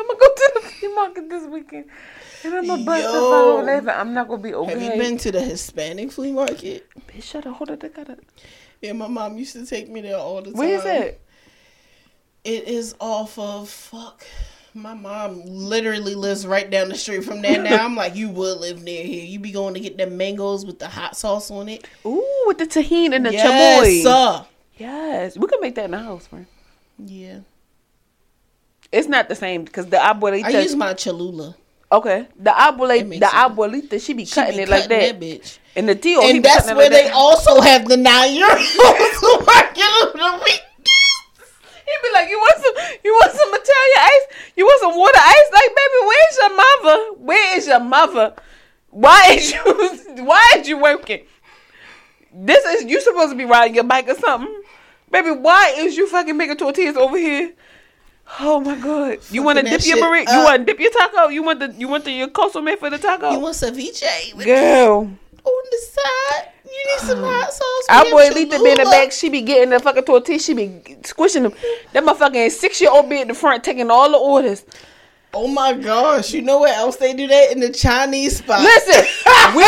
I'm 0.00 0.06
gonna 0.06 0.18
go 0.18 0.34
to 0.34 0.52
the 0.54 0.60
flea 0.60 0.94
market 0.94 1.28
this 1.28 1.46
weekend. 1.48 1.84
And 2.42 2.54
I'm 2.54 2.66
gonna 2.66 2.84
bust 2.84 3.04
the 3.04 3.12
Yo. 3.12 3.56
511. 3.58 3.88
I'm 3.90 4.14
not 4.14 4.28
gonna 4.28 4.42
be 4.42 4.54
okay. 4.54 4.72
Have 4.72 4.82
you 4.82 4.90
been 5.00 5.18
to 5.18 5.30
the 5.30 5.40
Hispanic 5.42 6.10
flea 6.10 6.32
market? 6.32 6.86
Bitch, 7.06 7.22
shut 7.22 7.46
up. 7.46 7.56
Hold 7.56 7.70
on. 7.70 7.78
They 7.78 7.90
gotta. 7.90 8.16
Yeah, 8.80 8.92
my 8.94 9.08
mom 9.08 9.36
used 9.36 9.52
to 9.52 9.66
take 9.66 9.90
me 9.90 10.00
there 10.00 10.16
all 10.16 10.40
the 10.40 10.52
time. 10.52 10.58
Where 10.58 10.78
is 10.78 10.84
it? 10.86 11.20
It 12.44 12.66
is 12.66 12.94
off 12.98 13.38
of 13.38 13.68
fuck. 13.68 14.24
My 14.72 14.94
mom 14.94 15.42
literally 15.44 16.14
lives 16.14 16.46
right 16.46 16.70
down 16.70 16.88
the 16.88 16.94
street 16.94 17.24
from 17.24 17.42
there 17.42 17.60
now. 17.62 17.84
I'm 17.84 17.96
like, 17.96 18.14
you 18.14 18.30
would 18.30 18.60
live 18.60 18.82
near 18.82 19.04
here. 19.04 19.24
You 19.24 19.38
be 19.40 19.50
going 19.50 19.74
to 19.74 19.80
get 19.80 19.98
them 19.98 20.16
mangoes 20.16 20.64
with 20.64 20.78
the 20.78 20.88
hot 20.88 21.16
sauce 21.16 21.50
on 21.50 21.68
it. 21.68 21.86
Ooh, 22.06 22.44
with 22.46 22.58
the 22.58 22.66
Tajin 22.66 23.12
and 23.12 23.26
the 23.26 23.32
yes, 23.32 24.04
chamoy. 24.04 24.46
Yes, 24.78 25.36
we 25.36 25.46
can 25.48 25.60
make 25.60 25.74
that 25.74 25.86
in 25.86 25.90
the 25.90 25.98
house, 25.98 26.28
man. 26.30 26.46
Yeah. 26.98 27.40
It's 28.92 29.08
not 29.08 29.28
the 29.28 29.34
same 29.34 29.64
because 29.64 29.86
the 29.86 29.96
abuelita. 29.98 30.44
I 30.46 30.60
use 30.60 30.74
my 30.74 30.94
Cholula. 30.94 31.54
okay, 31.92 32.26
the 32.38 32.50
abuelita, 32.50 33.08
the 33.08 33.16
it- 33.16 33.22
abuelita, 33.22 34.04
she 34.04 34.12
be 34.14 34.24
She 34.24 34.34
cutting 34.34 34.56
be 34.56 34.62
it 34.62 34.68
like 34.68 34.82
cutting 34.88 34.98
that. 34.98 35.20
bitch. 35.20 35.58
And 35.76 35.88
the 35.88 35.94
he 36.02 36.14
And 36.14 36.44
that's 36.44 36.62
cutting 36.66 36.76
where 36.76 36.90
like 36.90 37.02
they 37.02 37.08
that. 37.08 37.14
also 37.14 37.60
have 37.60 37.86
the 37.88 37.96
nine 37.96 38.34
year 38.34 38.50
olds 38.50 39.22
working 39.22 40.20
the 40.20 40.40
week. 40.44 40.62
He 41.90 42.08
be 42.08 42.12
like, 42.12 42.28
you 42.30 42.38
want 42.38 42.62
some, 42.62 42.74
you 43.02 43.12
want 43.14 43.32
some 43.32 43.48
Italian 43.48 43.98
ice? 43.98 44.52
You 44.56 44.64
want 44.64 44.80
some 44.80 44.96
water 44.96 45.18
ice? 45.18 45.50
Like, 45.52 45.70
baby, 45.74 46.06
where's 46.06 46.36
your 46.38 46.56
mother? 46.56 47.12
Where 47.18 47.58
is 47.58 47.66
your 47.66 47.80
mother? 47.80 48.34
Why 48.90 49.30
is 49.32 49.52
you, 49.52 50.24
why 50.24 50.46
is 50.56 50.68
you 50.68 50.78
working? 50.78 51.22
This 52.32 52.64
is 52.64 52.84
you 52.88 53.00
supposed 53.00 53.30
to 53.32 53.36
be 53.36 53.44
riding 53.44 53.74
your 53.74 53.82
bike 53.84 54.08
or 54.08 54.14
something, 54.14 54.62
baby. 55.10 55.32
Why 55.32 55.74
is 55.78 55.96
you 55.96 56.06
fucking 56.08 56.36
making 56.36 56.58
tortillas 56.58 56.96
over 56.96 57.18
here? 57.18 57.54
Oh 58.38 58.60
my 58.60 58.76
god! 58.76 59.18
You 59.30 59.42
want 59.42 59.58
to 59.58 59.64
dip 59.64 59.84
your 59.84 59.98
burrito? 59.98 60.32
You 60.32 60.44
want 60.44 60.60
to 60.60 60.64
dip 60.64 60.80
your 60.80 60.90
taco? 60.92 61.28
You 61.28 61.42
want 61.42 61.58
the 61.60 61.74
you 61.76 61.88
want 61.88 62.04
the 62.04 62.12
your 62.12 62.28
consomme 62.28 62.76
for 62.78 62.88
the 62.88 62.98
taco? 62.98 63.32
You 63.32 63.40
want 63.40 63.56
ceviche 63.56 64.44
Girl, 64.44 64.98
on 65.00 65.62
the 65.70 65.78
side? 65.78 66.52
You 66.64 66.92
need 66.92 67.00
some 67.00 67.18
hot 67.24 67.52
sauce. 67.52 67.86
our 67.88 68.04
boy 68.04 68.28
Lita 68.32 68.62
be 68.62 68.70
in 68.70 68.76
the 68.78 68.84
back. 68.84 69.12
She 69.12 69.28
be 69.28 69.42
getting 69.42 69.70
the 69.70 69.80
fucking 69.80 70.04
tortilla. 70.04 70.38
She 70.38 70.54
be 70.54 70.80
squishing 71.04 71.42
them. 71.42 71.54
That 71.92 72.04
motherfucking 72.04 72.50
six 72.52 72.80
year 72.80 72.90
old 72.90 73.10
be 73.10 73.20
in 73.20 73.28
the 73.28 73.34
front 73.34 73.64
taking 73.64 73.90
all 73.90 74.10
the 74.10 74.18
orders. 74.18 74.64
Oh 75.32 75.46
my 75.46 75.72
gosh! 75.74 76.32
You 76.32 76.42
know 76.42 76.60
where 76.60 76.74
else 76.74 76.96
they 76.96 77.12
do 77.12 77.26
that 77.26 77.52
in 77.52 77.60
the 77.60 77.70
Chinese 77.70 78.38
spot? 78.38 78.62
Listen, 78.62 79.04
we 79.56 79.64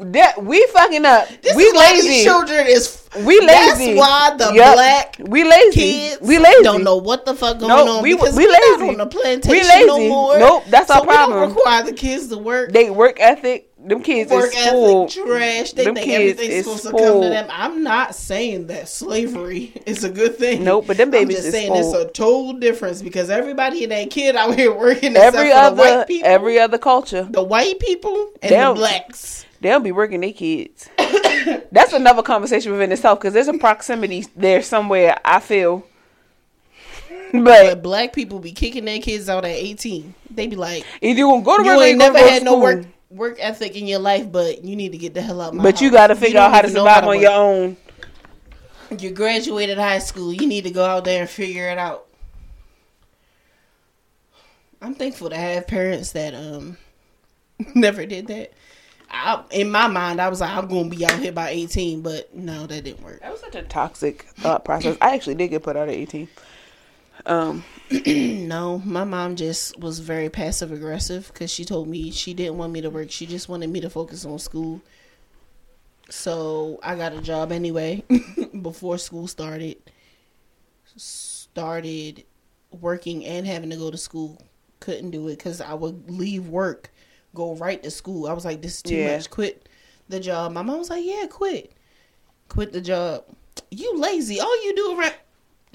that 0.00 0.42
we 0.42 0.66
fucking 0.68 1.04
up. 1.04 1.28
this 1.42 1.54
we 1.56 1.70
lazy. 1.72 2.08
these 2.08 2.24
children 2.24 2.66
is. 2.66 3.08
we 3.18 3.38
lazy. 3.40 3.94
That's 3.94 3.98
why 3.98 4.34
the 4.36 4.52
Yup. 4.54 4.74
black 4.74 5.16
we 5.20 5.44
lazy. 5.44 5.72
kids 5.72 6.20
we 6.20 6.38
lazy. 6.38 6.62
don't 6.62 6.82
know 6.84 6.96
what 6.96 7.24
the 7.26 7.34
fuck 7.34 7.58
going 7.58 7.68
Nope, 7.68 7.88
on 7.88 8.02
we- 8.02 8.14
because 8.14 8.36
we 8.36 8.46
we, 8.46 8.52
not 8.52 8.60
lazy. 8.80 8.88
on 8.90 8.96
the 8.98 9.06
plantation 9.06 9.50
We 9.50 9.62
lazy. 9.68 9.86
no 9.86 10.08
more. 10.08 10.38
Nope, 10.38 10.64
that's 10.68 10.88
so 10.88 10.94
our 10.94 11.00
we 11.02 11.06
problem. 11.06 11.38
don't 11.40 11.48
require 11.56 11.82
the 11.84 11.92
kids 11.92 12.28
to 12.28 12.38
work. 12.38 12.72
They 12.72 12.90
work 12.90 13.18
ethic. 13.20 13.70
Them 13.86 14.02
kids 14.02 14.30
work 14.30 14.46
is 14.46 14.56
ethic 14.56 15.10
trash. 15.26 15.72
They 15.72 15.84
Them 15.84 15.94
think 15.94 16.06
kids 16.06 16.40
everything's 16.40 16.66
is 16.66 16.80
supposed 16.80 16.82
to 16.84 16.90
come 17.04 17.20
to 17.22 17.28
them. 17.28 17.46
I'm 17.50 17.82
not 17.82 18.14
saying 18.14 18.68
that 18.68 18.88
slavery 18.88 19.74
is 19.86 20.04
a 20.04 20.08
good 20.08 20.38
thing. 20.38 20.64
Nope, 20.64 20.86
but 20.86 20.96
them 20.96 21.10
babies 21.10 21.36
I'm 21.36 21.42
just 21.42 21.46
is 21.48 21.52
saying 21.52 21.68
full. 21.72 21.94
it's 21.94 22.10
a 22.10 22.10
total 22.12 22.54
difference 22.54 23.02
because 23.02 23.28
everybody 23.28 23.82
and 23.82 23.92
that 23.92 24.08
kid 24.10 24.36
out 24.36 24.54
here 24.54 24.72
working 24.76 25.14
Every 25.16 25.52
other 25.52 25.76
white 25.76 26.06
people, 26.08 26.26
every 26.26 26.58
other 26.58 26.78
culture, 26.78 27.28
the 27.30 27.42
white 27.42 27.78
people 27.78 28.30
and 28.42 28.52
the 28.74 28.80
blacks. 28.80 29.44
They 29.64 29.70
don't 29.70 29.82
be 29.82 29.92
working 29.92 30.20
their 30.20 30.34
kids. 30.34 30.90
That's 31.72 31.94
another 31.94 32.22
conversation 32.22 32.70
within 32.72 32.92
itself 32.92 33.18
because 33.18 33.32
there's 33.32 33.48
a 33.48 33.54
proximity 33.54 34.26
there 34.36 34.60
somewhere. 34.60 35.18
I 35.24 35.40
feel. 35.40 35.86
But 37.32 37.42
But 37.42 37.82
black 37.82 38.12
people 38.12 38.40
be 38.40 38.52
kicking 38.52 38.84
their 38.84 39.00
kids 39.00 39.30
out 39.30 39.46
at 39.46 39.50
18. 39.50 40.14
They 40.30 40.48
be 40.48 40.56
like, 40.56 40.84
if 41.00 41.16
you 41.16 41.28
gonna 41.28 41.42
go 41.42 41.56
to 41.56 41.62
work, 41.62 41.76
you 41.76 41.82
ain't 41.82 41.98
never 41.98 42.18
to 42.18 42.24
had 42.24 42.42
no 42.42 42.58
work 42.58 42.84
work 43.08 43.38
ethic 43.40 43.74
in 43.74 43.86
your 43.86 44.00
life, 44.00 44.30
but 44.30 44.64
you 44.64 44.76
need 44.76 44.92
to 44.92 44.98
get 44.98 45.14
the 45.14 45.22
hell 45.22 45.40
out. 45.40 45.54
My 45.54 45.62
But 45.62 45.80
you 45.80 45.90
got 45.90 46.08
to 46.08 46.14
figure 46.14 46.40
out 46.40 46.52
how 46.52 46.60
to 46.60 46.68
even 46.68 46.74
know 46.74 46.84
survive 46.84 47.08
on 47.08 47.20
your 47.20 47.32
own. 47.32 47.76
You 48.98 49.12
graduated 49.12 49.78
high 49.78 49.98
school. 50.00 50.30
You 50.30 50.46
need 50.46 50.64
to 50.64 50.70
go 50.70 50.84
out 50.84 51.04
there 51.04 51.22
and 51.22 51.30
figure 51.30 51.68
it 51.68 51.78
out. 51.78 52.06
I'm 54.82 54.94
thankful 54.94 55.30
to 55.30 55.36
have 55.36 55.66
parents 55.66 56.12
that 56.12 56.34
um 56.34 56.76
never 57.74 58.04
did 58.04 58.26
that. 58.26 58.52
I, 59.14 59.42
in 59.50 59.70
my 59.70 59.86
mind, 59.86 60.20
I 60.20 60.28
was 60.28 60.40
like, 60.40 60.50
I'm 60.50 60.66
gonna 60.68 60.88
be 60.88 61.04
out 61.04 61.18
here 61.18 61.32
by 61.32 61.50
18, 61.50 62.02
but 62.02 62.34
no, 62.34 62.66
that 62.66 62.84
didn't 62.84 63.02
work. 63.02 63.20
That 63.20 63.32
was 63.32 63.40
such 63.40 63.54
a 63.54 63.62
toxic 63.62 64.22
thought 64.36 64.64
process. 64.64 64.96
I 65.00 65.14
actually 65.14 65.36
did 65.36 65.48
get 65.48 65.62
put 65.62 65.76
out 65.76 65.88
at 65.88 65.94
18. 65.94 66.28
Um, 67.26 67.64
no, 68.06 68.82
my 68.84 69.04
mom 69.04 69.36
just 69.36 69.78
was 69.78 69.98
very 69.98 70.28
passive 70.28 70.72
aggressive 70.72 71.30
because 71.32 71.50
she 71.50 71.64
told 71.64 71.88
me 71.88 72.10
she 72.10 72.34
didn't 72.34 72.58
want 72.58 72.72
me 72.72 72.80
to 72.80 72.90
work. 72.90 73.10
She 73.10 73.26
just 73.26 73.48
wanted 73.48 73.70
me 73.70 73.80
to 73.80 73.90
focus 73.90 74.24
on 74.24 74.38
school. 74.38 74.80
So 76.10 76.78
I 76.82 76.96
got 76.96 77.12
a 77.14 77.22
job 77.22 77.50
anyway 77.52 78.02
before 78.62 78.98
school 78.98 79.26
started. 79.26 79.76
Started 80.96 82.24
working 82.70 83.24
and 83.24 83.46
having 83.46 83.70
to 83.70 83.76
go 83.76 83.90
to 83.90 83.96
school. 83.96 84.38
Couldn't 84.80 85.10
do 85.10 85.28
it 85.28 85.36
because 85.36 85.60
I 85.60 85.74
would 85.74 86.10
leave 86.10 86.48
work, 86.48 86.90
go 87.34 87.54
right 87.56 87.82
to 87.82 87.90
school. 87.90 88.26
I 88.26 88.32
was 88.32 88.44
like, 88.44 88.62
this 88.62 88.76
is 88.76 88.82
too 88.82 88.96
Yeah. 88.96 89.16
much. 89.16 89.30
Quit 89.30 89.68
the 90.08 90.20
job. 90.20 90.52
My 90.52 90.62
mom 90.62 90.78
was 90.78 90.90
like, 90.90 91.04
yeah, 91.04 91.26
quit. 91.26 91.72
Quit 92.48 92.72
the 92.72 92.80
job. 92.80 93.24
You 93.70 93.98
lazy. 93.98 94.40
All 94.40 94.64
you 94.64 94.74
do 94.74 94.98
around 94.98 95.14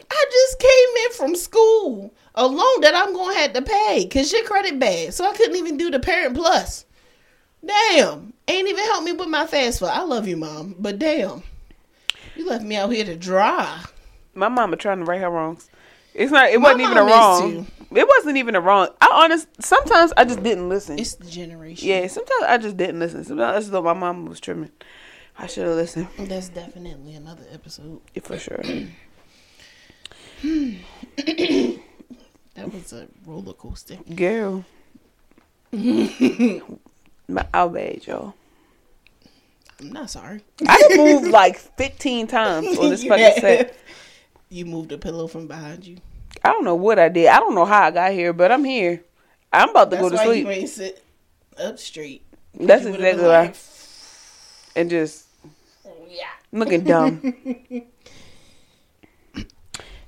I 0.10 0.26
just 0.32 0.60
came 0.60 1.06
in 1.06 1.12
from 1.12 1.36
school. 1.36 2.14
A 2.36 2.46
loan 2.48 2.82
that 2.82 2.96
I'm 2.96 3.14
gonna 3.14 3.36
have 3.36 3.54
to 3.54 3.62
pay 3.62 4.06
because 4.06 4.32
your 4.32 4.44
credit 4.44 4.80
bad. 4.80 5.14
So 5.14 5.26
I 5.26 5.34
couldn't 5.34 5.58
even 5.58 5.78
do 5.78 5.92
the 5.92 6.00
parent 6.00 6.36
plus. 6.36 6.86
Damn. 7.66 8.34
Ain't 8.48 8.68
even 8.70 8.86
help 8.86 9.04
me 9.04 9.12
with 9.12 9.28
my 9.28 9.46
fast 9.46 9.80
food. 9.80 9.90
I 9.90 10.04
love 10.04 10.28
you, 10.28 10.38
mom. 10.38 10.76
But 10.80 11.00
damn. 11.00 11.44
You 12.36 12.48
left 12.48 12.64
me 12.64 12.78
out 12.78 12.92
here 12.92 13.06
to 13.06 13.16
dry. 13.16 13.84
My 14.34 14.48
mama 14.48 14.78
trying 14.78 15.00
to 15.00 15.06
right 15.06 15.20
her 15.20 15.30
wrongs. 15.30 15.70
It's 16.14 16.32
not. 16.32 16.50
It 16.50 16.60
My 16.60 16.70
wasn't 16.74 16.82
even 16.84 16.98
a 16.98 17.04
wrong. 17.04 17.68
It 17.92 18.08
wasn't 18.08 18.38
even 18.38 18.56
a 18.56 18.62
wrong. 18.62 18.90
I 19.02 19.10
honest. 19.24 19.48
Sometimes 19.64 20.14
I 20.16 20.24
just 20.24 20.44
didn't 20.44 20.70
listen. 20.70 21.00
It's 21.00 21.16
the 21.16 21.26
generation. 21.30 21.88
yeah. 21.88 22.06
Sometimes 22.08 22.44
I 22.48 22.58
just 22.58 22.78
didn't 22.78 23.00
listen. 23.00 23.24
Sometimes 23.24 23.68
thought 23.70 23.84
my 23.84 23.94
mom 23.94 24.26
was 24.26 24.40
trimming. 24.40 24.72
I 25.38 25.48
should 25.48 25.66
have 25.66 25.76
listened 25.76 26.08
That's 26.18 26.50
definitely 26.50 27.16
another 27.16 27.46
episode. 27.52 28.02
yeah, 28.14 28.22
for 28.22 28.38
sure. 28.38 28.62
That 32.56 32.74
was 32.74 32.92
a 32.92 33.08
roller 33.26 33.54
coaster. 33.54 33.98
Girl, 34.16 34.66
my 35.72 37.46
outrage, 37.54 38.08
y'all. 38.08 38.34
I'm 39.80 39.94
not 39.94 40.10
sorry. 40.10 40.42
I 40.68 40.90
moved 40.98 41.28
like 41.32 41.58
fifteen 41.58 42.28
times 42.28 42.78
on 42.78 42.90
this 42.90 43.04
fucking 43.08 43.20
Yeah. 43.24 43.40
set. 43.40 43.78
You 44.50 44.66
moved 44.66 44.92
a 44.92 44.98
pillow 44.98 45.28
from 45.28 45.48
behind 45.48 45.86
you. 45.88 45.98
I 46.44 46.52
don't 46.52 46.64
know 46.64 46.76
what 46.76 47.00
I 47.00 47.10
did. 47.10 47.28
I 47.28 47.40
don't 47.40 47.56
know 47.56 47.66
how 47.66 47.84
I 47.84 47.92
got 47.92 48.12
here, 48.14 48.34
but 48.34 48.52
I'm 48.52 48.64
here. 48.64 49.04
I'm 49.52 49.70
about 49.70 49.86
to 49.92 49.98
That's 49.98 50.04
go 50.04 50.10
to 50.10 50.18
why 50.18 50.26
sleep. 50.26 50.46
you 50.46 50.52
ain't 50.52 50.70
sit 50.70 51.04
up 51.58 51.80
straight. 51.80 52.24
That's 52.54 52.84
You 52.84 52.90
exactly 52.90 52.98
been 53.16 53.18
why. 53.24 53.28
like, 53.28 53.56
And 54.76 54.90
just 54.90 55.26
Yeah. 56.10 56.28
looking 56.52 56.84
dumb. 56.84 57.22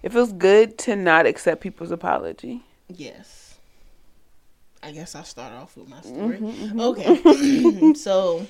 it 0.03 0.11
feels 0.11 0.31
good 0.33 0.77
to 0.79 0.95
not 0.95 1.25
accept 1.25 1.61
people's 1.61 1.91
apology. 1.91 2.63
Yes. 2.87 3.57
I 4.83 4.91
guess 4.91 5.13
I'll 5.15 5.23
start 5.23 5.53
off 5.53 5.77
with 5.77 5.87
my 5.87 6.01
story. 6.01 6.37
Mm-hmm, 6.39 6.79
Okay. 6.79 7.93
so, 7.95 8.45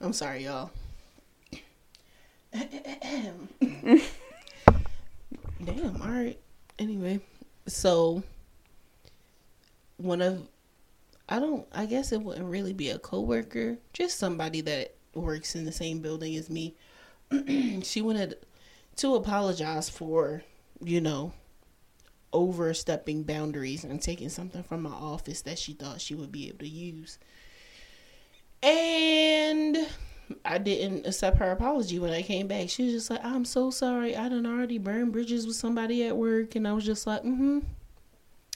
I'm 0.00 0.12
sorry, 0.12 0.44
y'all. 0.44 0.70
Damn, 2.52 3.48
all 6.02 6.08
right. 6.08 6.38
Anyway, 6.78 7.20
so 7.66 8.22
one 9.96 10.22
of 10.22 10.48
I 11.28 11.38
don't 11.38 11.66
I 11.72 11.86
guess 11.86 12.12
it 12.12 12.22
wouldn't 12.22 12.48
really 12.48 12.72
be 12.72 12.90
a 12.90 12.98
coworker, 12.98 13.78
just 13.92 14.18
somebody 14.18 14.60
that 14.62 14.94
works 15.14 15.54
in 15.54 15.64
the 15.64 15.72
same 15.72 16.00
building 16.00 16.36
as 16.36 16.50
me. 16.50 16.74
she 17.82 18.02
wanted 18.02 18.36
to 18.96 19.14
apologize 19.14 19.88
for, 19.88 20.42
you 20.82 21.00
know, 21.00 21.32
overstepping 22.32 23.22
boundaries 23.22 23.84
and 23.84 24.00
taking 24.00 24.28
something 24.28 24.62
from 24.62 24.82
my 24.82 24.90
office 24.90 25.42
that 25.42 25.58
she 25.58 25.72
thought 25.72 26.00
she 26.00 26.14
would 26.14 26.32
be 26.32 26.48
able 26.48 26.58
to 26.58 26.68
use. 26.68 27.18
And 28.62 29.76
I 30.44 30.58
didn't 30.58 31.06
accept 31.06 31.38
her 31.38 31.50
apology 31.50 31.98
when 31.98 32.12
I 32.12 32.22
came 32.22 32.46
back. 32.46 32.68
She 32.68 32.84
was 32.84 32.92
just 32.92 33.10
like, 33.10 33.24
I'm 33.24 33.44
so 33.44 33.70
sorry. 33.70 34.16
I 34.16 34.28
done 34.28 34.46
already 34.46 34.78
burned 34.78 35.12
bridges 35.12 35.46
with 35.46 35.56
somebody 35.56 36.04
at 36.06 36.16
work. 36.16 36.54
And 36.54 36.66
I 36.66 36.72
was 36.72 36.84
just 36.84 37.06
like, 37.06 37.22
mm 37.22 37.36
hmm. 37.36 37.58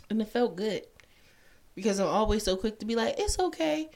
And 0.08 0.22
it 0.22 0.28
felt 0.28 0.56
good. 0.56 0.86
Because 1.74 1.98
I'm 1.98 2.06
always 2.06 2.44
so 2.44 2.56
quick 2.56 2.78
to 2.78 2.86
be 2.86 2.94
like, 2.96 3.16
it's 3.18 3.38
okay. 3.38 3.90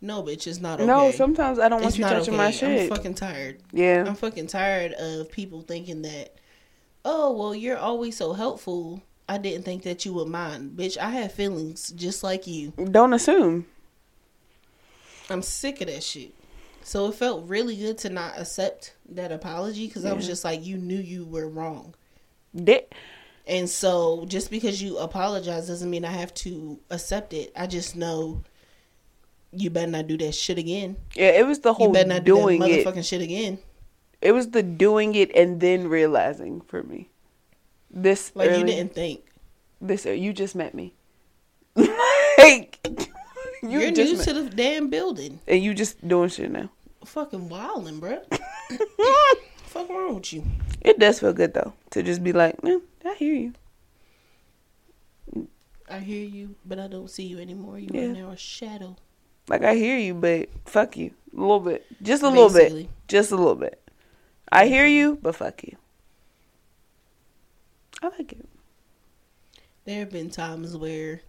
No, 0.00 0.22
bitch, 0.22 0.48
it's 0.48 0.60
not 0.60 0.80
okay. 0.80 0.86
No, 0.86 1.12
sometimes 1.12 1.60
I 1.60 1.68
don't 1.68 1.80
want 1.80 1.90
It's 1.90 1.98
you 1.98 2.04
touching 2.04 2.34
okay. 2.34 2.44
my 2.44 2.50
shit. 2.50 2.90
I'm 2.90 2.96
fucking 2.96 3.14
tired. 3.14 3.60
yeah. 3.72 4.04
I'm 4.04 4.16
fucking 4.16 4.48
tired 4.48 4.92
of 4.94 5.30
people 5.30 5.62
thinking 5.62 6.02
that, 6.02 6.34
oh, 7.04 7.32
well, 7.32 7.54
you're 7.54 7.78
always 7.78 8.16
so 8.16 8.32
helpful. 8.32 9.00
I 9.28 9.38
didn't 9.38 9.64
think 9.64 9.84
that 9.84 10.04
you 10.04 10.12
would 10.14 10.26
mind. 10.26 10.76
Bitch, 10.76 10.98
I 10.98 11.10
have 11.10 11.32
feelings 11.32 11.92
just 11.92 12.24
like 12.24 12.48
you. 12.48 12.72
Don't 12.90 13.12
assume. 13.12 13.66
I'm 15.30 15.42
sick 15.42 15.80
of 15.80 15.86
that 15.86 16.02
shit. 16.02 16.34
So 16.84 17.08
it 17.08 17.14
felt 17.14 17.48
really 17.48 17.76
good 17.76 17.98
to 17.98 18.10
not 18.10 18.38
accept 18.38 18.94
that 19.10 19.32
apology 19.32 19.86
because 19.86 20.04
I 20.04 20.12
was 20.12 20.26
just 20.26 20.44
like, 20.44 20.64
you 20.64 20.76
knew 20.76 20.98
you 20.98 21.24
were 21.24 21.48
wrong. 21.48 21.94
And 23.46 23.68
so 23.68 24.24
just 24.26 24.50
because 24.50 24.82
you 24.82 24.98
apologize 24.98 25.66
doesn't 25.66 25.90
mean 25.90 26.04
I 26.04 26.10
have 26.12 26.32
to 26.34 26.78
accept 26.90 27.32
it. 27.32 27.52
I 27.56 27.66
just 27.66 27.96
know 27.96 28.42
you 29.52 29.70
better 29.70 29.90
not 29.90 30.06
do 30.06 30.16
that 30.18 30.34
shit 30.34 30.58
again. 30.58 30.96
Yeah, 31.14 31.30
it 31.30 31.46
was 31.46 31.60
the 31.60 31.70
You 31.70 31.74
whole 31.74 31.92
better 31.92 32.08
not 32.08 32.24
do 32.24 32.34
that 32.34 32.40
doing 32.40 32.62
it. 32.62 32.86
motherfucking 32.86 33.08
shit 33.08 33.20
again. 33.20 33.58
It 34.20 34.32
was 34.32 34.50
the 34.50 34.62
doing 34.62 35.14
it 35.14 35.34
and 35.34 35.60
then 35.60 35.88
realizing 35.88 36.60
for 36.60 36.82
me. 36.82 37.10
This 37.90 38.32
Like 38.34 38.50
you 38.56 38.64
didn't 38.64 38.94
think. 38.94 39.24
This 39.80 40.06
you 40.06 40.32
just 40.32 40.54
met 40.54 40.74
me. 40.74 40.94
like 42.38 42.78
you 43.62 43.80
are 43.82 43.90
just 43.90 44.12
new 44.12 44.18
met- 44.18 44.26
to 44.26 44.32
the 44.34 44.50
damn 44.50 44.88
building. 44.90 45.40
and 45.46 45.62
you 45.62 45.74
just 45.74 46.06
doing 46.06 46.28
shit 46.28 46.50
now. 46.50 46.68
Fucking 47.04 47.48
wildin', 47.48 48.00
bruh. 48.00 48.22
Fuck 49.66 49.88
wrong 49.88 50.16
with 50.16 50.32
you? 50.32 50.44
It 50.82 50.98
does 50.98 51.20
feel 51.20 51.32
good 51.32 51.54
though 51.54 51.72
to 51.90 52.02
just 52.02 52.22
be 52.22 52.32
like, 52.32 52.56
eh, 52.64 52.78
I 53.04 53.14
hear 53.14 53.34
you. 53.34 53.52
I 55.88 55.98
hear 55.98 56.24
you, 56.24 56.54
but 56.64 56.78
I 56.78 56.86
don't 56.88 57.10
see 57.10 57.24
you 57.24 57.38
anymore. 57.38 57.78
You 57.78 57.88
Yeah. 57.92 58.02
are 58.02 58.12
now 58.12 58.30
a 58.30 58.36
shadow. 58.36 58.96
Like 59.48 59.62
I 59.62 59.74
hear 59.74 59.98
you, 59.98 60.14
but 60.14 60.48
fuck 60.66 60.96
you 60.96 61.12
a 61.36 61.40
little 61.40 61.60
bit, 61.60 61.84
just 62.02 62.22
a 62.22 62.28
little 62.28 62.50
bit, 62.52 62.88
just 63.08 63.32
a 63.32 63.36
little 63.36 63.56
bit. 63.56 63.78
I 64.50 64.66
hear 64.66 64.86
you, 64.86 65.18
but 65.20 65.34
fuck 65.34 65.62
you. 65.64 65.76
I 68.02 68.08
like 68.08 68.32
it. 68.32 68.48
There 69.84 70.00
have 70.00 70.10
been 70.10 70.30
times 70.30 70.76
where, 70.76 71.22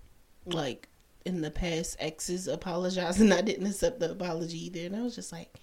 like, 0.45 0.87
in 1.25 1.41
the 1.41 1.51
past, 1.51 1.95
exes 1.99 2.47
apologized 2.47 3.19
and 3.21 3.33
I 3.39 3.41
didn't 3.41 3.67
accept 3.67 3.99
the 3.99 4.11
apology 4.11 4.65
either. 4.65 4.85
And 4.87 4.95
I 4.95 5.01
was 5.01 5.15
just 5.15 5.31
like, 5.31 5.53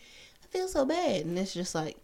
I 0.42 0.46
feel 0.48 0.68
so 0.68 0.84
bad. 0.84 1.26
And 1.26 1.38
it's 1.38 1.54
just 1.54 1.74
like, 1.74 1.96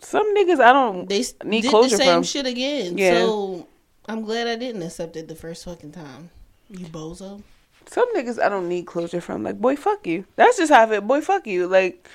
Some 0.00 0.34
niggas 0.36 0.60
I 0.60 0.72
don't 0.72 1.08
they 1.08 1.24
need 1.44 1.62
did 1.62 1.70
closure 1.70 1.96
the 1.96 2.04
same 2.04 2.14
from. 2.16 2.22
shit 2.24 2.46
again. 2.46 2.96
Yeah. 2.98 3.14
So 3.24 3.66
I'm 4.06 4.22
glad 4.22 4.46
I 4.46 4.56
didn't 4.56 4.82
accept 4.82 5.16
it 5.16 5.28
the 5.28 5.34
first 5.34 5.64
fucking 5.64 5.92
time. 5.92 6.30
You 6.70 6.86
bozo. 6.86 7.42
Some 7.86 8.06
niggas 8.14 8.40
I 8.42 8.48
don't 8.50 8.68
need 8.68 8.86
closure 8.86 9.20
from. 9.20 9.42
Like, 9.42 9.58
boy, 9.58 9.74
fuck 9.76 10.06
you. 10.06 10.26
That's 10.36 10.58
just 10.58 10.70
how 10.72 10.82
I 10.82 10.86
feel. 10.88 11.00
Boy, 11.00 11.20
fuck 11.22 11.46
you. 11.46 11.66
Like, 11.66 12.06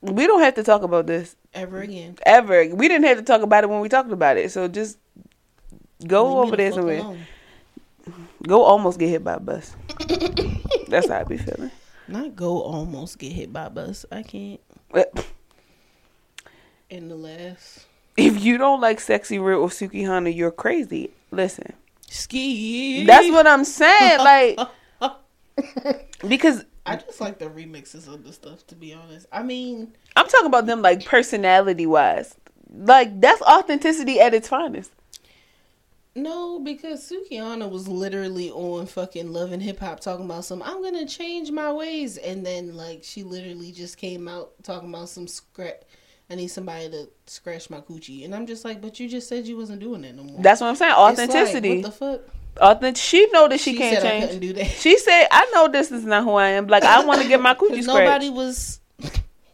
we 0.00 0.26
don't 0.26 0.40
have 0.42 0.54
to 0.54 0.62
talk 0.64 0.82
about 0.82 1.06
this 1.06 1.36
Ever 1.54 1.80
again. 1.82 2.16
ever. 2.26 2.66
We 2.74 2.88
didn't 2.88 3.06
have 3.06 3.18
to 3.18 3.22
talk 3.22 3.42
about 3.42 3.64
it 3.64 3.70
when 3.70 3.80
we 3.80 3.88
talked 3.88 4.10
about 4.10 4.36
it. 4.36 4.50
So 4.50 4.66
just 4.68 4.98
go 6.06 6.24
Leave 6.26 6.36
over 6.38 6.50
the 6.52 6.56
there 6.56 6.72
somewhere. 6.72 6.98
alone. 6.98 7.20
Go 8.46 8.62
almost 8.62 8.98
get 8.98 9.08
hit 9.08 9.24
by 9.24 9.34
a 9.34 9.40
bus. 9.40 9.76
That's 10.88 11.08
how 11.08 11.20
I 11.20 11.24
be 11.24 11.36
feeling. 11.36 11.70
Not 12.08 12.34
go 12.34 12.62
almost 12.62 13.18
get 13.18 13.32
hit 13.32 13.52
by 13.52 13.66
a 13.66 13.70
bus. 13.70 14.04
I 14.10 14.22
can't. 14.22 14.60
Eh. 14.94 15.04
In 16.88 17.08
the 17.08 17.16
last 17.16 17.86
if 18.16 18.42
you 18.42 18.58
don't 18.58 18.80
like 18.80 18.98
Sexyy 18.98 19.44
Red 19.44 19.54
or 19.54 19.68
Sukihana, 19.68 20.34
you're 20.34 20.50
crazy. 20.50 21.10
Listen, 21.30 21.72
ski. 22.08 23.04
that's 23.04 23.28
what 23.30 23.46
I'm 23.46 23.64
saying. 23.64 24.20
Like, 25.00 25.18
because 26.28 26.64
I 26.84 26.96
just 26.96 27.20
like 27.20 27.38
the 27.38 27.46
remixes 27.46 28.12
of 28.12 28.24
the 28.24 28.32
stuff. 28.32 28.66
To 28.68 28.74
be 28.74 28.92
honest, 28.92 29.26
I 29.32 29.42
mean, 29.42 29.94
I'm 30.16 30.26
talking 30.26 30.46
about 30.46 30.66
them 30.66 30.82
like 30.82 31.04
personality 31.04 31.86
wise. 31.86 32.34
Like 32.72 33.20
that's 33.20 33.40
authenticity 33.42 34.20
at 34.20 34.34
its 34.34 34.48
finest. 34.48 34.92
No, 36.16 36.58
because 36.58 37.08
Sukihana 37.10 37.70
was 37.70 37.86
literally 37.86 38.50
on 38.50 38.86
fucking 38.86 39.32
Love 39.32 39.52
and 39.52 39.62
Hip 39.62 39.78
Hop 39.78 40.00
talking 40.00 40.24
about 40.24 40.44
some. 40.44 40.60
I'm 40.62 40.82
gonna 40.82 41.06
change 41.06 41.52
my 41.52 41.70
ways, 41.72 42.16
and 42.16 42.44
then 42.44 42.76
like 42.76 43.04
she 43.04 43.22
literally 43.22 43.70
just 43.70 43.96
came 43.96 44.26
out 44.26 44.52
talking 44.64 44.88
about 44.88 45.08
some 45.08 45.28
scratch. 45.28 45.82
I 46.28 46.34
need 46.34 46.48
somebody 46.48 46.88
to 46.90 47.08
scratch 47.26 47.70
my 47.70 47.80
coochie, 47.80 48.24
and 48.24 48.34
I'm 48.34 48.46
just 48.46 48.64
like, 48.64 48.80
but 48.80 48.98
you 48.98 49.08
just 49.08 49.28
said 49.28 49.46
you 49.46 49.56
wasn't 49.56 49.80
doing 49.80 50.02
that 50.02 50.14
no 50.16 50.24
more. 50.24 50.42
That's 50.42 50.60
what 50.60 50.68
I'm 50.68 50.76
saying. 50.76 50.92
It's 50.92 50.98
like, 50.98 51.12
Authenticity. 51.30 51.76
what 51.76 51.82
the 51.84 51.92
fuck? 51.92 52.20
Authentic. 52.56 53.02
She 53.02 53.28
know 53.30 53.48
that 53.48 53.60
she, 53.60 53.76
can't 53.76 54.00
said 54.00 54.10
change. 54.10 54.24
couldn't 54.24 54.40
do 54.40 54.52
that. 54.54 54.66
She 54.66 54.98
said, 54.98 55.28
"I 55.30 55.48
know 55.54 55.68
this 55.68 55.92
is 55.92 56.04
not 56.04 56.24
who 56.24 56.32
I 56.32 56.48
am. 56.48 56.66
Like 56.66 56.82
I 56.82 57.04
want 57.04 57.22
to 57.22 57.28
get 57.28 57.40
my 57.40 57.54
coochie 57.60 57.82
scratched." 57.82 57.86
nobody 57.86 58.30
was 58.30 58.80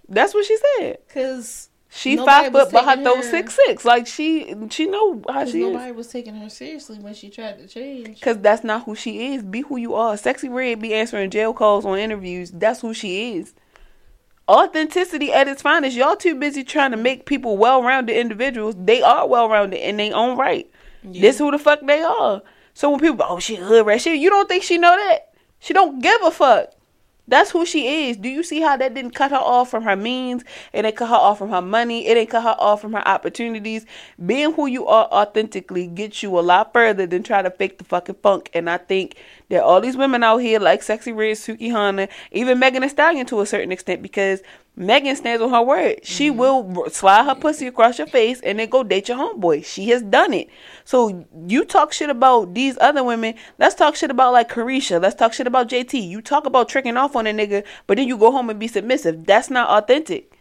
That's 0.08 0.32
what 0.32 0.46
she 0.46 0.56
said. 0.78 0.98
because 1.06 1.68
She 1.96 2.14
Nobody 2.14 2.44
five 2.44 2.52
foot 2.52 2.70
behind 2.72 3.04
taking 3.04 3.20
those 3.20 3.30
six 3.30 3.54
six. 3.54 3.84
Like 3.86 4.06
she 4.06 4.54
she 4.68 4.84
know 4.84 5.22
how 5.26 5.46
she 5.46 5.62
is. 5.62 5.72
nobody 5.72 5.92
was 5.92 6.08
taking 6.08 6.34
her 6.34 6.50
seriously 6.50 6.98
when 6.98 7.14
she 7.14 7.30
tried 7.30 7.58
to 7.58 7.66
change. 7.66 8.20
Cause 8.20 8.36
that's 8.38 8.62
not 8.62 8.84
who 8.84 8.94
she 8.94 9.32
is. 9.32 9.42
Be 9.42 9.62
who 9.62 9.78
you 9.78 9.94
are. 9.94 10.14
Sexyy 10.14 10.52
Red 10.52 10.82
be 10.82 10.92
answering 10.92 11.30
jail 11.30 11.54
calls 11.54 11.86
on 11.86 11.98
interviews. 11.98 12.50
That's 12.50 12.82
who 12.82 12.92
she 12.92 13.36
is. 13.38 13.54
Authenticity 14.46 15.32
at 15.32 15.48
its 15.48 15.62
finest. 15.62 15.96
Y'all 15.96 16.16
too 16.16 16.34
busy 16.34 16.62
trying 16.62 16.90
to 16.90 16.98
make 16.98 17.24
people 17.24 17.56
well 17.56 17.82
rounded 17.82 18.14
individuals. 18.14 18.74
They 18.78 19.00
are 19.00 19.26
well 19.26 19.48
rounded 19.48 19.78
in 19.78 19.96
their 19.96 20.14
own 20.14 20.36
right. 20.36 20.70
Yeah. 21.02 21.22
This 21.22 21.38
who 21.38 21.50
the 21.50 21.58
fuck 21.58 21.80
they 21.80 22.02
are. 22.02 22.42
So 22.74 22.90
when 22.90 23.00
people 23.00 23.24
oh 23.26 23.40
she 23.40 23.56
hood 23.56 23.86
rat, 23.86 24.02
she 24.02 24.14
you 24.16 24.28
don't 24.28 24.46
think 24.46 24.64
she 24.64 24.76
know 24.76 24.94
that? 24.94 25.32
She 25.60 25.72
don't 25.72 26.02
give 26.02 26.20
a 26.22 26.30
fuck. 26.30 26.75
That's 27.28 27.50
who 27.50 27.66
she 27.66 28.08
is. 28.08 28.16
Do 28.16 28.28
you 28.28 28.42
see 28.42 28.60
how 28.60 28.76
that 28.76 28.94
didn't 28.94 29.12
cut 29.12 29.32
her 29.32 29.36
off 29.36 29.70
from 29.70 29.82
her 29.82 29.96
means? 29.96 30.44
It 30.72 30.82
didn't 30.82 30.96
cut 30.96 31.08
her 31.08 31.14
off 31.14 31.38
from 31.38 31.50
her 31.50 31.62
money. 31.62 32.06
It 32.06 32.14
didn't 32.14 32.30
cut 32.30 32.44
her 32.44 32.56
off 32.58 32.80
from 32.80 32.92
her 32.92 33.06
opportunities. 33.06 33.84
Being 34.24 34.52
who 34.52 34.66
you 34.66 34.86
are 34.86 35.06
authentically 35.06 35.88
gets 35.88 36.22
you 36.22 36.38
a 36.38 36.40
lot 36.40 36.72
further 36.72 37.06
than 37.06 37.22
try 37.22 37.42
to 37.42 37.50
fake 37.50 37.78
the 37.78 37.84
fucking 37.84 38.16
funk. 38.22 38.50
And 38.54 38.70
I 38.70 38.76
think 38.78 39.16
that 39.48 39.62
all 39.62 39.80
these 39.80 39.96
women 39.96 40.22
out 40.22 40.38
here, 40.38 40.60
like 40.60 40.82
Sexyy 40.82 41.16
Red, 41.16 41.36
Sukihana, 41.36 42.08
even 42.30 42.58
Megan 42.58 42.82
Thee 42.82 42.88
Stallion 42.88 43.26
to 43.26 43.40
a 43.40 43.46
certain 43.46 43.72
extent, 43.72 44.02
because 44.02 44.40
Megan 44.78 45.16
stands 45.16 45.42
on 45.42 45.50
her 45.50 45.62
word. 45.62 46.00
She 46.04 46.28
Mm-hmm. 46.28 46.38
will 46.74 46.90
slide 46.90 47.24
her 47.24 47.34
pussy 47.34 47.66
across 47.66 47.96
your 47.98 48.06
face 48.06 48.40
and 48.42 48.58
then 48.58 48.68
go 48.68 48.82
date 48.84 49.08
your 49.08 49.16
homeboy. 49.16 49.64
She 49.64 49.88
has 49.88 50.02
done 50.02 50.34
it. 50.34 50.48
So 50.84 51.24
you 51.46 51.64
talk 51.64 51.94
shit 51.94 52.10
about 52.10 52.52
these 52.52 52.76
other 52.80 53.02
women. 53.02 53.34
Let's 53.58 53.74
talk 53.74 53.96
shit 53.96 54.10
about 54.10 54.34
like 54.34 54.50
Caresha. 54.50 55.00
Let's 55.00 55.14
talk 55.14 55.32
shit 55.32 55.46
about 55.46 55.68
JT. 55.68 56.06
You 56.06 56.20
talk 56.20 56.44
about 56.44 56.68
tricking 56.68 56.96
off 56.98 57.16
on 57.16 57.26
a 57.26 57.32
nigga, 57.32 57.64
but 57.86 57.96
then 57.96 58.06
you 58.06 58.18
go 58.18 58.30
home 58.30 58.50
and 58.50 58.60
be 58.60 58.68
submissive. 58.68 59.24
That's 59.24 59.48
not 59.48 59.70
authentic. 59.70 60.32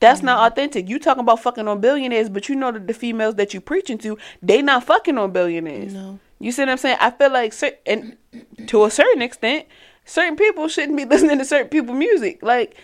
That's 0.00 0.22
not 0.22 0.36
Mm-hmm. 0.38 0.46
authentic. 0.52 0.88
You 0.90 0.98
talking 0.98 1.22
about 1.22 1.40
fucking 1.40 1.66
on 1.66 1.80
billionaires, 1.80 2.28
but 2.28 2.50
you 2.50 2.54
know 2.56 2.70
that 2.72 2.86
the 2.86 2.92
females 2.92 3.36
that 3.36 3.54
you 3.54 3.62
preaching 3.62 3.96
to, 3.98 4.18
they 4.42 4.60
not 4.60 4.84
fucking 4.84 5.16
on 5.16 5.30
billionaires. 5.32 5.94
No. 5.94 6.18
You 6.38 6.52
see 6.52 6.60
what 6.62 6.68
I'm 6.68 6.76
saying? 6.76 6.98
I 7.00 7.10
feel 7.10 7.30
like, 7.32 7.54
and 7.86 8.18
to 8.66 8.84
a 8.84 8.90
certain 8.90 9.22
extent, 9.22 9.64
certain 10.04 10.36
people 10.36 10.68
shouldn't 10.68 10.98
be 10.98 11.04
listening 11.14 11.38
to 11.38 11.46
certain 11.46 11.68
people 11.68 11.94
music. 11.94 12.42
Like, 12.42 12.76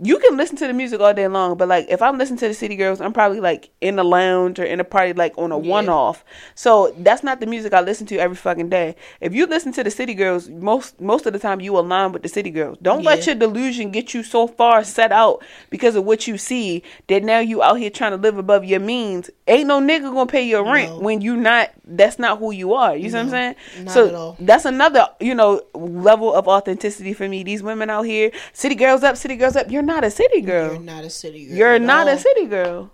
you 0.00 0.18
can 0.18 0.36
listen 0.36 0.56
to 0.56 0.66
the 0.66 0.72
music 0.72 1.00
all 1.00 1.12
day 1.14 1.28
long, 1.28 1.56
but 1.56 1.68
like, 1.68 1.86
if 1.88 2.00
I'm 2.00 2.18
listening 2.18 2.38
to 2.38 2.48
the 2.48 2.54
City 2.54 2.76
Girls, 2.76 3.00
I'm 3.00 3.12
probably 3.12 3.40
like 3.40 3.70
in 3.80 3.96
the 3.96 4.04
lounge 4.04 4.58
or 4.58 4.64
in 4.64 4.80
a 4.80 4.84
party, 4.84 5.12
like 5.12 5.36
on 5.36 5.52
a 5.52 5.58
Yeah. 5.58 5.70
one 5.70 5.88
off. 5.88 6.24
So 6.54 6.94
that's 6.98 7.22
not 7.22 7.40
the 7.40 7.46
music 7.46 7.74
I 7.74 7.82
listen 7.82 8.06
to 8.06 8.16
every 8.16 8.36
fucking 8.36 8.68
day. 8.70 8.96
If 9.20 9.34
you 9.34 9.46
listen 9.46 9.70
to 9.74 9.84
the 9.84 9.90
City 9.90 10.14
Girls, 10.14 10.48
most 10.48 11.00
most 11.00 11.26
of 11.26 11.32
the 11.34 11.38
time 11.38 11.60
you 11.60 11.78
align 11.78 12.12
with 12.12 12.22
the 12.22 12.28
City 12.28 12.50
Girls. 12.50 12.78
Don't 12.80 13.04
let 13.04 13.26
your 13.26 13.34
delusion 13.36 13.90
get 13.90 14.14
you 14.14 14.22
so 14.22 14.46
far 14.46 14.82
set 14.82 15.12
out 15.12 15.44
because 15.70 15.94
of 15.94 16.04
what 16.04 16.26
you 16.26 16.38
see 16.38 16.82
that 17.08 17.22
now 17.22 17.38
you 17.38 17.62
out 17.62 17.78
here 17.78 17.90
trying 17.90 18.12
to 18.12 18.16
live 18.16 18.38
above 18.38 18.64
your 18.64 18.80
means. 18.80 19.30
Ain't 19.48 19.66
no 19.66 19.80
nigga 19.80 20.02
gonna 20.02 20.26
pay 20.26 20.44
your 20.46 20.62
rent 20.64 20.90
No. 20.90 20.98
when 21.00 21.20
you 21.20 21.36
not. 21.36 21.72
That's 21.84 22.18
not 22.18 22.38
who 22.38 22.52
you 22.52 22.74
are. 22.74 22.96
You 22.96 23.10
see 23.10 23.16
what 23.16 23.22
I'm 23.24 23.30
saying? 23.30 23.54
so 23.88 24.36
that's 24.38 24.64
another 24.64 25.08
you 25.18 25.34
know 25.34 25.62
level 25.74 26.32
of 26.32 26.46
authenticity 26.46 27.12
for 27.12 27.28
me. 27.28 27.42
These 27.42 27.62
women 27.62 27.90
out 27.90 28.02
here, 28.02 28.30
city 28.52 28.76
girls 28.76 29.02
up, 29.02 29.16
city 29.16 29.34
girls 29.36 29.56
up. 29.56 29.68
You're 29.70 29.82
not 29.82 30.04
a 30.04 30.10
city 30.10 30.42
girl. 30.42 30.72
You're 30.74 30.80
not 30.80 31.02
a 31.04 31.10
city 31.10 31.46
girl. 31.46 31.56
You're 31.56 31.78
not 31.80 32.06
all. 32.06 32.14
a 32.14 32.18
city 32.18 32.46
girl. 32.46 32.92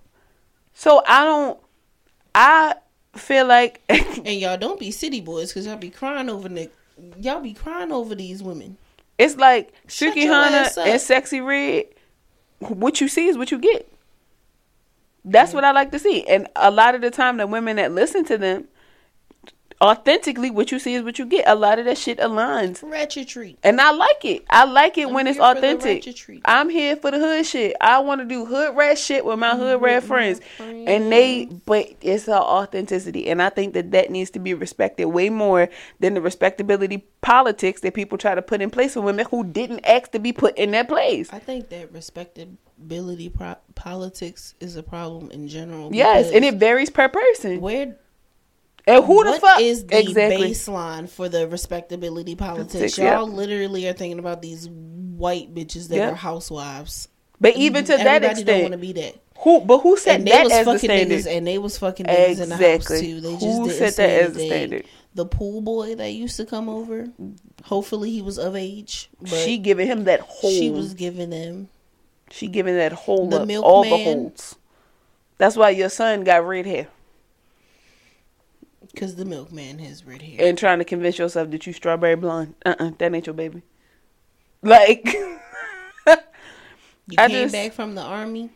So 0.72 1.02
I 1.06 1.24
don't. 1.24 1.60
I 2.34 2.76
feel 3.16 3.46
like 3.46 3.82
And 3.88 4.26
y'all 4.40 4.56
don't 4.56 4.78
be 4.80 4.90
city 4.90 5.20
boys 5.20 5.50
because 5.52 5.66
y'all 5.66 5.76
be 5.76 5.90
crying 5.90 6.30
over 6.30 6.48
Nick. 6.48 6.72
Y'all 7.20 7.40
be 7.40 7.52
crying 7.52 7.92
over 7.92 8.14
these 8.14 8.42
women. 8.42 8.78
it's 9.18 9.36
like 9.36 9.72
Shut 9.86 10.14
Sukihana 10.14 10.76
and 10.78 11.00
Sexyy 11.00 11.44
Red. 11.44 11.86
What 12.60 13.00
you 13.00 13.08
see 13.08 13.26
is 13.26 13.36
what 13.36 13.50
you 13.50 13.58
get. 13.58 13.90
That's 15.30 15.52
what 15.52 15.64
I 15.64 15.72
like 15.72 15.90
to 15.92 15.98
see. 15.98 16.26
And 16.26 16.48
a 16.56 16.70
lot 16.70 16.94
of 16.94 17.02
the 17.02 17.10
time, 17.10 17.36
the 17.36 17.46
women 17.46 17.76
that 17.76 17.92
listen 17.92 18.24
to 18.26 18.38
them, 18.38 18.66
authentically, 19.80 20.50
what 20.50 20.72
you 20.72 20.78
see 20.78 20.94
is 20.94 21.02
what 21.02 21.18
you 21.18 21.26
get. 21.26 21.46
A 21.46 21.54
lot 21.54 21.78
of 21.78 21.84
that 21.84 21.98
shit 21.98 22.18
aligns. 22.18 22.82
Ratchet 22.82 23.28
treat. 23.28 23.58
And 23.62 23.80
I 23.80 23.92
like 23.92 24.24
it. 24.24 24.44
I 24.50 24.64
like 24.64 24.98
it 24.98 25.08
I'm 25.08 25.14
when 25.14 25.26
it's 25.26 25.38
here 25.38 25.54
for 25.54 25.60
the 25.60 25.74
authentic. 25.74 26.40
I'm 26.44 26.68
here 26.68 26.96
for 26.96 27.10
the 27.10 27.18
hood 27.18 27.46
shit. 27.46 27.76
I 27.80 27.98
want 28.00 28.20
to 28.20 28.24
do 28.24 28.44
hood 28.44 28.76
rat 28.76 28.98
shit 28.98 29.24
with 29.24 29.38
my 29.38 29.56
hood 29.56 29.80
rat 29.80 30.02
my 30.02 30.06
friends. 30.06 30.40
And 30.58 31.12
they, 31.12 31.46
but 31.66 31.94
it's 32.00 32.28
our 32.28 32.42
authenticity. 32.42 33.28
And 33.28 33.42
I 33.42 33.50
think 33.50 33.74
that 33.74 33.92
that 33.92 34.10
needs 34.10 34.30
to 34.30 34.38
be 34.38 34.54
respected 34.54 35.06
way 35.06 35.30
more 35.30 35.68
than 36.00 36.14
the 36.14 36.20
respectability 36.20 37.06
politics 37.20 37.80
that 37.82 37.94
people 37.94 38.18
try 38.18 38.34
to 38.34 38.42
put 38.42 38.60
in 38.60 38.70
place 38.70 38.94
for 38.94 39.00
women 39.00 39.26
who 39.30 39.44
didn't 39.44 39.84
ask 39.84 40.10
to 40.12 40.18
be 40.18 40.32
put 40.32 40.56
in 40.56 40.70
that 40.72 40.88
place. 40.88 41.32
I 41.32 41.38
think 41.38 41.68
that 41.70 41.92
respectability 41.92 43.28
pro- 43.28 43.56
politics 43.74 44.54
is 44.60 44.76
a 44.76 44.82
problem 44.82 45.30
in 45.30 45.48
general. 45.48 45.94
Yes, 45.94 46.30
and 46.30 46.44
it 46.44 46.54
varies 46.54 46.90
per 46.90 47.08
person. 47.08 47.60
where 47.60 47.96
And 48.88 49.04
who 49.04 49.22
the 49.24 49.38
fuck 49.38 49.60
is 49.60 49.84
the 49.84 50.00
exactly? 50.00 50.50
baseline 50.50 51.08
for 51.08 51.28
the 51.28 51.46
respectability 51.46 52.34
politics? 52.34 52.96
Y'all 52.96 53.26
literally 53.28 53.86
are 53.86 53.92
thinking 53.92 54.18
about 54.18 54.40
these 54.40 54.68
white 54.68 55.54
bitches 55.54 55.88
that 55.88 55.96
Yeah. 55.96 56.10
are 56.10 56.14
housewives. 56.14 57.08
But 57.40 57.56
even 57.56 57.84
to 57.84 57.96
that 57.98 58.06
Everybody 58.06 58.44
don't 58.44 58.62
want 58.62 58.72
to 58.72 58.78
extent, 58.78 58.94
be 58.94 59.00
that. 59.02 59.14
who? 59.40 59.60
But 59.60 59.78
who 59.80 59.96
said 59.98 60.16
And 60.20 60.26
they 60.26 60.30
that 60.32 60.44
was 60.44 60.52
as 60.54 60.64
the 60.66 60.72
fucking 60.72 60.88
standard? 60.88 61.18
niggas, 61.20 61.36
and 61.36 61.46
they 61.46 61.58
was 61.58 61.78
fucking 61.78 62.06
niggas 62.06 62.40
in 62.40 62.48
the 62.48 62.56
house 62.56 62.86
too. 63.00 63.20
They 63.20 63.32
just 63.34 63.44
Who 63.44 63.70
set 63.70 63.96
that 63.96 64.10
as 64.10 64.32
the 64.34 64.40
standard? 64.40 64.84
The 65.14 65.26
pool 65.26 65.60
boy 65.60 65.94
that 65.96 66.10
used 66.12 66.36
to 66.36 66.46
come 66.46 66.68
over. 66.68 67.08
Hopefully, 67.64 68.10
he 68.10 68.22
was 68.22 68.38
of 68.38 68.56
age. 68.56 69.10
But 69.20 69.30
she 69.30 69.58
giving 69.58 69.86
him 69.86 70.04
that 70.04 70.20
whole. 70.20 70.50
she 70.50 70.70
was 70.70 70.94
giving 70.94 71.30
them. 71.30 71.68
She 72.30 72.46
giving 72.46 72.76
that 72.76 72.92
whole 72.92 73.28
The 73.28 73.40
up, 73.42 73.64
all 73.64 73.82
the 73.84 73.96
holes. 73.98 74.56
That's 75.38 75.56
why 75.56 75.70
your 75.70 75.88
son 75.90 76.24
got 76.24 76.46
red 76.46 76.66
hair 76.66 76.88
Because 78.98 79.14
the 79.14 79.24
milkman 79.24 79.78
has 79.78 80.04
red 80.04 80.22
hair. 80.22 80.36
and 80.48 80.58
trying 80.58 80.78
to 80.80 80.84
convince 80.84 81.18
yourself 81.18 81.50
that 81.52 81.66
you 81.68 81.72
strawberry 81.72 82.16
blonde. 82.16 82.54
Uh 82.66 82.74
uh 82.80 82.90
that 82.98 83.14
ain't 83.14 83.26
your 83.26 83.34
baby. 83.34 83.62
Like, 84.60 85.06
You 85.14 85.38
I 87.18 87.28
came 87.28 87.30
just- 87.44 87.52
back 87.52 87.72
from 87.72 87.94
the 87.94 88.02
army, 88.02 88.50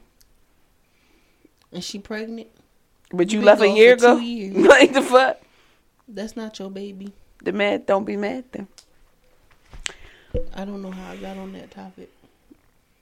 and 1.73 1.85
she 1.85 1.99
pregnant. 2.01 2.49
but 3.13 3.33
you 3.33 3.39
been 3.39 3.47
left 3.47 3.63
a 3.63 3.69
year 3.69 3.95
ago. 3.95 4.15
like 4.17 4.93
the 4.93 5.03
fuck. 5.03 5.41
That's 6.09 6.37
not 6.37 6.59
your 6.59 6.71
baby. 6.71 7.13
The 7.45 7.53
mad 7.53 7.87
don't 7.87 8.05
be 8.05 8.17
mad 8.17 8.45
then. 8.51 8.67
I 10.55 10.65
don't 10.65 10.83
know 10.83 10.91
how 10.91 11.13
I 11.13 11.17
got 11.19 11.37
on 11.37 11.53
that 11.53 11.71
topic, 11.71 12.11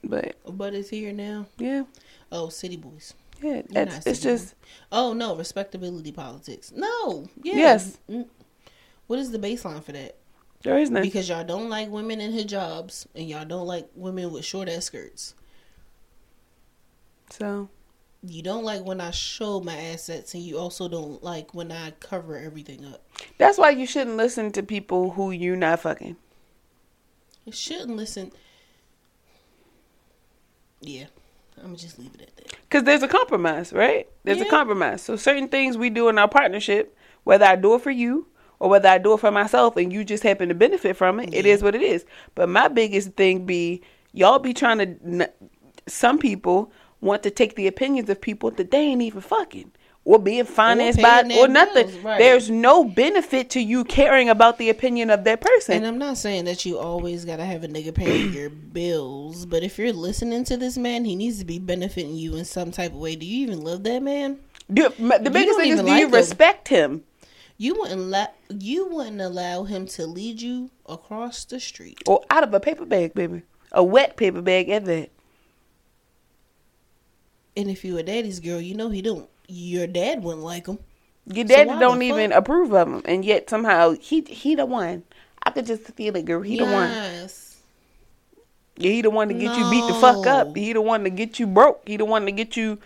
But 0.05 0.35
but 0.47 0.75
it's 0.75 0.91
here 0.91 1.13
now. 1.13 1.47
yeah, 1.59 1.85
Oh, 2.31 2.49
city 2.51 2.77
boys. 2.77 3.15
Yeah. 3.43 3.63
That's, 3.69 4.07
it's 4.07 4.21
just 4.21 4.55
Oh 4.93 5.13
no, 5.13 5.37
respectability 5.37 6.13
politics. 6.13 6.73
No. 6.75 7.29
Yeah. 7.43 7.57
Yes. 7.57 7.99
What 9.07 9.19
is 9.19 9.31
the 9.31 9.39
baseline 9.39 9.83
for 9.83 9.93
that? 9.93 10.17
there 10.63 10.79
is 10.79 10.91
none. 10.91 11.03
Because 11.03 11.29
y'all 11.29 11.45
don't 11.45 11.71
like 11.71 11.89
women 11.89 12.21
in 12.21 12.33
hijabs 12.33 13.07
and 13.15 13.29
y'all 13.29 13.45
don't 13.45 13.67
like 13.67 13.89
women 13.95 14.31
with 14.31 14.45
short 14.45 14.69
ass 14.69 14.85
skirts. 14.87 15.35
So 17.31 17.69
You 18.23 18.43
don't 18.43 18.65
like 18.65 18.85
when 18.85 19.01
I 19.01 19.11
show 19.11 19.61
my 19.61 19.77
assets 19.77 20.35
and 20.35 20.43
you 20.43 20.59
also 20.59 20.89
don't 20.89 21.23
like 21.23 21.55
when 21.55 21.73
I 21.73 21.93
cover 21.93 22.37
everything 22.37 22.85
up. 22.85 23.03
that's 23.39 23.57
why 23.57 23.71
you 23.71 23.87
shouldn't 23.87 24.17
listen 24.17 24.53
to 24.53 24.63
people 24.63 25.13
who 25.13 25.31
you 25.31 25.57
not 25.57 25.81
fucking. 25.81 26.17
You 27.47 27.53
shouldn't 27.53 27.97
listen. 27.97 28.33
Yeah. 30.81 31.07
I'm 31.59 31.65
gonna 31.65 31.77
just 31.77 31.99
leave 31.99 32.15
it 32.15 32.23
at 32.23 32.37
that. 32.37 32.57
Because 32.63 32.85
there's 32.85 33.03
a 33.03 33.09
compromise, 33.09 33.73
right? 33.73 34.09
There's 34.25 34.41
a 34.41 34.47
compromise. 34.47 35.03
So 35.03 35.17
certain 35.17 35.49
things 35.49 35.77
we 35.77 35.91
do 35.91 36.09
in 36.09 36.19
our 36.19 36.29
partnership, 36.29 36.97
whether 37.25 37.45
I 37.45 37.57
do 37.57 37.75
it 37.75 37.83
for 37.83 37.91
you 37.91 38.27
or 38.59 38.69
whether 38.71 38.89
I 38.89 38.99
do 38.99 39.15
it 39.15 39.21
for 39.21 39.31
myself 39.31 39.77
and 39.77 39.93
you 39.93 40.05
just 40.05 40.23
happen 40.23 40.49
to 40.49 40.55
benefit 40.55 40.97
from 40.97 41.19
it, 41.21 41.35
it 41.35 41.45
Yeah. 41.47 41.53
is 41.53 41.63
what 41.63 41.75
it 41.75 41.83
is. 41.83 42.05
But 42.35 42.49
my 42.49 42.69
biggest 42.69 43.13
thing 43.13 43.45
be 43.45 43.83
y'all 44.13 44.39
be 44.39 44.55
trying 44.55 44.79
to. 44.79 45.31
Some 45.87 46.19
people 46.19 46.71
want 47.01 47.23
to 47.25 47.31
take 47.31 47.57
the 47.57 47.67
opinions 47.67 48.09
of 48.11 48.21
people 48.21 48.51
that 48.53 48.71
they 48.71 48.79
ain't 48.81 49.03
even 49.03 49.21
fucking. 49.21 49.73
Or 50.05 50.19
being 50.19 50.45
financed 50.45 51.01
by 51.01 51.23
or 51.39 51.47
nothing. 51.47 51.87
bills, 51.87 51.99
right. 51.99 52.19
There's 52.19 52.49
no 52.49 52.85
benefit 52.85 53.51
to 53.51 53.61
you 53.61 53.85
caring 53.85 54.31
about 54.31 54.57
the 54.57 54.71
opinion 54.71 55.11
of 55.11 55.25
that 55.25 55.43
person. 55.43 55.77
And 55.77 55.87
I'm 55.87 55.99
not 55.99 56.17
saying 56.17 56.47
that 56.47 56.65
you 56.65 56.79
always 56.79 57.27
gotta 57.27 57.45
have 57.45 57.65
a 57.65 57.69
nigga 57.69 57.95
paying 57.95 58.33
your 58.33 58.51
bills, 58.73 59.45
but 59.45 59.63
if 59.63 59.79
you're 59.79 59.93
listening 59.93 60.45
to 60.45 60.57
this 60.57 60.79
man, 60.79 61.05
he 61.05 61.15
needs 61.15 61.39
to 61.41 61.45
be 61.45 61.59
benefiting 61.59 62.17
you 62.17 62.35
in 62.37 62.47
some 62.47 62.71
type 62.71 62.93
of 62.93 62.99
way. 62.99 63.15
Do 63.15 63.27
you 63.27 63.43
even 63.43 63.61
love 63.61 63.85
that 63.85 64.03
man? 64.03 64.39
Do- 64.73 64.89
the 64.99 65.31
biggest 65.31 65.59
thing 65.59 65.73
is 65.73 65.81
do 65.81 65.87
like 65.87 66.01
you 66.01 66.09
respect 66.09 66.69
him? 66.69 67.05
You 67.59 67.75
wouldn't 67.79 68.01
let 68.01 68.37
you 68.49 68.87
wouldn't 68.87 69.21
allow 69.21 69.65
him 69.65 69.87
to 69.89 70.07
lead 70.07 70.41
you 70.41 70.71
across 70.87 71.45
the 71.45 71.61
street. 71.61 72.03
Or 72.07 72.23
out 72.31 72.43
of 72.43 72.55
a 72.55 72.59
paper 72.59 72.87
bag, 72.87 73.13
baby. 73.13 73.43
A 73.71 73.85
wet 73.85 74.17
paper 74.17 74.41
bag 74.41 74.71
at 74.71 74.87
that. 74.87 75.11
And 77.57 77.69
if 77.71 77.85
you 77.85 77.99
a 77.99 78.03
daddy's 78.03 78.41
girl, 78.41 78.61
you 78.61 78.75
know 78.75 78.89
he 78.89 79.03
don't. 79.03 79.29
Your 79.51 79.89
dad 79.89 80.23
wouldn't 80.23 80.45
like 80.45 80.67
him. 80.67 80.79
Your 81.27 81.45
So 81.45 81.55
daddy 81.55 81.69
why 81.69 81.81
don't 81.81 82.03
even 82.03 82.31
fuck? 82.31 82.39
approve 82.39 82.73
of 82.73 82.89
him, 82.89 83.03
and 83.05 83.25
yet 83.25 83.51
somehow 83.51 83.93
he 83.93 84.21
he 84.23 84.55
the 84.55 84.65
one. 84.65 85.03
I 85.43 85.51
could 85.51 85.67
just 85.67 85.83
feel 85.83 86.15
it, 86.17 86.25
girl. 86.25 86.43
He 86.43 86.57
the 86.57 86.65
one. 86.65 87.01
Yeah, 88.77 88.91
he 88.93 89.03
the 89.03 89.11
one 89.11 89.29
to 89.29 89.35
get 89.35 89.57
you 89.57 89.71
beat 89.71 89.87
the 89.87 89.95
fuck 89.95 90.27
up. 90.27 90.57
He 90.57 90.73
the 90.73 90.81
one 90.81 91.05
to 91.05 91.11
get 91.11 91.39
you 91.39 91.47
broke. 91.47 91.83
He 91.87 91.97
the 91.97 92.05
one 92.05 92.25
to 92.27 92.33
get 92.33 92.57
you. 92.57 92.79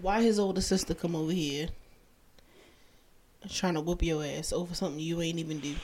Why 0.00 0.22
his 0.22 0.38
older 0.38 0.60
sister 0.60 0.94
come 0.94 1.16
over 1.16 1.32
here 1.32 1.68
trying 3.50 3.74
to 3.74 3.80
whoop 3.80 4.02
your 4.02 4.24
ass 4.24 4.52
over 4.52 4.74
something 4.74 5.00
you 5.00 5.20
ain't 5.20 5.38
even 5.38 5.58
do? 5.58 5.74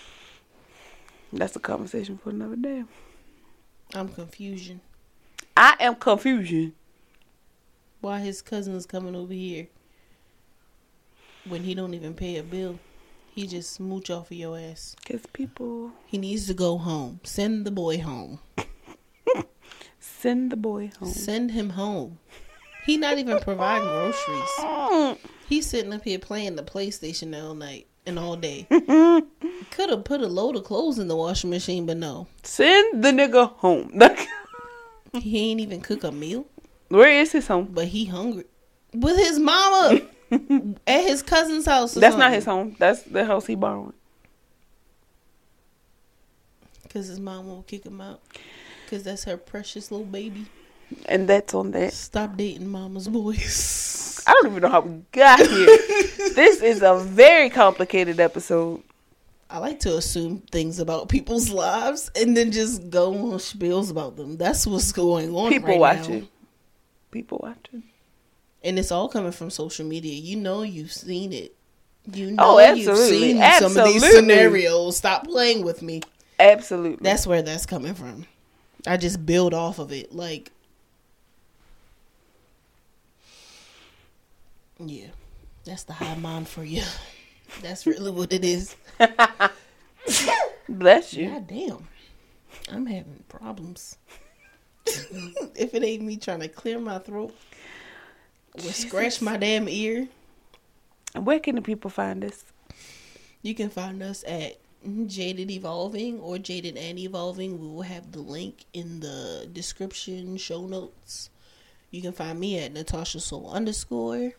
That's 1.32 1.56
a 1.56 1.60
conversation 1.60 2.16
for 2.16 2.30
another 2.30 2.56
day. 2.56 2.84
I'm 3.94 4.08
confusion. 4.08 4.80
I 5.56 5.76
am 5.80 5.96
confusion. 5.96 6.74
Why 8.00 8.20
his 8.20 8.40
cousin 8.40 8.74
is 8.74 8.86
coming 8.86 9.16
over 9.16 9.32
here 9.32 9.66
when 11.46 11.62
he 11.64 11.74
don't 11.74 11.94
even 11.94 12.14
pay 12.14 12.36
a 12.36 12.42
bill? 12.42 12.78
He 13.34 13.46
just 13.46 13.72
smooch 13.72 14.10
off 14.10 14.30
of 14.30 14.36
your 14.36 14.58
ass. 14.58 14.96
Cause 15.06 15.20
people, 15.32 15.92
He 16.06 16.18
needs 16.18 16.46
to 16.48 16.54
go 16.54 16.76
home. 16.78 17.20
Send 17.22 17.64
the 17.64 17.70
boy 17.70 18.00
home. 18.00 18.40
Send 20.00 20.50
the 20.50 20.56
boy 20.56 20.90
home. 20.98 21.08
Send 21.10 21.52
him 21.52 21.70
home. 21.70 22.18
He 22.84 22.96
not 22.96 23.18
even 23.18 23.38
providing 23.40 23.86
groceries. 23.88 25.18
He's 25.48 25.66
sitting 25.66 25.92
up 25.92 26.04
here 26.04 26.18
playing 26.18 26.56
the 26.56 26.62
PlayStation 26.62 27.40
all 27.40 27.54
night 27.54 27.86
and 28.06 28.18
all 28.18 28.34
day. 28.36 28.66
Could 29.70 29.90
have 29.90 30.04
put 30.04 30.20
a 30.22 30.26
load 30.26 30.56
of 30.56 30.64
clothes 30.64 30.98
in 30.98 31.08
the 31.08 31.16
washing 31.16 31.50
machine, 31.50 31.86
but 31.86 31.96
no. 31.98 32.26
Send 32.42 33.04
the 33.04 33.10
nigga 33.10 33.52
home. 33.56 34.00
He 35.14 35.50
ain't 35.50 35.60
even 35.60 35.80
cook 35.80 36.04
a 36.04 36.12
meal, 36.12 36.46
Where 36.88 37.10
is 37.10 37.32
his 37.32 37.46
home? 37.46 37.68
but 37.70 37.86
he 37.86 38.04
hungry. 38.04 38.44
With 38.92 39.16
his 39.16 39.38
mama 39.38 40.02
at 40.86 41.02
his 41.02 41.22
cousin's 41.22 41.66
house. 41.66 41.94
That's 41.94 42.16
not 42.16 42.32
his 42.32 42.44
home. 42.44 42.76
That's 42.78 43.02
the 43.02 43.24
house 43.24 43.46
he 43.46 43.54
borrowed. 43.54 43.94
Because 46.82 47.08
his 47.08 47.20
mom 47.20 47.46
won't 47.48 47.66
kick 47.66 47.84
him 47.84 48.00
out. 48.00 48.20
Because 48.84 49.04
that's 49.04 49.24
her 49.24 49.36
precious 49.36 49.90
little 49.90 50.06
baby. 50.06 50.46
And 51.06 51.28
that's 51.28 51.54
on 51.54 51.70
that. 51.72 51.92
Stop 51.92 52.36
dating 52.36 52.68
mama's 52.68 53.08
boys. 53.08 54.22
I 54.26 54.32
don't 54.32 54.50
even 54.50 54.62
know 54.62 54.68
how 54.68 54.80
we 54.80 55.02
got 55.12 55.38
here. 55.38 55.66
this 56.34 56.62
is 56.62 56.82
a 56.82 56.98
very 56.98 57.50
complicated 57.50 58.20
episode. 58.20 58.82
I 59.50 59.58
like 59.58 59.80
to 59.80 59.96
assume 59.96 60.40
things 60.50 60.78
about 60.78 61.08
people's 61.08 61.50
lives 61.50 62.10
and 62.14 62.36
then 62.36 62.52
just 62.52 62.90
go 62.90 63.32
on 63.32 63.38
spills 63.38 63.90
about 63.90 64.16
them. 64.16 64.36
That's 64.36 64.66
what's 64.66 64.92
going 64.92 65.34
on. 65.34 65.50
People 65.50 65.68
right 65.70 65.80
watching. 65.80 66.20
now. 66.20 66.28
People 67.10 67.40
watching. 67.42 67.82
And 68.64 68.78
it's 68.78 68.90
all 68.90 69.08
coming 69.08 69.32
from 69.32 69.50
social 69.50 69.86
media. 69.86 70.12
You 70.14 70.36
know 70.36 70.62
you've 70.62 70.92
seen 70.92 71.32
it. 71.32 71.54
You 72.12 72.34
Oh, 72.38 72.56
know 72.56 72.72
you've 72.74 72.88
absolutely. 72.88 73.32
seen 73.34 73.52
some 73.60 73.76
of 73.76 73.84
these 73.84 74.10
scenarios. 74.14 74.96
Stop 74.96 75.24
playing 75.24 75.64
with 75.64 75.82
me. 75.82 76.02
Absolutely. 76.40 76.98
That's 77.02 77.26
where 77.26 77.42
that's 77.42 77.66
coming 77.66 77.94
from. 77.94 78.26
I 78.86 78.96
just 78.96 79.24
build 79.26 79.54
off 79.54 79.78
of 79.78 79.92
it. 79.92 80.14
Like, 80.14 80.50
yeah, 84.78 85.08
that's 85.64 85.84
the 85.84 85.92
high 85.92 86.14
mind 86.16 86.48
for 86.48 86.64
you. 86.64 86.82
That's 87.62 87.86
really 87.86 88.10
what 88.10 88.30
it 88.32 88.44
is. 88.44 88.76
Bless 90.68 91.14
you. 91.14 91.30
God 91.30 91.46
damn. 91.46 91.88
I'm 92.70 92.84
having 92.84 93.24
problems. 93.28 93.96
if 94.86 95.74
it 95.74 95.82
ain't 95.82 96.02
me 96.02 96.18
trying 96.18 96.40
to 96.40 96.48
clear 96.48 96.78
my 96.78 96.98
throat 96.98 97.34
or 98.64 98.72
scratch 98.72 99.20
my 99.22 99.36
damn 99.36 99.68
ear, 99.68 100.08
Where 101.14 101.40
can 101.40 101.54
the 101.56 101.62
people 101.62 101.90
find 101.90 102.24
us? 102.24 102.44
you 103.42 103.54
can 103.54 103.70
find 103.70 104.02
us 104.02 104.24
at 104.26 104.56
Jaded 105.06 105.50
Evolving 105.50 106.20
or 106.20 106.38
Jaded 106.38 106.76
and 106.76 106.98
Evolving. 106.98 107.58
We 107.60 107.66
will 107.68 107.82
have 107.82 108.12
the 108.12 108.20
link 108.20 108.64
in 108.72 109.00
the 109.00 109.48
description, 109.52 110.36
show 110.36 110.66
notes. 110.66 111.30
You 111.90 112.02
can 112.02 112.12
find 112.12 112.38
me 112.38 112.58
at 112.58 112.72
Natasha 112.72 113.20
Soul 113.20 113.50
underscore. 113.50 114.32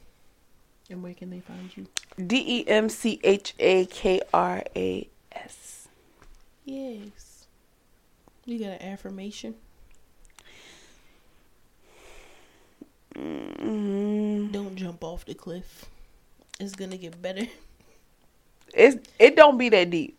And 0.89 1.03
where 1.03 1.13
can 1.13 1.30
they 1.30 1.39
find 1.39 1.76
you? 1.76 1.88
D 2.26 2.43
E 2.61 2.67
M 2.67 2.89
C 2.89 3.20
H 3.24 3.53
A 3.59 3.86
K 3.86 4.22
R 4.34 4.63
A 4.76 5.07
S. 5.32 5.88
Yes. 6.65 7.47
You 8.45 8.59
got 8.59 8.82
an 8.82 8.82
affirmation? 8.82 9.55
Mm, 13.18 14.51
Don't 14.51 14.76
jump 14.76 15.03
off 15.03 15.26
the 15.26 15.34
cliff. 15.34 15.86
It's 16.60 16.76
gonna 16.76 16.97
get 16.97 17.22
better. 17.22 17.47
it's 18.74 18.97
it 19.18 19.36
don't 19.36 19.57
be 19.57 19.70
that 19.70 19.89
deep. 19.89 20.18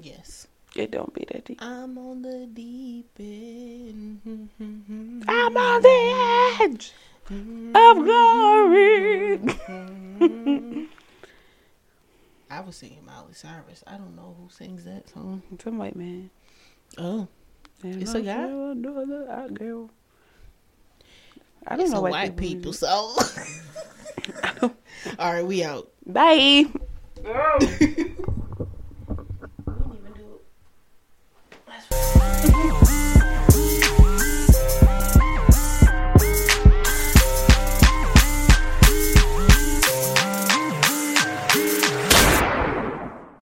Yes. 0.00 0.46
It 0.76 0.90
don't 0.92 1.12
be 1.14 1.24
that 1.32 1.44
deep. 1.44 1.58
I'm 1.62 1.98
on 1.98 2.22
the 2.22 2.46
deep 2.52 3.08
end. 3.18 4.20
I'm 5.28 5.56
on 5.56 5.82
the 5.82 6.58
edge 6.62 6.92
of 7.74 7.96
glory. 8.04 9.40
I 12.50 12.60
was 12.60 12.76
singing 12.76 13.04
Miley 13.04 13.32
Cyrus. 13.34 13.82
I 13.86 13.92
don't 13.96 14.16
know 14.16 14.34
who 14.38 14.48
sings 14.50 14.84
that 14.84 15.08
song. 15.08 15.42
Some 15.62 15.78
white 15.78 15.94
man. 15.96 16.30
Oh, 16.98 17.28
And 17.84 18.02
It's 18.02 18.14
a 18.14 18.20
guy? 18.22 18.46
girl, 18.48 18.70
another 18.72 19.30
I 19.30 19.48
girl. 19.48 19.90
I 21.66 21.76
don't 21.76 21.84
it's 21.86 21.92
know 21.92 21.98
a 21.98 22.02
white, 22.02 22.10
white 22.10 22.36
people 22.36 22.72
people. 22.72 22.72
song. 22.72 23.18
All 25.18 25.32
right, 25.32 25.44
we 25.44 25.62
out. 25.62 25.90
Bye. 26.06 26.66
We 26.66 26.72
oh. 27.26 27.58